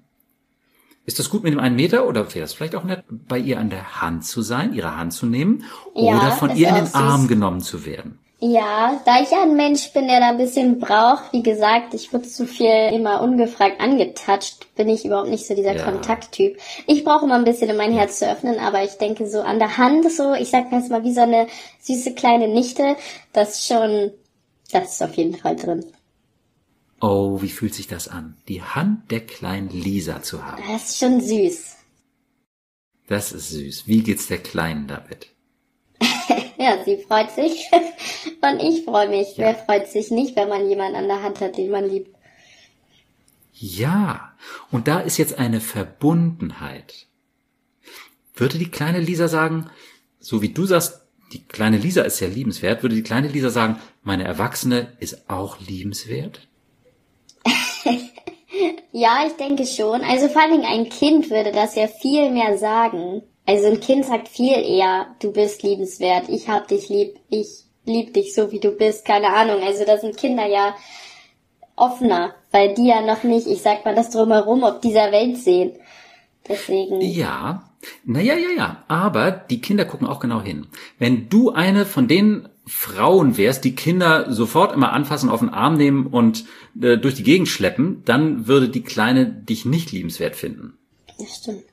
Ist 1.05 1.19
das 1.19 1.29
gut 1.29 1.43
mit 1.43 1.53
dem 1.53 1.59
einen 1.59 1.75
Meter 1.75 2.07
oder 2.07 2.27
wäre 2.33 2.41
das 2.41 2.53
vielleicht 2.53 2.75
auch 2.75 2.83
nett, 2.83 3.03
bei 3.09 3.37
ihr 3.37 3.59
an 3.59 3.69
der 3.69 4.01
Hand 4.01 4.25
zu 4.25 4.41
sein, 4.41 4.73
ihre 4.73 4.97
Hand 4.97 5.13
zu 5.13 5.27
nehmen 5.27 5.63
Ja, 5.93 6.01
oder 6.01 6.31
von 6.31 6.55
ihr 6.55 6.69
in 6.69 6.75
den 6.75 6.85
süß. 6.87 6.95
Arm 6.95 7.27
genommen 7.27 7.61
zu 7.61 7.85
werden? 7.85 8.17
Ja, 8.47 9.01
da 9.05 9.21
ich 9.21 9.31
ja 9.31 9.41
ein 9.41 9.55
Mensch 9.55 9.91
bin, 9.91 10.07
der 10.07 10.19
da 10.19 10.29
ein 10.29 10.37
bisschen 10.37 10.77
braucht, 10.77 11.33
wie 11.33 11.41
gesagt, 11.41 11.95
ich 11.95 12.13
wurde 12.13 12.27
zu 12.27 12.45
viel 12.45 12.91
immer 12.93 13.21
ungefragt 13.21 13.81
angetatscht, 13.81 14.67
bin 14.75 14.87
ich 14.87 15.03
überhaupt 15.03 15.29
nicht 15.29 15.47
so 15.47 15.55
dieser 15.55 15.75
Ja. 15.75 15.83
Kontakttyp. 15.83 16.59
Ich 16.85 17.03
brauche 17.03 17.25
immer 17.25 17.35
ein 17.35 17.43
bisschen, 17.43 17.71
um 17.71 17.77
mein 17.77 17.91
Herz 17.91 18.19
zu 18.19 18.29
öffnen, 18.29 18.59
aber 18.59 18.83
ich 18.83 18.99
denke 18.99 19.27
so 19.27 19.41
an 19.41 19.57
der 19.57 19.77
Hand 19.77 20.11
so, 20.11 20.35
ich 20.35 20.51
sag 20.51 20.71
mir 20.71 20.77
jetzt 20.77 20.91
mal 20.91 21.03
wie 21.03 21.13
so 21.13 21.21
eine 21.21 21.47
süße 21.79 22.13
kleine 22.13 22.47
Nichte, 22.47 22.95
das 23.33 23.55
ist 23.61 23.67
schon, 23.67 24.11
das 24.71 24.93
ist 24.93 25.01
auf 25.01 25.15
jeden 25.15 25.35
Fall 25.35 25.55
drin. 25.55 25.83
Oh, 27.01 27.41
wie 27.41 27.49
fühlt 27.49 27.73
sich 27.73 27.87
das 27.87 28.07
an, 28.07 28.37
die 28.47 28.61
Hand 28.61 29.09
der 29.09 29.21
kleinen 29.21 29.69
Lisa 29.69 30.21
zu 30.21 30.45
haben? 30.45 30.61
Das 30.71 30.89
ist 30.91 30.99
schon 30.99 31.19
süß. 31.19 31.77
Das 33.07 33.31
ist 33.31 33.49
süß. 33.49 33.87
Wie 33.87 34.03
geht's 34.03 34.27
der 34.27 34.37
Kleinen 34.39 34.87
damit? 34.87 35.31
Ja, 36.57 36.83
sie 36.83 36.97
freut 36.97 37.31
sich 37.31 37.69
und 38.41 38.61
ich 38.61 38.85
freue 38.85 39.09
mich. 39.09 39.37
Ja. 39.37 39.47
Wer 39.47 39.55
freut 39.55 39.87
sich 39.87 40.11
nicht, 40.11 40.35
wenn 40.35 40.49
man 40.49 40.69
jemanden 40.69 40.95
an 40.95 41.07
der 41.07 41.21
Hand 41.21 41.41
hat, 41.41 41.57
den 41.57 41.71
man 41.71 41.89
liebt? 41.89 42.15
Ja, 43.53 44.33
und 44.71 44.87
da 44.87 44.99
ist 44.99 45.17
jetzt 45.17 45.37
eine 45.39 45.61
Verbundenheit. 45.61 47.07
Würde 48.33 48.57
die 48.57 48.69
kleine 48.69 48.99
Lisa 48.99 49.27
sagen, 49.27 49.69
so 50.19 50.41
wie 50.41 50.49
du 50.49 50.65
sagst, 50.65 51.01
die 51.31 51.45
kleine 51.45 51.77
Lisa 51.77 52.01
ist 52.01 52.17
sehr 52.17 52.27
liebenswert, 52.27 52.83
würde 52.83 52.95
die 52.95 53.03
kleine 53.03 53.29
Lisa 53.29 53.49
sagen, 53.49 53.79
meine 54.03 54.25
Erwachsene 54.25 54.93
ist 54.99 55.29
auch 55.29 55.59
liebenswert? 55.59 56.47
Ja, 58.97 59.25
ich 59.27 59.33
denke 59.33 59.65
schon. 59.65 60.03
Also 60.03 60.29
vor 60.29 60.41
allen 60.41 60.53
Dingen 60.53 60.65
ein 60.65 60.87
Kind 60.87 61.29
würde 61.29 61.51
das 61.51 61.75
ja 61.75 61.85
viel 61.89 62.31
mehr 62.31 62.57
sagen. 62.57 63.23
Also 63.45 63.67
ein 63.67 63.79
Kind 63.79 64.05
sagt 64.05 64.27
viel 64.27 64.53
eher, 64.53 65.07
du 65.19 65.31
bist 65.31 65.61
liebenswert, 65.63 66.29
ich 66.29 66.49
hab 66.49 66.67
dich 66.67 66.89
lieb, 66.89 67.19
ich 67.29 67.65
lieb 67.85 68.13
dich 68.13 68.33
so 68.33 68.51
wie 68.51 68.59
du 68.59 68.71
bist, 68.71 69.05
keine 69.05 69.27
Ahnung. 69.27 69.61
Also 69.61 69.85
da 69.85 69.97
sind 69.97 70.17
Kinder 70.17 70.47
ja 70.47 70.75
offener, 71.75 72.33
weil 72.51 72.73
die 72.73 72.87
ja 72.87 73.01
noch 73.01 73.23
nicht, 73.23 73.47
ich 73.47 73.61
sag 73.61 73.85
mal, 73.85 73.95
das 73.95 74.09
drumherum 74.09 74.63
auf 74.63 74.79
dieser 74.79 75.11
Welt 75.11 75.37
sehen. 75.37 75.73
Deswegen. 76.47 77.01
Ja, 77.01 77.69
naja, 78.03 78.35
ja, 78.35 78.49
ja, 78.55 78.83
aber 78.87 79.31
die 79.31 79.61
Kinder 79.61 79.85
gucken 79.85 80.07
auch 80.07 80.19
genau 80.19 80.41
hin. 80.41 80.67
Wenn 80.97 81.29
du 81.29 81.51
eine 81.51 81.85
von 81.85 82.07
den 82.07 82.49
Frauen 82.65 83.37
wärst, 83.37 83.63
die 83.63 83.75
Kinder 83.75 84.31
sofort 84.33 84.73
immer 84.73 84.91
anfassen, 84.91 85.29
auf 85.29 85.39
den 85.39 85.49
Arm 85.49 85.77
nehmen 85.77 86.07
und 86.07 86.45
äh, 86.81 86.97
durch 86.97 87.13
die 87.13 87.23
Gegend 87.23 87.47
schleppen, 87.47 88.01
dann 88.05 88.47
würde 88.47 88.69
die 88.69 88.81
Kleine 88.81 89.27
dich 89.27 89.65
nicht 89.65 89.91
liebenswert 89.91 90.35
finden. 90.35 90.77
Das 91.19 91.35
stimmt. 91.37 91.63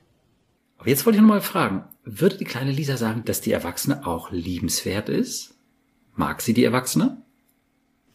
Aber 0.83 0.89
jetzt 0.89 1.05
wollte 1.05 1.15
ich 1.15 1.21
noch 1.21 1.29
mal 1.29 1.39
fragen, 1.39 1.85
würde 2.03 2.37
die 2.37 2.43
kleine 2.43 2.73
Lisa 2.73 2.97
sagen, 2.97 3.23
dass 3.23 3.39
die 3.39 3.53
Erwachsene 3.53 4.05
auch 4.05 4.31
liebenswert 4.31 5.07
ist? 5.07 5.55
Mag 6.13 6.41
sie 6.41 6.53
die 6.53 6.65
Erwachsene? 6.65 7.21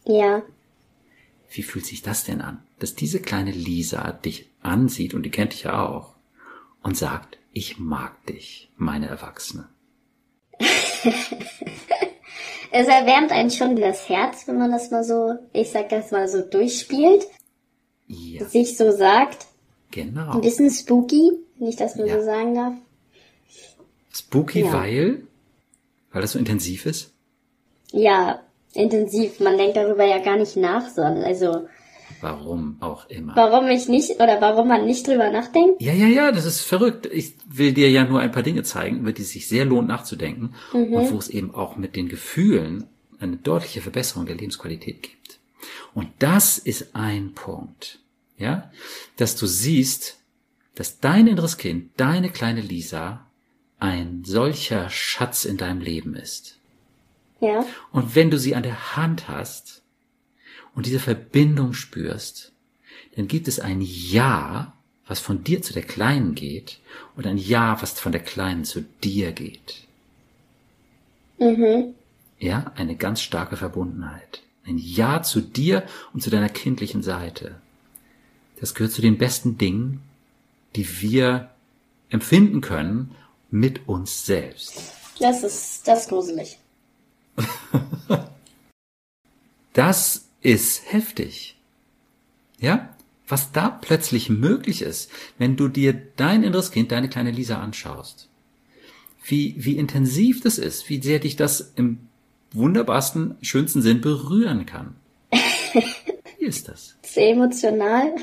Ja. 0.05 0.43
Wie 1.49 1.63
fühlt 1.63 1.87
sich 1.87 2.03
das 2.03 2.25
denn 2.25 2.41
an, 2.41 2.61
dass 2.77 2.93
diese 2.93 3.21
kleine 3.21 3.49
Lisa 3.49 4.11
dich 4.11 4.51
ansieht, 4.61 5.15
und 5.15 5.23
die 5.23 5.31
kennt 5.31 5.53
dich 5.53 5.63
ja 5.63 5.83
auch, 5.83 6.13
und 6.83 6.95
sagt, 6.95 7.39
ich 7.53 7.79
mag 7.79 8.23
dich, 8.27 8.69
meine 8.77 9.07
Erwachsene? 9.07 9.67
Es 12.71 12.85
erwärmt 12.87 13.31
einen 13.31 13.49
schon 13.49 13.75
das 13.77 14.07
Herz, 14.09 14.47
wenn 14.47 14.59
man 14.59 14.69
das 14.69 14.91
mal 14.91 15.03
so, 15.03 15.33
ich 15.53 15.71
sag 15.71 15.89
das 15.89 16.11
mal 16.11 16.27
so 16.27 16.41
durchspielt, 16.41 17.25
Ja, 18.05 18.45
sich 18.45 18.77
so 18.77 18.91
sagt. 18.91 19.47
genau. 19.89 20.33
Ein 20.33 20.41
bisschen 20.41 20.69
spooky, 20.69 21.31
wenn 21.59 21.67
ich 21.67 21.75
das 21.75 21.95
nur 21.95 22.07
Ja. 22.07 22.19
so 22.19 22.25
sagen 22.25 22.55
darf. 22.55 22.73
Spooky, 24.11 24.61
Ja. 24.61 24.73
weil? 24.73 25.23
Weil 26.11 26.21
das 26.21 26.31
so 26.31 26.39
intensiv 26.39 26.85
ist? 26.85 27.11
Ja, 27.91 28.41
intensiv. 28.73 29.39
Man 29.39 29.57
denkt 29.57 29.77
darüber 29.77 30.05
ja 30.05 30.19
gar 30.19 30.37
nicht 30.37 30.55
nach, 30.55 30.89
sondern 30.89 31.23
also 31.23 31.67
Warum 32.21 32.77
auch 32.81 33.09
immer. 33.09 33.35
Warum 33.35 33.67
ich 33.67 33.87
nicht 33.87 34.11
oder 34.19 34.41
warum 34.41 34.67
man 34.67 34.85
nicht 34.85 35.07
drüber 35.07 35.29
nachdenkt? 35.31 35.81
Ja, 35.81 35.93
ja, 35.93 36.07
ja, 36.07 36.31
das 36.31 36.45
ist 36.45 36.61
verrückt. 36.61 37.05
Ich 37.05 37.35
will 37.47 37.71
dir 37.73 37.89
ja 37.89 38.03
nur 38.03 38.19
ein 38.19 38.31
paar 38.31 38.43
Dinge 38.43 38.63
zeigen, 38.63 38.99
über 38.99 39.13
die 39.13 39.21
es 39.21 39.29
sich 39.29 39.47
sehr 39.47 39.65
lohnt 39.65 39.87
nachzudenken 39.87 40.53
mhm. 40.73 40.93
und 40.93 41.11
wo 41.11 41.17
es 41.17 41.29
eben 41.29 41.53
auch 41.53 41.77
mit 41.77 41.95
den 41.95 42.09
Gefühlen 42.09 42.85
eine 43.19 43.37
deutliche 43.37 43.81
Verbesserung 43.81 44.25
der 44.25 44.35
Lebensqualität 44.35 45.03
gibt. 45.03 45.39
Und 45.93 46.09
das 46.19 46.57
ist 46.57 46.93
ein 46.95 47.33
Punkt, 47.33 47.99
ja, 48.37 48.71
dass 49.17 49.35
du 49.35 49.45
siehst, 49.45 50.18
dass 50.79 51.01
dein 51.01 51.27
inneres 51.27 51.57
Kind, 51.57 51.91
deine 51.97 52.29
kleine 52.29 52.61
Lisa, 52.61 53.27
ein 53.79 54.23
solcher 54.23 54.89
Schatz 54.89 55.43
in 55.43 55.57
deinem 55.57 55.81
Leben 55.81 56.15
ist. 56.15 56.57
Ja. 57.41 57.65
Und 57.91 58.15
wenn 58.15 58.31
du 58.31 58.39
sie 58.39 58.55
an 58.55 58.63
der 58.63 58.95
Hand 58.95 59.27
hast 59.27 59.83
und 60.73 60.85
diese 60.85 60.99
Verbindung 60.99 61.73
spürst, 61.73 62.53
dann 63.17 63.27
gibt 63.27 63.49
es 63.49 63.59
ein 63.59 63.81
Ja, 63.81 64.71
was 65.05 65.19
von 65.19 65.43
dir 65.43 65.61
zu 65.61 65.73
der 65.73 65.83
Kleinen 65.83 66.33
geht 66.33 66.79
und 67.17 67.27
ein 67.27 67.37
Ja, 67.37 67.81
was 67.81 67.99
von 67.99 68.13
der 68.13 68.23
Kleinen 68.23 68.63
zu 68.63 68.79
dir 69.03 69.33
geht. 69.33 69.85
Mhm. 71.39 71.93
Ja, 72.39 72.71
eine 72.77 72.95
ganz 72.95 73.19
starke 73.21 73.57
Verbundenheit. 73.57 74.43
Ein 74.65 74.77
Ja 74.77 75.23
zu 75.23 75.41
dir 75.41 75.83
und 76.13 76.23
zu 76.23 76.29
deiner 76.29 76.47
kindlichen 76.47 77.03
Seite. 77.03 77.59
Das 78.61 78.75
gehört 78.75 78.93
zu 78.93 79.01
den 79.01 79.17
besten 79.17 79.57
Dingen, 79.57 80.03
die 80.75 81.01
wir 81.01 81.51
empfinden 82.09 82.61
können 82.61 83.15
mit 83.51 83.87
uns 83.87 84.25
selbst. 84.25 84.81
Das 85.19 85.43
ist, 85.43 85.87
das 85.87 86.01
ist 86.01 86.09
gruselig. 86.09 86.59
das 89.73 90.29
ist 90.41 90.91
heftig. 90.91 91.57
Ja? 92.59 92.95
Was 93.27 93.51
da 93.51 93.69
plötzlich 93.69 94.29
möglich 94.29 94.81
ist, 94.81 95.11
wenn 95.37 95.55
du 95.55 95.67
dir 95.67 95.93
dein 96.15 96.43
inneres 96.43 96.71
Kind, 96.71 96.91
deine 96.91 97.09
kleine 97.09 97.31
Lisa 97.31 97.61
anschaust. 97.61 98.27
Wie, 99.23 99.53
wie 99.57 99.77
intensiv 99.77 100.41
das 100.41 100.57
ist, 100.57 100.89
wie 100.89 101.01
sehr 101.01 101.19
dich 101.19 101.35
das 101.35 101.73
im 101.75 102.09
wunderbarsten, 102.51 103.37
schönsten 103.41 103.81
Sinn 103.81 104.01
berühren 104.01 104.65
kann. 104.65 104.95
Wie 106.39 106.45
ist 106.45 106.67
das? 106.67 106.95
Sehr 107.03 107.31
emotional. 107.31 108.15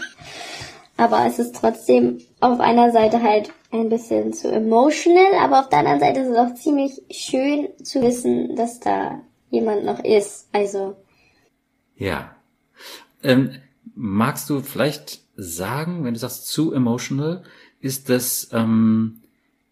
Aber 0.97 1.26
es 1.26 1.38
ist 1.38 1.57
trotzdem 1.57 2.20
auf 2.40 2.59
einer 2.61 2.90
Seite 2.90 3.22
halt 3.22 3.53
ein 3.70 3.88
bisschen 3.88 4.32
zu 4.32 4.51
emotional, 4.51 5.34
aber 5.40 5.61
auf 5.61 5.68
der 5.68 5.80
anderen 5.80 6.01
Seite 6.01 6.20
ist 6.20 6.28
es 6.28 6.36
auch 6.36 6.55
ziemlich 6.55 7.03
schön 7.11 7.68
zu 7.82 8.01
wissen, 8.01 8.57
dass 8.57 8.80
da 8.80 9.20
jemand 9.51 9.84
noch 9.84 10.03
ist. 10.03 10.49
Also. 10.53 10.97
Ja. 11.97 12.34
Ähm, 13.22 13.53
magst 13.94 14.49
du 14.49 14.61
vielleicht 14.61 15.20
sagen, 15.36 16.05
wenn 16.05 16.14
du 16.14 16.20
sagst 16.20 16.49
zu 16.49 16.72
emotional, 16.72 17.42
ist 17.80 18.09
das 18.09 18.49
ähm, 18.53 19.22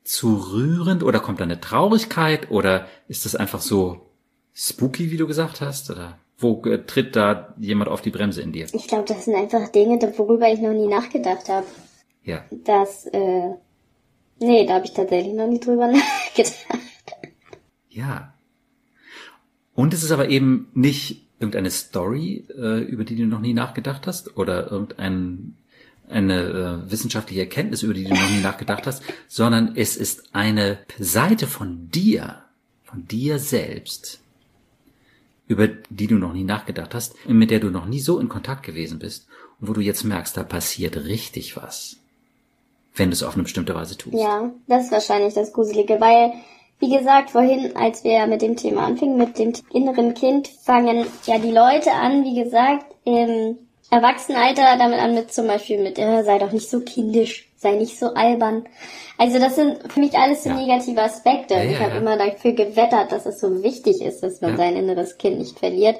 zu 0.02 0.36
rührend 0.36 1.02
oder 1.02 1.20
kommt 1.20 1.40
da 1.40 1.44
eine 1.44 1.60
Traurigkeit 1.60 2.50
oder 2.50 2.86
ist 3.08 3.24
das 3.24 3.34
einfach 3.34 3.62
so 3.62 4.10
spooky, 4.52 5.10
wie 5.10 5.16
du 5.16 5.26
gesagt 5.26 5.62
hast? 5.62 5.90
Oder 5.90 6.18
wo 6.44 6.62
tritt 6.86 7.16
da 7.16 7.54
jemand 7.58 7.90
auf 7.90 8.02
die 8.02 8.10
Bremse 8.10 8.42
in 8.42 8.52
dir? 8.52 8.66
Ich 8.72 8.86
glaube, 8.86 9.04
das 9.08 9.24
sind 9.24 9.34
einfach 9.34 9.68
Dinge, 9.70 9.98
worüber 10.16 10.52
ich 10.52 10.60
noch 10.60 10.72
nie 10.72 10.86
nachgedacht 10.86 11.48
habe. 11.48 11.66
Ja. 12.22 12.44
Das, 12.50 13.06
äh, 13.06 13.54
nee, 14.38 14.66
da 14.66 14.74
habe 14.74 14.84
ich 14.84 14.92
tatsächlich 14.92 15.34
noch 15.34 15.48
nie 15.48 15.58
drüber 15.58 15.88
nachgedacht. 15.92 16.54
Ja. 17.88 18.34
Und 19.74 19.94
es 19.94 20.02
ist 20.02 20.12
aber 20.12 20.28
eben 20.28 20.68
nicht 20.74 21.26
irgendeine 21.40 21.70
Story, 21.70 22.46
äh, 22.56 22.80
über 22.82 23.04
die 23.04 23.16
du 23.16 23.26
noch 23.26 23.40
nie 23.40 23.54
nachgedacht 23.54 24.06
hast, 24.06 24.36
oder 24.36 24.70
irgendein 24.70 25.56
eine 26.08 26.82
äh, 26.86 26.90
wissenschaftliche 26.90 27.40
Erkenntnis, 27.40 27.82
über 27.82 27.94
die 27.94 28.04
du 28.04 28.10
noch 28.10 28.30
nie 28.30 28.42
nachgedacht 28.42 28.86
hast, 28.86 29.02
sondern 29.26 29.72
es 29.74 29.96
ist 29.96 30.34
eine 30.34 30.78
Seite 30.98 31.46
von 31.46 31.90
dir, 31.90 32.42
von 32.82 33.08
dir 33.08 33.38
selbst, 33.38 34.20
über 35.46 35.68
die 35.68 36.06
du 36.06 36.16
noch 36.16 36.32
nie 36.32 36.44
nachgedacht 36.44 36.94
hast, 36.94 37.14
mit 37.26 37.50
der 37.50 37.60
du 37.60 37.70
noch 37.70 37.86
nie 37.86 38.00
so 38.00 38.18
in 38.18 38.28
Kontakt 38.28 38.62
gewesen 38.62 38.98
bist 38.98 39.26
und 39.60 39.68
wo 39.68 39.72
du 39.72 39.80
jetzt 39.80 40.04
merkst, 40.04 40.36
da 40.36 40.42
passiert 40.42 40.96
richtig 40.96 41.56
was. 41.56 41.96
Wenn 42.94 43.10
du 43.10 43.14
es 43.14 43.22
auf 43.22 43.34
eine 43.34 43.42
bestimmte 43.42 43.74
Weise 43.74 43.98
tust. 43.98 44.16
Ja, 44.16 44.50
das 44.68 44.84
ist 44.84 44.92
wahrscheinlich 44.92 45.34
das 45.34 45.52
Gruselige, 45.52 46.00
weil, 46.00 46.32
wie 46.78 46.96
gesagt, 46.96 47.30
vorhin, 47.30 47.76
als 47.76 48.04
wir 48.04 48.26
mit 48.26 48.40
dem 48.40 48.56
Thema 48.56 48.86
anfingen, 48.86 49.18
mit 49.18 49.38
dem 49.38 49.52
inneren 49.72 50.14
Kind, 50.14 50.48
fangen 50.48 51.06
ja 51.26 51.38
die 51.38 51.50
Leute 51.50 51.92
an, 51.92 52.24
wie 52.24 52.42
gesagt, 52.42 52.86
im 53.04 53.58
Erwachsenenalter 53.90 54.76
damit 54.78 55.00
an 55.00 55.14
mit 55.14 55.32
zum 55.32 55.46
Beispiel 55.46 55.82
mit, 55.82 55.98
äh, 55.98 56.22
sei 56.22 56.38
doch 56.38 56.52
nicht 56.52 56.70
so 56.70 56.80
kindisch, 56.80 57.48
sei 57.64 57.74
nicht 57.74 57.98
so 57.98 58.14
albern. 58.14 58.64
Also 59.18 59.38
das 59.38 59.56
sind 59.56 59.92
für 59.92 59.98
mich 59.98 60.16
alles 60.16 60.44
so 60.44 60.50
ja. 60.50 60.56
negative 60.56 61.02
Aspekte. 61.02 61.54
Ja, 61.54 61.62
ja, 61.62 61.70
ich 61.70 61.80
habe 61.80 61.96
immer 61.96 62.16
dafür 62.16 62.52
gewettert, 62.52 63.10
dass 63.10 63.26
es 63.26 63.40
so 63.40 63.64
wichtig 63.64 64.00
ist, 64.00 64.22
dass 64.22 64.40
man 64.40 64.56
sein 64.56 64.76
inneres 64.76 65.18
Kind 65.18 65.38
nicht 65.38 65.58
verliert. 65.58 65.96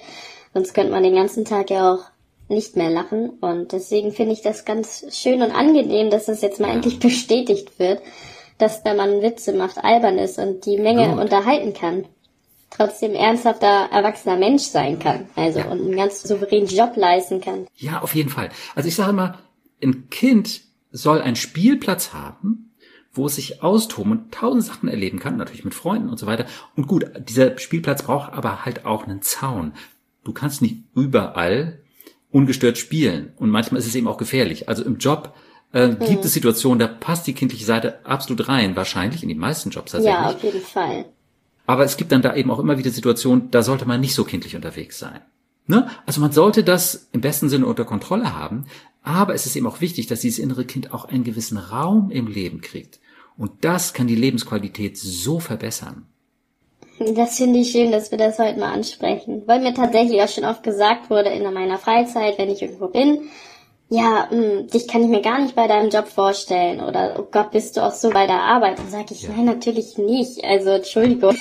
Sonst 0.53 0.75
könnte 0.75 0.93
man 0.93 1.03
den 1.03 1.17
ganzen 1.17 1.45
Tag 1.45 1.71
ja 1.71 1.95
auch 1.95 2.05
nicht 2.49 2.77
mehr 2.77 2.91
lachen. 2.91 3.31
Und 3.41 3.73
deswegen 3.73 4.12
finde 4.12 4.35
ich 4.35 4.43
das 4.43 4.65
ganz 4.65 5.07
schön 5.11 5.43
und 5.43 5.51
angenehm, 5.51 6.11
dass 6.11 6.27
das 6.27 6.43
jetzt 6.43 6.61
mal 6.61 6.71
endlich 6.71 6.99
bestätigt 7.01 7.79
wird, 7.79 8.03
dass 8.59 8.85
wenn 8.85 8.97
man 8.97 9.23
Witze 9.23 9.53
macht, 9.53 9.83
albern 9.83 10.19
ist 10.19 10.39
und 10.39 10.67
die 10.67 10.79
Menge 10.79 11.09
Gut. 11.09 11.19
unterhalten 11.19 11.73
kann. 11.73 12.05
Trotzdem 12.71 13.15
ernsthafter, 13.15 13.89
erwachsener 13.93 14.37
Mensch 14.37 14.65
sein 14.65 14.99
kann. 14.99 15.29
Also 15.37 15.61
und 15.61 15.81
einen 15.81 15.97
ganz 15.97 16.23
souveränen 16.23 16.69
Job 16.69 16.97
leisten 16.97 17.41
kann. 17.41 17.67
Ja, 17.77 18.03
auf 18.03 18.15
jeden 18.15 18.31
Fall. 18.31 18.51
Also 18.75 18.89
ich 18.89 18.97
sage 18.97 19.11
immer, 19.11 19.39
ein 19.83 20.11
Kind 20.11 20.61
soll 20.95 21.21
einen 21.21 21.37
Spielplatz 21.37 22.13
haben, 22.13 22.71
wo 23.13 23.27
es 23.27 23.35
sich 23.35 23.63
austoben 23.63 24.13
und 24.13 24.33
tausend 24.33 24.65
Sachen 24.65 24.89
erleben 24.89 25.19
kann, 25.19 25.37
natürlich 25.37 25.65
mit 25.65 25.75
Freunden 25.75 26.09
und 26.09 26.19
so 26.19 26.27
weiter. 26.27 26.47
Und 26.77 26.87
gut, 26.87 27.05
dieser 27.29 27.59
Spielplatz 27.59 28.05
braucht 28.05 28.33
aber 28.33 28.65
halt 28.65 28.87
auch 28.87 29.05
einen 29.05 29.21
Zaun. 29.21 29.73
Du 30.23 30.33
kannst 30.33 30.63
nicht 30.63 30.85
überall 30.95 31.81
ungestört 32.31 32.79
spielen. 32.79 33.33
Und 33.37 33.51
manchmal 33.51 33.81
ist 33.81 33.87
es 33.87 33.95
eben 33.95 34.09
auch 34.09 34.17
gefährlich. 34.17 34.69
Also 34.69 34.85
im 34.85 34.99
Job 34.99 35.35
äh, 35.73 35.89
mhm. 35.89 35.99
gibt 35.99 36.25
es 36.25 36.33
Situationen, 36.33 36.79
da 36.79 36.87
passt 36.87 37.27
die 37.27 37.35
kindliche 37.35 37.65
Seite 37.65 38.05
absolut 38.07 38.49
rein. 38.49 38.77
Wahrscheinlich 38.77 39.23
in 39.23 39.29
die 39.29 39.35
meisten 39.35 39.71
Jobs 39.71 39.93
tatsächlich. 39.93 40.21
Ja, 40.21 40.31
auf 40.31 40.43
jeden 40.43 40.63
Fall. 40.63 41.07
Aber 41.67 41.85
es 41.85 41.97
gibt 41.97 42.13
dann 42.13 42.23
da 42.23 42.35
eben 42.37 42.51
auch 42.51 42.59
immer 42.59 42.79
wieder 42.79 42.91
Situationen, 42.91 43.51
da 43.51 43.63
sollte 43.63 43.87
man 43.87 44.01
nicht 44.01 44.15
so 44.15 44.25
kindlich 44.25 44.55
unterwegs 44.55 44.99
sein. 44.99 45.21
Ne? 45.67 45.89
Also 46.07 46.21
man 46.21 46.33
sollte 46.33 46.62
das 46.62 47.09
im 47.12 47.21
besten 47.21 47.49
Sinne 47.49 47.67
unter 47.67 47.85
Kontrolle 47.85 48.35
haben, 48.35 48.67
aber 49.03 49.35
es 49.35 49.47
ist 49.47 49.57
eben 49.57 49.67
auch 49.67 49.81
wichtig, 49.81 50.07
dass 50.07 50.21
dieses 50.21 50.39
innere 50.39 50.65
Kind 50.65 50.93
auch 50.93 51.05
einen 51.05 51.25
gewissen 51.25 51.59
Raum 51.59 52.11
im 52.11 52.27
Leben 52.27 52.61
kriegt. 52.61 53.01
Und 53.37 53.65
das 53.65 53.93
kann 53.93 54.07
die 54.07 54.15
Lebensqualität 54.15 54.97
so 54.97 55.41
verbessern. 55.41 56.07
Das 56.99 57.37
finde 57.37 57.59
ich 57.59 57.73
schön, 57.73 57.91
dass 57.91 58.11
wir 58.11 58.19
das 58.19 58.39
heute 58.39 58.61
mal 58.61 58.73
ansprechen. 58.73 59.43
Weil 59.47 59.61
mir 59.61 59.75
tatsächlich 59.75 60.23
auch 60.23 60.29
schon 60.29 60.45
oft 60.45 60.62
gesagt 60.62 61.11
wurde 61.11 61.31
in 61.31 61.43
meiner 61.53 61.79
Freizeit, 61.79 62.39
wenn 62.39 62.51
ich 62.51 62.62
irgendwo 62.62 62.87
bin, 62.87 63.29
ja, 63.89 64.29
mh, 64.31 64.37
hm, 64.37 64.67
dich 64.69 64.89
kann 64.89 65.03
ich 65.03 65.09
mir 65.09 65.21
gar 65.21 65.41
nicht 65.41 65.55
bei 65.55 65.67
deinem 65.67 65.91
Job 65.91 66.09
vorstellen. 66.09 66.81
Oder, 66.81 67.17
oh 67.19 67.27
Gott, 67.31 67.51
bist 67.51 67.77
du 67.77 67.83
auch 67.83 67.93
so 67.93 68.11
bei 68.11 68.27
der 68.27 68.41
Arbeit? 68.41 68.79
Dann 68.79 68.91
sage 68.91 69.09
ich, 69.11 69.23
ja. 69.23 69.31
nein, 69.31 69.45
natürlich 69.45 69.99
nicht. 69.99 70.43
Also, 70.45 70.71
Entschuldigung. 70.71 71.37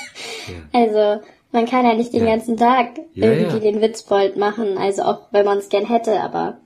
Ja. 0.48 0.80
Also, 0.80 1.24
man 1.54 1.66
kann 1.68 1.86
ja 1.86 1.94
nicht 1.94 2.12
den 2.12 2.26
ja. 2.26 2.36
ganzen 2.36 2.58
Tag 2.58 3.00
irgendwie 3.14 3.60
den 3.60 3.80
Witzbold 3.80 4.36
machen. 4.38 4.78
Also, 4.78 5.04
auch 5.04 5.28
wenn 5.32 5.46
man 5.46 5.60
es 5.60 5.70
gern 5.70 5.86
hätte, 5.86 6.20
aber 6.20 6.58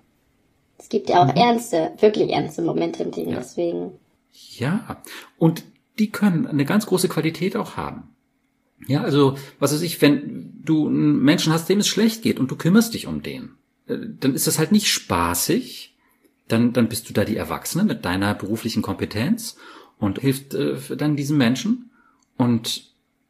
es 0.80 0.90
gibt 0.90 1.10
ja 1.10 1.22
auch 1.22 1.28
mhm. 1.28 1.40
ernste, 1.40 1.92
wirklich 2.00 2.32
ernste 2.32 2.62
Momente 2.62 3.04
im 3.04 3.12
Leben, 3.12 3.32
deswegen. 3.32 3.92
Ja, 4.32 5.02
und 5.38 5.64
die 6.00 6.10
können 6.10 6.48
eine 6.48 6.66
ganz 6.66 6.86
große 6.86 7.10
Qualität 7.10 7.56
auch 7.56 7.76
haben. 7.76 8.16
Ja, 8.88 9.02
also, 9.02 9.38
was 9.60 9.74
weiß 9.74 9.82
ich, 9.82 10.02
wenn 10.02 10.54
du 10.64 10.88
einen 10.88 11.22
Menschen 11.22 11.52
hast, 11.52 11.68
dem 11.68 11.80
es 11.80 11.88
schlecht 11.88 12.22
geht 12.22 12.40
und 12.40 12.50
du 12.50 12.56
kümmerst 12.56 12.94
dich 12.94 13.08
um 13.08 13.22
den, 13.22 13.56
äh, 13.88 13.98
dann 14.20 14.36
ist 14.36 14.48
das 14.48 14.58
halt 14.58 14.72
nicht 14.72 14.88
spaßig. 14.88 15.96
Dann, 16.48 16.72
dann 16.72 16.88
bist 16.88 17.10
du 17.10 17.14
da 17.14 17.26
die 17.26 17.36
Erwachsene 17.36 17.84
mit 17.84 18.06
deiner 18.06 18.34
beruflichen 18.34 18.82
Kompetenz 18.82 19.58
und 20.00 20.20
hilft 20.20 20.54
äh, 20.54 20.78
dann 20.96 21.18
diesen 21.18 21.38
Menschen. 21.38 21.92
Und 22.38 22.86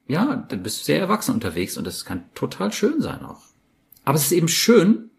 ja, 0.08 0.46
dann 0.48 0.64
bist 0.64 0.82
du 0.82 0.86
sehr 0.86 1.00
erwachsen 1.00 1.34
unterwegs 1.34 1.78
und 1.78 1.86
das 1.86 2.06
kann 2.06 2.24
total 2.34 2.72
schön 2.72 3.02
sein 3.02 3.24
auch. 3.24 3.42
Aber 4.06 4.18
es 4.18 4.26
ist 4.26 4.32
eben 4.32 4.48
schön, 4.48 5.10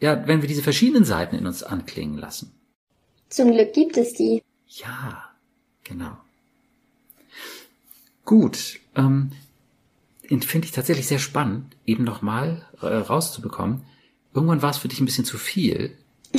ja, 0.00 0.26
wenn 0.26 0.40
wir 0.40 0.48
diese 0.48 0.62
verschiedenen 0.62 1.04
Seiten 1.04 1.36
in 1.36 1.46
uns 1.46 1.62
anklingen 1.62 2.18
lassen. 2.18 2.54
Zum 3.28 3.52
Glück 3.52 3.74
gibt 3.74 3.96
es 3.96 4.14
die. 4.14 4.42
Ja, 4.66 5.24
genau. 5.84 6.16
Gut, 8.24 8.80
ähm, 8.94 9.32
finde 10.28 10.66
ich 10.66 10.72
tatsächlich 10.72 11.06
sehr 11.06 11.18
spannend, 11.18 11.76
eben 11.86 12.04
nochmal 12.04 12.66
äh, 12.80 12.86
rauszubekommen. 12.86 13.82
Irgendwann 14.34 14.62
war 14.62 14.70
es 14.70 14.78
für 14.78 14.88
dich 14.88 15.00
ein 15.00 15.06
bisschen 15.06 15.24
zu 15.24 15.38
viel. 15.38 15.96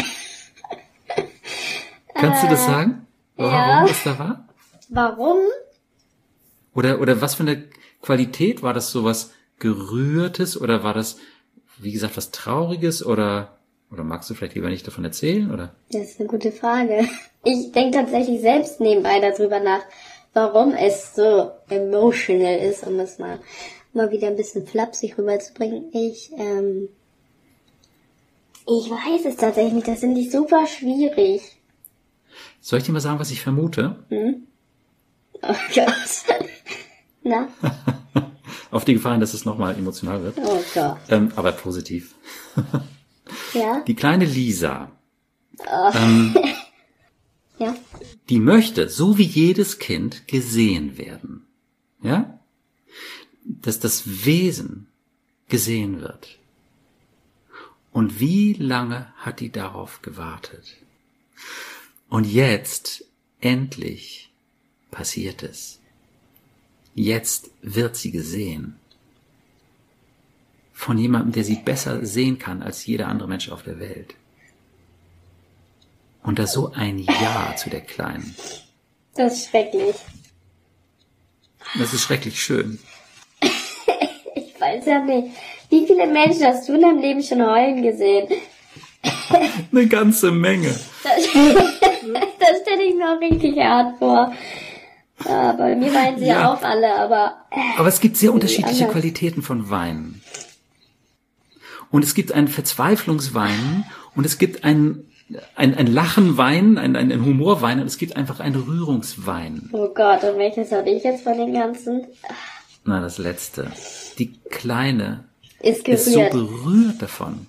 Kannst 2.14 2.44
du 2.44 2.48
das 2.48 2.64
äh, 2.64 2.66
sagen? 2.66 3.08
Warum 3.36 3.54
ja. 3.54 3.88
das 3.88 4.04
da 4.04 4.20
war? 4.20 4.50
Warum? 4.90 5.38
Oder, 6.74 7.02
oder 7.02 7.22
was 7.22 7.36
für 7.36 7.44
eine 7.44 7.68
Qualität? 8.02 8.62
War 8.64 8.74
das 8.74 8.92
so 8.92 9.04
was 9.04 9.32
Gerührtes 9.60 10.60
oder 10.60 10.84
war 10.84 10.94
das, 10.94 11.18
wie 11.78 11.92
gesagt, 11.92 12.18
was 12.18 12.32
Trauriges 12.32 13.06
oder 13.06 13.58
Oder 13.92 14.04
magst 14.04 14.30
du 14.30 14.36
vielleicht 14.36 14.54
lieber 14.56 14.70
nicht 14.70 14.86
davon 14.86 15.04
erzählen, 15.04 15.52
oder? 15.52 15.74
Das 15.92 16.12
ist 16.12 16.20
eine 16.20 16.30
gute 16.30 16.52
Frage. 16.52 17.08
Ich 17.44 17.72
denke 17.72 17.98
tatsächlich 17.98 18.42
selbst 18.42 18.80
nebenbei 18.82 19.20
darüber 19.20 19.60
nach, 19.60 19.82
warum 20.34 20.74
es 20.74 21.16
so 21.16 21.52
emotional 21.70 22.60
ist, 22.60 22.86
um 22.86 23.00
es 23.00 23.18
mal, 23.18 23.40
mal 23.94 24.12
wieder 24.12 24.28
ein 24.28 24.36
bisschen 24.36 24.68
flapsig 24.68 25.18
rüberzubringen. 25.18 25.86
Ich, 25.94 26.32
ähm, 26.38 26.90
ich 28.68 28.92
weiß 28.92 29.26
es 29.26 29.38
tatsächlich 29.38 29.74
nicht. 29.74 29.88
Das 29.88 30.02
finde 30.02 30.20
ich 30.22 30.32
super 30.32 30.68
schwierig. 30.68 31.42
Soll 32.62 32.80
ich 32.80 32.86
dir 32.86 32.92
mal 32.92 33.00
sagen, 33.00 33.20
was 33.20 33.32
ich 33.32 33.42
vermute? 33.42 33.96
Hm? 34.10 34.44
Oh 35.42 35.56
Gott. 35.74 36.40
Na? 37.24 37.48
Auf 38.72 38.86
die 38.86 38.94
Gefahr, 38.94 39.18
dass 39.18 39.34
es 39.34 39.46
nochmal 39.46 39.76
emotional 39.76 40.24
wird. 40.24 40.38
Oh 40.38 40.64
Gott. 40.74 40.98
Ähm, 41.10 41.32
aber 41.36 41.52
positiv. 41.52 42.16
Ja? 43.54 43.82
Die 43.88 43.96
kleine 43.96 44.26
Lisa, 44.26 44.92
ähm, 45.94 46.36
Ja? 47.60 47.76
die 48.30 48.40
möchte, 48.40 48.90
so 48.90 49.18
wie 49.18 49.24
jedes 49.24 49.80
Kind, 49.80 50.28
gesehen 50.28 50.98
werden. 50.98 51.46
Ja? 52.02 52.40
Dass 53.44 53.80
das 53.80 54.26
Wesen 54.26 54.88
gesehen 55.50 56.02
wird. 56.02 56.38
Und 57.92 58.20
wie 58.20 58.54
lange 58.54 59.12
hat 59.18 59.40
die 59.42 59.52
darauf 59.52 60.02
gewartet? 60.02 60.78
Und 62.08 62.26
jetzt, 62.26 63.04
endlich, 63.42 64.32
passiert 64.92 65.44
es. 65.44 65.79
Jetzt 66.96 67.52
wird 67.62 67.96
sie 67.96 68.12
gesehen. 68.12 68.80
Von 70.74 70.98
jemandem, 70.98 71.34
der 71.34 71.44
sie 71.44 71.58
besser 71.58 72.06
sehen 72.06 72.40
kann 72.40 72.62
als 72.62 72.86
jeder 72.86 73.08
andere 73.08 73.28
Mensch 73.28 73.50
auf 73.50 73.64
der 73.64 73.80
Welt. 73.80 74.16
Und 76.24 76.40
da 76.40 76.48
so 76.48 76.72
ein 76.74 77.00
Ja 77.00 77.54
zu 77.56 77.70
der 77.70 77.82
Kleinen. 77.82 78.36
Das 79.16 79.34
ist 79.34 79.50
schrecklich. 79.50 79.96
Das 81.78 81.94
ist 81.94 82.02
schrecklich 82.04 82.42
schön. 82.42 82.80
Ich 84.36 84.62
weiß 84.62 84.88
ja 84.88 85.00
nicht. 85.00 85.38
Wie 85.70 85.88
viele 85.88 86.06
Menschen 86.06 86.44
hast 86.44 86.68
du 86.68 86.74
in 86.74 86.82
deinem 86.82 87.00
Leben 87.00 87.24
schon 87.24 87.42
heulen 87.42 87.82
gesehen? 87.82 88.28
Eine 89.72 89.88
ganze 89.88 90.32
Menge. 90.32 90.78
Das, 91.04 91.16
das 91.24 92.62
stelle 92.62 92.84
ich 92.84 92.96
mir 92.96 93.16
auch 93.16 93.22
richtig 93.22 93.58
hart 93.58 93.98
vor. 94.00 94.34
Ja, 95.26 95.52
bei 95.54 95.76
mir 95.76 95.94
weinen 95.94 96.20
sie 96.20 96.26
Ja. 96.28 96.54
auch 96.54 96.62
alle, 96.62 96.96
aber 96.96 97.46
Aber 97.78 97.88
es 97.88 98.00
gibt 98.00 98.18
sehr 98.18 98.34
unterschiedliche 98.34 98.84
anders. 98.86 98.94
Qualitäten 98.94 99.42
von 99.42 99.70
Weinen. 99.70 100.22
Und 101.92 102.04
es 102.04 102.14
gibt 102.14 102.32
ein 102.32 102.48
Verzweiflungsweinen 102.48 103.86
und 104.16 104.26
es 104.26 104.38
gibt 104.38 104.64
ein, 104.64 105.06
ein, 105.56 105.76
ein 105.76 105.88
Lachenwein, 105.88 106.78
ein, 106.78 106.96
ein, 106.96 107.12
ein 107.12 107.26
Humorwein 107.26 107.80
und 107.82 107.88
es 107.88 107.98
gibt 107.98 108.16
einfach 108.16 108.40
ein 108.40 108.56
Rührungswein. 108.56 109.70
oh 109.74 109.88
Gott, 109.94 110.24
und 110.24 110.38
welches 110.38 110.72
habe 110.72 110.90
ich 110.90 111.04
jetzt 111.04 111.24
von 111.24 111.38
den 111.38 111.54
ganzen? 111.54 112.06
Na, 112.86 113.02
das 113.02 113.18
letzte. 113.18 113.72
Die 114.20 114.34
Kleine 114.50 115.26
Ist 115.62 115.88
ist 115.88 116.06
so 116.14 116.20
berührt 116.30 117.02
davon. 117.02 117.46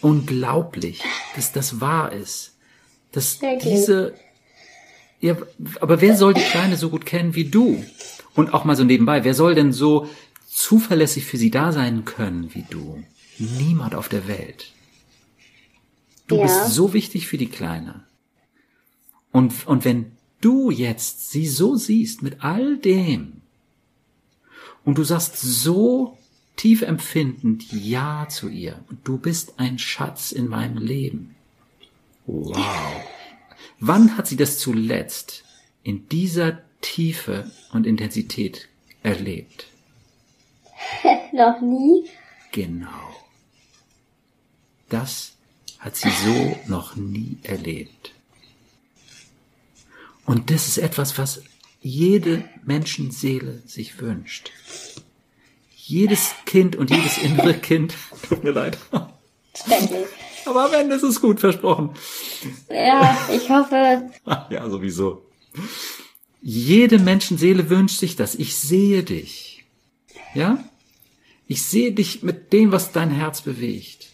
Unglaublich, 0.00 1.02
dass 1.34 1.52
das 1.52 1.80
wahr 1.80 2.12
ist. 2.12 2.56
Dass 3.12 3.40
Wirklich. 3.40 3.62
diese, 3.74 4.14
ja, 5.24 5.36
aber 5.80 6.00
wer 6.00 6.16
soll 6.16 6.34
die 6.34 6.42
Kleine 6.42 6.76
so 6.76 6.90
gut 6.90 7.06
kennen 7.06 7.34
wie 7.34 7.44
du? 7.46 7.84
Und 8.34 8.52
auch 8.52 8.64
mal 8.64 8.76
so 8.76 8.84
nebenbei, 8.84 9.24
wer 9.24 9.34
soll 9.34 9.54
denn 9.54 9.72
so 9.72 10.08
zuverlässig 10.48 11.24
für 11.24 11.36
sie 11.36 11.50
da 11.50 11.72
sein 11.72 12.04
können 12.04 12.54
wie 12.54 12.64
du? 12.68 13.02
Niemand 13.38 13.94
auf 13.94 14.08
der 14.08 14.28
Welt. 14.28 14.72
Du 16.26 16.36
Ja. 16.36 16.42
bist 16.42 16.74
so 16.74 16.92
wichtig 16.92 17.26
für 17.26 17.38
die 17.38 17.48
Kleine. 17.48 18.04
Und, 19.32 19.66
und 19.66 19.84
wenn 19.84 20.12
du 20.40 20.70
jetzt 20.70 21.30
sie 21.30 21.46
so 21.46 21.76
siehst 21.76 22.22
mit 22.22 22.42
all 22.44 22.76
dem, 22.76 23.40
und 24.84 24.98
du 24.98 25.04
sagst 25.04 25.40
so 25.40 26.18
tief 26.56 26.82
empfindend 26.82 27.72
Ja 27.72 28.26
zu 28.28 28.48
ihr. 28.48 28.78
Und 28.90 28.98
du 29.08 29.16
bist 29.18 29.54
ein 29.58 29.78
Schatz 29.78 30.30
in 30.32 30.46
meinem 30.48 30.76
Leben. 30.78 31.34
Wow. 32.26 32.56
Wann 33.86 34.16
hat 34.16 34.26
sie 34.26 34.36
das 34.36 34.58
zuletzt 34.58 35.44
in 35.82 36.08
dieser 36.08 36.62
Tiefe 36.80 37.50
und 37.70 37.86
Intensität 37.86 38.68
erlebt? 39.02 39.66
Noch 41.32 41.60
nie? 41.60 42.08
Genau. 42.50 43.14
Das 44.88 45.34
hat 45.80 45.96
sie 45.96 46.08
so 46.08 46.56
noch 46.66 46.96
nie 46.96 47.36
erlebt. 47.42 48.12
Und 50.24 50.50
das 50.50 50.66
ist 50.66 50.78
etwas, 50.78 51.18
was 51.18 51.42
jede 51.82 52.48
Menschenseele 52.64 53.62
sich 53.66 54.00
wünscht. 54.00 54.50
Jedes 55.76 56.32
Kind 56.46 56.74
und 56.74 56.88
jedes 56.90 57.18
innere 57.18 57.52
Kind, 57.52 57.94
tut 58.28 58.44
mir 58.44 58.52
leid, 58.52 58.78
Schrecklich. 59.54 60.06
Aber 60.46 60.66
am 60.66 60.74
Ende 60.74 60.94
ist 60.96 61.02
es 61.02 61.20
gut, 61.20 61.40
versprochen. 61.40 61.90
Ja, 62.70 63.16
ich 63.32 63.48
hoffe, 63.50 64.10
Ja, 64.50 64.68
sowieso. 64.68 65.22
Jede 66.42 66.98
Menschenseele 66.98 67.70
wünscht 67.70 67.98
sich 67.98 68.16
das. 68.16 68.34
Ich 68.34 68.56
sehe 68.56 69.02
dich. 69.02 69.64
Ja? 70.34 70.58
Ich 71.46 71.64
sehe 71.64 71.92
dich 71.92 72.22
mit 72.22 72.52
dem, 72.52 72.72
was 72.72 72.92
dein 72.92 73.10
Herz 73.10 73.40
bewegt. 73.42 74.08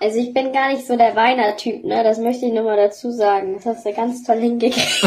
also 0.00 0.18
ich 0.18 0.32
bin 0.34 0.52
gar 0.52 0.72
nicht 0.72 0.86
so 0.86 0.96
der 0.96 1.14
Weiner-Typ, 1.16 1.84
ne? 1.84 2.02
Das 2.02 2.18
möchte 2.18 2.46
ich 2.46 2.52
nur 2.52 2.64
mal 2.64 2.76
dazu 2.76 3.12
sagen. 3.12 3.54
Das 3.56 3.66
hast 3.66 3.86
du 3.86 3.92
ganz 3.92 4.22
toll 4.24 4.38
hingekriegt. 4.40 5.02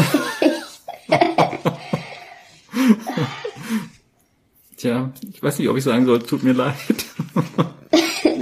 Tja, 4.76 5.12
ich 5.32 5.42
weiß 5.42 5.58
nicht, 5.58 5.68
ob 5.68 5.76
ich 5.76 5.84
sagen 5.84 6.04
soll, 6.06 6.20
tut 6.22 6.42
mir 6.42 6.52
leid. 6.52 6.74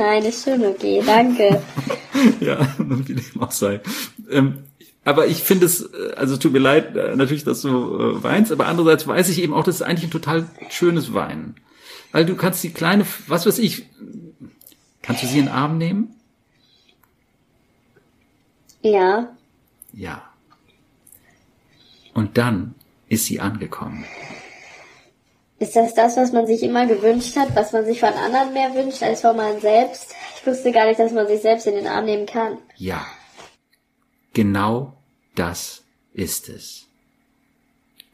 Nein, 0.03 0.25
ist 0.25 0.43
schon 0.43 0.65
okay, 0.65 1.01
danke. 1.07 1.63
ja, 2.41 2.59
wie 2.79 3.15
dem 3.15 3.41
auch 3.41 3.53
sei. 3.53 3.81
Ähm, 4.29 4.65
aber 5.05 5.29
ich 5.29 5.45
finde 5.45 5.67
es, 5.67 5.83
äh, 5.83 6.15
also 6.17 6.37
tut 6.37 6.53
mir 6.53 6.59
leid, 6.59 6.97
äh, 6.97 7.15
natürlich, 7.15 7.45
dass 7.45 7.63
du 7.63 7.69
äh, 7.69 8.23
weinst, 8.23 8.51
aber 8.51 8.67
andererseits 8.67 9.07
weiß 9.07 9.29
ich 9.29 9.41
eben 9.41 9.55
auch, 9.55 9.63
das 9.63 9.77
ist 9.77 9.83
eigentlich 9.83 10.09
ein 10.09 10.11
total 10.11 10.49
schönes 10.71 11.15
Weinen. 11.15 11.55
Weil 12.11 12.27
du 12.27 12.35
kannst 12.35 12.65
die 12.65 12.71
kleine, 12.71 13.07
was 13.29 13.47
weiß 13.47 13.61
ich, 13.61 13.87
kannst 15.03 15.23
du 15.23 15.29
sie 15.29 15.39
in 15.39 15.47
den 15.47 15.55
Arm 15.55 15.79
nehmen? 15.79 16.17
Ja, 18.83 19.29
Ja. 19.93 20.23
Und 22.13 22.37
dann 22.39 22.75
ist 23.09 23.27
sie 23.27 23.39
angekommen. 23.39 24.05
Ist 25.63 25.77
das 25.77 25.95
das, 25.95 26.17
was 26.17 26.33
man 26.33 26.47
sich 26.47 26.63
immer 26.63 26.87
gewünscht 26.87 27.37
hat, 27.37 27.55
was 27.55 27.73
man 27.73 27.85
sich 27.85 28.01
von 28.01 28.13
anderen 28.13 28.53
mehr 28.53 28.75
wünscht 28.75 29.03
als 29.03 29.21
von 29.21 29.37
man 29.37 29.61
selbst? 29.61 30.13
Ich 30.37 30.47
wusste 30.47 30.73
gar 30.73 30.87
nicht, 30.87 30.99
dass 30.99 31.13
man 31.13 31.27
sich 31.29 31.41
selbst 31.41 31.67
in 31.67 31.77
den 31.77 31.87
Arm 31.87 32.05
nehmen 32.05 32.27
kann. 32.27 32.59
Ja. 32.77 33.07
Genau 34.33 34.95
das 35.37 35.85
ist 36.13 36.49
es. 36.49 36.87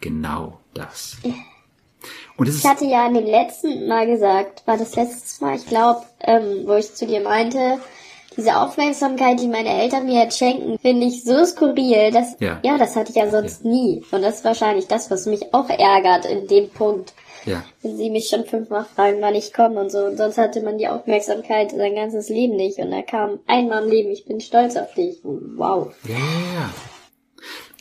Genau 0.00 0.60
das. 0.74 1.16
Und 2.36 2.48
es 2.48 2.58
Ich 2.58 2.64
hatte 2.64 2.84
ja 2.84 3.06
in 3.06 3.14
dem 3.14 3.26
letzten 3.26 3.88
Mal 3.88 4.06
gesagt, 4.06 4.66
war 4.66 4.76
das 4.76 4.94
letztes 4.94 5.40
Mal, 5.40 5.56
ich 5.56 5.66
glaube, 5.66 6.02
ähm, 6.20 6.64
wo 6.66 6.74
ich 6.74 6.94
zu 6.94 7.06
dir 7.06 7.20
meinte, 7.20 7.78
diese 8.36 8.56
Aufmerksamkeit, 8.56 9.40
die 9.40 9.48
meine 9.48 9.70
Eltern 9.70 10.04
mir 10.06 10.22
jetzt 10.22 10.38
schenken, 10.38 10.78
finde 10.78 11.06
ich 11.06 11.24
so 11.24 11.44
skurril, 11.44 12.12
dass, 12.12 12.36
Ja. 12.38 12.60
ja, 12.62 12.78
das 12.78 12.94
hatte 12.94 13.10
ich 13.10 13.16
ja 13.16 13.28
sonst 13.30 13.64
nie. 13.64 14.04
Und 14.12 14.22
das 14.22 14.36
ist 14.36 14.44
wahrscheinlich 14.44 14.86
das, 14.86 15.10
was 15.10 15.26
mich 15.26 15.52
auch 15.54 15.68
ärgert 15.68 16.26
in 16.26 16.46
dem 16.46 16.68
Punkt. 16.70 17.14
Ja. 17.48 17.64
Wenn 17.82 17.96
sie 17.96 18.10
mich 18.10 18.28
schon 18.28 18.44
fünfmal 18.44 18.84
fragen, 18.84 19.20
wann 19.20 19.34
ich 19.34 19.52
komme 19.52 19.80
und 19.80 19.90
so. 19.90 19.98
Und 20.04 20.16
sonst 20.16 20.38
hatte 20.38 20.62
man 20.62 20.78
die 20.78 20.88
Aufmerksamkeit 20.88 21.70
sein 21.72 21.94
ganzes 21.94 22.28
Leben 22.28 22.56
nicht. 22.56 22.78
Und 22.78 22.90
da 22.90 23.02
kam 23.02 23.40
einmal 23.46 23.82
im 23.84 23.90
Leben, 23.90 24.10
ich 24.10 24.24
bin 24.26 24.40
stolz 24.40 24.76
auf 24.76 24.94
dich. 24.94 25.18
Wow. 25.22 25.92
Ja, 26.06 26.14
ja. 26.16 26.74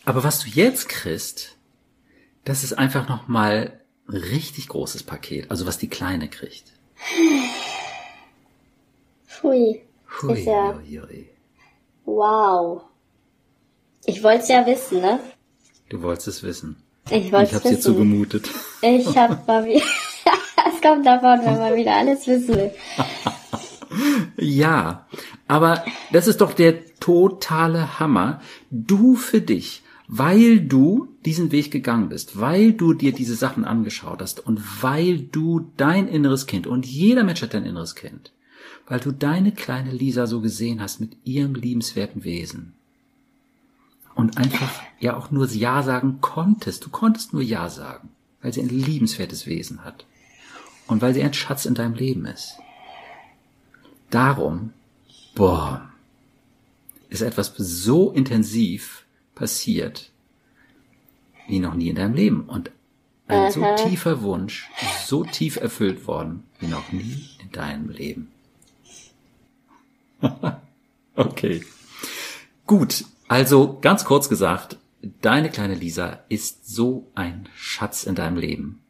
Aber 0.05 0.23
was 0.23 0.39
du 0.39 0.49
jetzt 0.49 0.87
kriegst, 0.89 1.57
das 2.45 2.63
ist 2.63 2.73
einfach 2.73 3.09
nochmal 3.09 3.81
ein 4.07 4.15
richtig 4.17 4.69
großes 4.69 5.03
Paket. 5.03 5.51
Also 5.51 5.65
was 5.65 5.77
die 5.77 5.89
Kleine 5.89 6.29
kriegt. 6.29 6.71
Hui, 9.43 9.81
Ist 10.33 10.45
ja- 10.45 10.73
hui, 10.75 10.99
hui. 10.99 11.29
Wow. 12.05 12.83
Ich 14.05 14.23
wollte 14.23 14.39
es 14.43 14.47
ja 14.47 14.65
wissen, 14.65 15.01
ne? 15.01 15.19
Du 15.89 16.01
wolltest 16.01 16.27
es 16.27 16.43
wissen. 16.43 16.81
Ich 17.09 17.31
wollte 17.31 17.45
Ich 17.45 17.49
es 17.51 17.55
hab's 17.55 17.63
dir 17.63 17.71
wissen. 17.71 17.81
zugemutet. 17.81 18.49
Ich 18.81 19.17
hab 19.17 19.47
mal 19.47 19.65
wieder. 19.65 19.85
Es 20.69 20.81
kommt 20.81 21.05
davon, 21.05 21.39
wenn 21.45 21.57
man 21.57 21.75
wieder 21.75 21.95
alles 21.95 22.27
wissen 22.27 22.55
will. 22.55 22.71
Ja, 24.37 25.07
aber 25.47 25.85
das 26.11 26.27
ist 26.27 26.41
doch 26.41 26.53
der 26.53 26.83
totale 26.99 27.99
Hammer. 27.99 28.41
Du 28.69 29.15
für 29.15 29.39
dich, 29.39 29.81
weil 30.07 30.59
du 30.59 31.07
diesen 31.25 31.51
Weg 31.51 31.71
gegangen 31.71 32.09
bist, 32.09 32.39
weil 32.39 32.73
du 32.73 32.93
dir 32.93 33.13
diese 33.13 33.35
Sachen 33.35 33.65
angeschaut 33.65 34.21
hast 34.21 34.45
und 34.45 34.83
weil 34.83 35.19
du 35.19 35.71
dein 35.77 36.07
inneres 36.07 36.47
Kind 36.47 36.67
und 36.67 36.85
jeder 36.85 37.23
Mensch 37.23 37.41
hat 37.41 37.53
dein 37.53 37.65
inneres 37.65 37.95
Kind 37.95 38.31
weil 38.87 38.99
du 38.99 39.11
deine 39.11 39.51
kleine 39.51 39.91
Lisa 39.91 40.25
so 40.27 40.41
gesehen 40.41 40.81
hast 40.81 41.01
mit 41.01 41.17
ihrem 41.25 41.53
liebenswerten 41.53 42.23
Wesen. 42.23 42.73
Und 44.15 44.37
einfach 44.37 44.81
ja 44.99 45.15
auch 45.15 45.29
nur 45.29 45.47
Ja 45.47 45.83
sagen 45.83 46.19
konntest. 46.21 46.85
Du 46.85 46.89
konntest 46.89 47.33
nur 47.33 47.43
Ja 47.43 47.69
sagen, 47.69 48.09
weil 48.41 48.53
sie 48.53 48.61
ein 48.61 48.69
liebenswertes 48.69 49.45
Wesen 49.45 49.83
hat. 49.83 50.05
Und 50.87 51.01
weil 51.01 51.13
sie 51.13 51.23
ein 51.23 51.33
Schatz 51.33 51.65
in 51.65 51.75
deinem 51.75 51.95
Leben 51.95 52.25
ist. 52.25 52.57
Darum, 54.09 54.73
boah, 55.35 55.89
ist 57.09 57.21
etwas 57.21 57.53
so 57.57 58.11
intensiv 58.11 59.05
passiert, 59.35 60.11
wie 61.47 61.59
noch 61.59 61.73
nie 61.73 61.89
in 61.89 61.95
deinem 61.95 62.13
Leben. 62.13 62.41
Und 62.41 62.71
ein 63.27 63.51
so 63.51 63.63
tiefer 63.75 64.21
Wunsch, 64.21 64.69
so 65.05 65.23
tief 65.23 65.57
erfüllt 65.57 66.07
worden, 66.07 66.43
wie 66.59 66.67
noch 66.67 66.91
nie 66.91 67.29
in 67.41 67.51
deinem 67.51 67.89
Leben. 67.89 68.31
okay. 71.15 71.63
Gut. 72.65 73.05
Also 73.27 73.77
ganz 73.81 74.05
kurz 74.05 74.29
gesagt, 74.29 74.77
deine 75.21 75.49
kleine 75.49 75.75
Lisa 75.75 76.23
ist 76.29 76.67
so 76.67 77.11
ein 77.15 77.49
Schatz 77.55 78.03
in 78.03 78.15
deinem 78.15 78.37
Leben. 78.37 78.81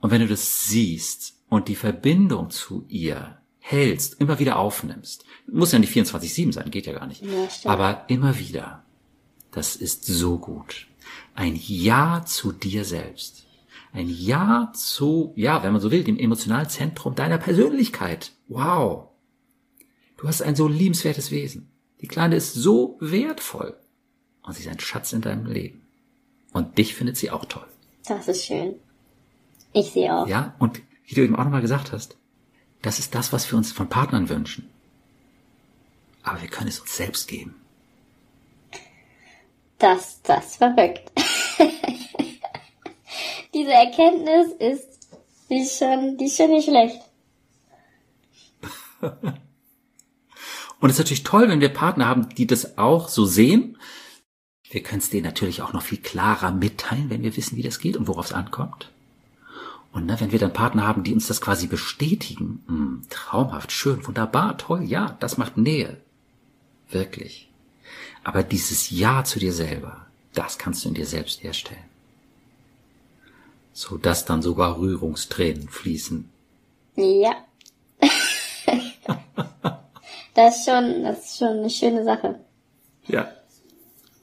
Und 0.00 0.10
wenn 0.10 0.20
du 0.20 0.28
das 0.28 0.64
siehst 0.64 1.40
und 1.48 1.68
die 1.68 1.76
Verbindung 1.76 2.50
zu 2.50 2.84
ihr 2.88 3.38
hältst, 3.58 4.20
immer 4.20 4.38
wieder 4.38 4.58
aufnimmst, 4.58 5.24
muss 5.46 5.72
ja 5.72 5.78
nicht 5.78 5.92
24-7 5.92 6.52
sein, 6.52 6.70
geht 6.70 6.86
ja 6.86 6.92
gar 6.92 7.06
nicht, 7.06 7.24
ja, 7.24 7.48
aber 7.64 8.04
immer 8.08 8.38
wieder, 8.38 8.84
das 9.50 9.76
ist 9.76 10.06
so 10.06 10.38
gut. 10.38 10.86
Ein 11.34 11.56
Ja 11.56 12.24
zu 12.24 12.52
dir 12.52 12.84
selbst. 12.84 13.46
Ein 13.92 14.08
Ja 14.08 14.72
zu, 14.74 15.32
ja, 15.36 15.62
wenn 15.62 15.72
man 15.72 15.80
so 15.80 15.90
will, 15.90 16.04
dem 16.04 16.18
emotionalen 16.18 16.68
Zentrum 16.68 17.14
deiner 17.14 17.38
Persönlichkeit. 17.38 18.32
Wow. 18.48 19.08
Du 20.16 20.28
hast 20.28 20.42
ein 20.42 20.56
so 20.56 20.68
liebenswertes 20.68 21.30
Wesen. 21.30 21.70
Die 22.00 22.08
Kleine 22.08 22.36
ist 22.36 22.54
so 22.54 22.96
wertvoll. 23.00 23.76
Und 24.46 24.54
sie 24.54 24.62
ist 24.62 24.68
ein 24.68 24.80
Schatz 24.80 25.12
in 25.12 25.20
deinem 25.20 25.46
Leben. 25.46 25.86
Und 26.52 26.78
dich 26.78 26.94
findet 26.94 27.16
sie 27.16 27.30
auch 27.30 27.44
toll. 27.44 27.66
Das 28.06 28.28
ist 28.28 28.46
schön. 28.46 28.76
Ich 29.72 29.90
sehe 29.90 30.14
auch. 30.14 30.26
Ja, 30.26 30.54
und 30.58 30.80
wie 31.04 31.14
du 31.14 31.22
eben 31.22 31.36
auch 31.36 31.44
nochmal 31.44 31.60
gesagt 31.60 31.92
hast, 31.92 32.16
das 32.80 32.98
ist 32.98 33.14
das, 33.14 33.32
was 33.32 33.50
wir 33.50 33.58
uns 33.58 33.72
von 33.72 33.88
Partnern 33.88 34.28
wünschen. 34.28 34.70
Aber 36.22 36.40
wir 36.40 36.48
können 36.48 36.68
es 36.68 36.80
uns 36.80 36.96
selbst 36.96 37.28
geben. 37.28 37.56
Das, 39.78 40.22
das 40.22 40.46
ist 40.46 40.56
verrückt. 40.56 41.12
Diese 43.54 43.72
Erkenntnis 43.72 44.52
ist, 44.58 45.08
die 45.50 45.60
ist 45.60 45.78
schon, 45.78 46.16
die 46.16 46.26
ist 46.26 46.36
schon 46.36 46.50
nicht 46.50 46.68
schlecht. 46.68 47.00
Und 50.80 50.90
es 50.90 50.96
ist 50.96 50.98
natürlich 50.98 51.24
toll, 51.24 51.48
wenn 51.48 51.60
wir 51.60 51.68
Partner 51.68 52.06
haben, 52.06 52.28
die 52.30 52.46
das 52.46 52.78
auch 52.78 53.08
so 53.08 53.24
sehen. 53.24 53.78
Wir 54.76 54.82
können 54.82 54.98
es 54.98 55.08
denen 55.08 55.24
natürlich 55.24 55.62
auch 55.62 55.72
noch 55.72 55.80
viel 55.80 55.96
klarer 55.96 56.50
mitteilen, 56.50 57.08
wenn 57.08 57.22
wir 57.22 57.34
wissen, 57.34 57.56
wie 57.56 57.62
das 57.62 57.78
geht 57.78 57.96
und 57.96 58.08
worauf 58.08 58.26
es 58.26 58.34
ankommt. 58.34 58.90
Und 59.90 60.04
ne, 60.04 60.20
wenn 60.20 60.32
wir 60.32 60.38
dann 60.38 60.52
Partner 60.52 60.86
haben, 60.86 61.02
die 61.02 61.14
uns 61.14 61.28
das 61.28 61.40
quasi 61.40 61.66
bestätigen, 61.66 62.62
mh, 62.66 62.76
hm, 62.76 63.02
traumhaft, 63.08 63.72
schön, 63.72 64.06
wunderbar, 64.06 64.58
toll, 64.58 64.82
ja, 64.84 65.16
das 65.18 65.38
macht 65.38 65.56
Nähe. 65.56 65.96
Wirklich. 66.90 67.48
Aber 68.22 68.42
dieses 68.42 68.90
Ja 68.90 69.24
zu 69.24 69.38
dir 69.38 69.54
selber, 69.54 70.04
das 70.34 70.58
kannst 70.58 70.84
du 70.84 70.88
in 70.88 70.94
dir 70.94 71.06
selbst 71.06 71.42
herstellen 71.42 71.96
so 73.72 73.96
dass 73.96 74.26
dann 74.26 74.42
sogar 74.42 74.78
Rührungstränen 74.78 75.70
fließen. 75.70 76.30
Ja. 76.96 77.32
das 80.34 80.58
ist 80.58 80.64
schon, 80.66 81.02
das 81.02 81.24
ist 81.24 81.38
schon 81.38 81.48
eine 81.48 81.70
schöne 81.70 82.04
Sache. 82.04 82.40
Ja. 83.06 83.28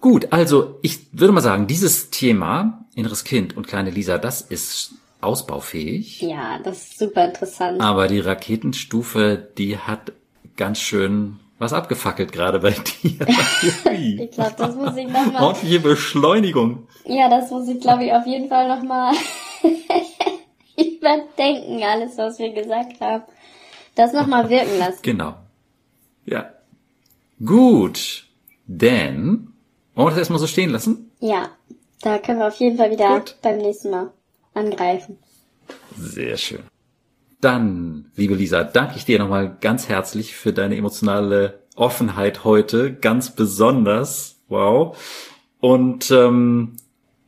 Gut, 0.04 0.34
also 0.34 0.80
ich 0.82 1.00
würde 1.14 1.32
mal 1.32 1.40
sagen, 1.40 1.66
dieses 1.66 2.10
Thema, 2.10 2.84
inneres 2.94 3.24
Kind 3.24 3.56
und 3.56 3.70
kleine 3.70 3.90
Lisa, 3.90 4.18
das 4.18 4.42
ist 4.42 4.96
ausbaufähig. 5.22 6.22
Ja, 6.22 6.60
das 6.62 6.80
ist 6.80 7.00
super 7.00 7.24
interessant. 7.24 7.80
Aber 7.80 8.10
die 8.10 8.20
Raketenstufe, 8.20 9.48
die 9.58 9.78
hat 9.78 10.12
ganz 10.58 10.82
schön 10.82 11.40
was 11.58 11.72
abgefackelt 11.72 12.34
gerade 12.34 12.60
bei 12.60 12.72
dir. 13.02 13.16
ich 13.94 14.32
glaube, 14.32 14.54
das 14.58 14.76
muss 14.76 14.98
ich 14.98 15.08
nochmal. 15.08 15.42
Ordentliche 15.42 15.80
Beschleunigung. 15.80 16.86
Ja, 17.06 17.30
das 17.30 17.50
muss 17.50 17.70
ich, 17.70 17.80
glaube 17.80 18.04
ich, 18.04 18.12
auf 18.12 18.28
jeden 18.28 18.50
Fall 18.50 18.68
nochmal 18.68 19.14
überdenken, 20.78 21.82
alles, 21.82 22.18
was 22.18 22.40
wir 22.40 22.52
gesagt 22.52 23.00
haben. 23.00 23.24
Das 23.96 24.12
nochmal 24.12 24.50
wirken 24.50 24.80
lassen. 24.80 25.00
Genau. 25.02 25.36
Ja. 26.26 26.52
Gut. 27.40 28.26
Denn, 28.68 29.53
wollen 29.96 30.08
wir 30.08 30.12
das 30.12 30.20
erstmal 30.20 30.40
so 30.40 30.48
stehen 30.48 30.70
lassen? 30.70 31.12
Ja. 31.20 31.50
Da 32.02 32.18
können 32.18 32.40
wir 32.40 32.48
auf 32.48 32.56
jeden 32.56 32.78
Fall 32.78 32.92
wieder 32.92 33.20
Gut. 33.20 33.38
beim 33.42 33.58
nächsten 33.60 33.90
Mal 33.90 34.12
angreifen. 34.54 35.18
Sehr 35.98 36.36
schön. 36.36 36.64
Dann, 37.40 38.12
liebe 38.16 38.36
Lisa, 38.36 38.64
danke 38.64 38.98
ich 38.98 39.06
dir 39.06 39.20
nochmal 39.20 39.58
ganz 39.62 39.88
herzlich 39.88 40.36
für 40.36 40.52
deine 40.52 40.76
emotionale 40.76 41.62
Offenheit 41.76 42.44
heute, 42.44 42.94
ganz 42.94 43.32
besonders. 43.36 44.42
Wow. 44.50 44.98
Und 45.62 46.12
ähm, 46.12 46.76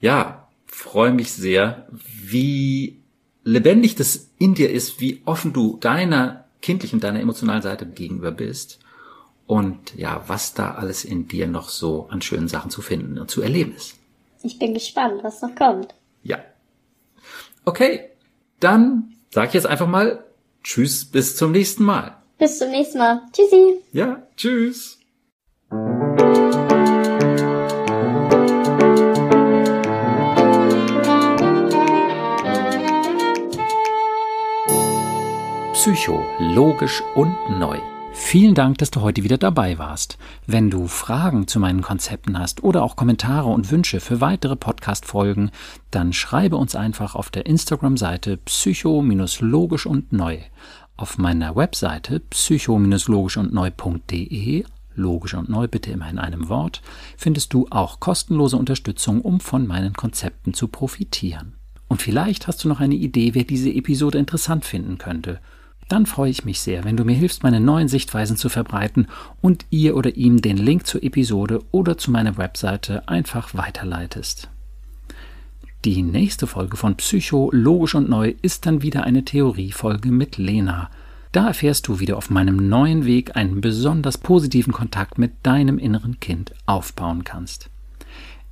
ja, 0.01 0.49
freue 0.65 1.11
mich 1.11 1.31
sehr, 1.31 1.87
wie 1.91 3.01
lebendig 3.43 3.95
das 3.95 4.31
in 4.37 4.55
dir 4.55 4.71
ist, 4.71 4.99
wie 4.99 5.21
offen 5.25 5.53
du 5.53 5.77
deiner 5.77 6.45
kindlichen, 6.61 6.99
deiner 6.99 7.21
emotionalen 7.21 7.61
Seite 7.61 7.85
gegenüber 7.85 8.31
bist 8.31 8.79
und 9.47 9.95
ja, 9.95 10.23
was 10.27 10.53
da 10.53 10.75
alles 10.75 11.05
in 11.05 11.27
dir 11.27 11.47
noch 11.47 11.69
so 11.69 12.07
an 12.09 12.21
schönen 12.21 12.47
Sachen 12.47 12.71
zu 12.71 12.81
finden 12.81 13.19
und 13.19 13.29
zu 13.29 13.41
erleben 13.41 13.75
ist. 13.75 13.95
Ich 14.43 14.59
bin 14.59 14.73
gespannt, 14.73 15.23
was 15.23 15.41
noch 15.41 15.55
kommt. 15.55 15.93
Ja. 16.23 16.39
Okay, 17.63 18.09
dann 18.59 19.15
sag 19.31 19.49
ich 19.49 19.53
jetzt 19.53 19.67
einfach 19.67 19.87
mal 19.87 20.23
Tschüss, 20.63 21.05
bis 21.05 21.35
zum 21.35 21.51
nächsten 21.51 21.83
Mal. 21.83 22.17
Bis 22.37 22.57
zum 22.57 22.71
nächsten 22.71 22.97
Mal. 22.97 23.21
Tschüssi. 23.31 23.75
Ja, 23.91 24.23
tschüss. 24.35 24.99
Psycho, 35.73 36.25
logisch 36.39 37.03
und 37.13 37.35
neu. 37.59 37.79
Vielen 38.17 38.55
Dank, 38.55 38.77
dass 38.77 38.91
du 38.91 39.01
heute 39.01 39.23
wieder 39.23 39.37
dabei 39.37 39.77
warst. 39.77 40.17
Wenn 40.47 40.69
du 40.69 40.87
Fragen 40.87 41.47
zu 41.47 41.59
meinen 41.59 41.81
Konzepten 41.81 42.39
hast 42.39 42.63
oder 42.63 42.81
auch 42.81 42.95
Kommentare 42.95 43.49
und 43.49 43.69
Wünsche 43.71 43.99
für 43.99 44.21
weitere 44.21 44.55
Podcast-Folgen, 44.55 45.51
dann 45.91 46.13
schreibe 46.13 46.55
uns 46.55 46.75
einfach 46.75 47.15
auf 47.15 47.29
der 47.29 47.45
Instagram-Seite 47.45 48.37
psycho-logisch 48.37 49.85
und 49.85 50.13
neu. 50.13 50.39
Auf 50.95 51.17
meiner 51.17 51.57
Webseite 51.57 52.21
psycho-logisch 52.21 53.37
und 53.37 53.53
neu.de 53.53 54.63
logisch 54.95 55.33
und 55.33 55.49
neu 55.49 55.67
bitte 55.67 55.91
immer 55.91 56.09
in 56.09 56.17
einem 56.17 56.47
Wort, 56.47 56.81
findest 57.17 57.53
du 57.53 57.67
auch 57.69 57.99
kostenlose 57.99 58.55
Unterstützung, 58.55 59.21
um 59.21 59.41
von 59.41 59.67
meinen 59.67 59.91
Konzepten 59.91 60.53
zu 60.53 60.69
profitieren. 60.69 61.55
Und 61.89 62.01
vielleicht 62.01 62.47
hast 62.47 62.63
du 62.63 62.69
noch 62.69 62.79
eine 62.79 62.95
Idee, 62.95 63.35
wer 63.35 63.43
diese 63.43 63.69
Episode 63.69 64.17
interessant 64.17 64.63
finden 64.63 64.97
könnte 64.97 65.41
dann 65.87 66.07
freue 66.07 66.31
ich 66.31 66.45
mich 66.45 66.61
sehr, 66.61 66.83
wenn 66.83 66.97
du 66.97 67.05
mir 67.05 67.15
hilfst, 67.15 67.43
meine 67.43 67.59
neuen 67.59 67.87
Sichtweisen 67.87 68.37
zu 68.37 68.49
verbreiten 68.49 69.07
und 69.41 69.65
ihr 69.69 69.95
oder 69.95 70.15
ihm 70.15 70.41
den 70.41 70.57
Link 70.57 70.87
zur 70.87 71.03
Episode 71.03 71.61
oder 71.71 71.97
zu 71.97 72.09
meiner 72.09 72.37
Webseite 72.37 73.07
einfach 73.07 73.53
weiterleitest. 73.53 74.49
Die 75.83 76.01
nächste 76.01 76.47
Folge 76.47 76.77
von 76.77 76.95
Psycho, 76.95 77.51
Logisch 77.53 77.93
und 77.93 78.09
Neu 78.09 78.33
ist 78.41 78.65
dann 78.65 78.81
wieder 78.81 79.03
eine 79.03 79.23
Theoriefolge 79.23 80.09
mit 80.09 80.39
Lena. 80.39 80.89
Da 81.31 81.47
erfährst 81.47 81.87
du, 81.87 81.99
wie 81.99 82.07
du 82.07 82.17
auf 82.17 82.31
meinem 82.31 82.67
neuen 82.69 83.05
Weg 83.05 83.35
einen 83.35 83.61
besonders 83.61 84.17
positiven 84.17 84.73
Kontakt 84.73 85.19
mit 85.19 85.33
deinem 85.43 85.77
inneren 85.77 86.19
Kind 86.19 86.55
aufbauen 86.65 87.23
kannst. 87.23 87.69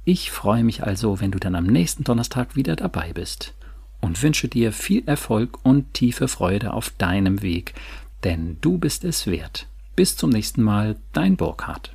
Ich 0.05 0.29
freue 0.29 0.63
mich 0.63 0.83
also, 0.83 1.19
wenn 1.19 1.31
du 1.31 1.39
dann 1.39 1.55
am 1.55 1.65
nächsten 1.65 2.03
Donnerstag 2.03 2.55
wieder 2.55 2.75
dabei 2.75 3.13
bist 3.13 3.55
und 4.03 4.21
wünsche 4.21 4.49
dir 4.49 4.73
viel 4.73 5.03
Erfolg 5.07 5.57
und 5.63 5.93
tiefe 5.93 6.27
Freude 6.27 6.73
auf 6.73 6.89
deinem 6.97 7.41
Weg, 7.41 7.73
denn 8.25 8.57
du 8.59 8.77
bist 8.77 9.05
es 9.05 9.27
wert. 9.27 9.67
Bis 9.95 10.17
zum 10.17 10.29
nächsten 10.29 10.61
Mal, 10.61 10.97
dein 11.13 11.37
Burkhard. 11.37 11.93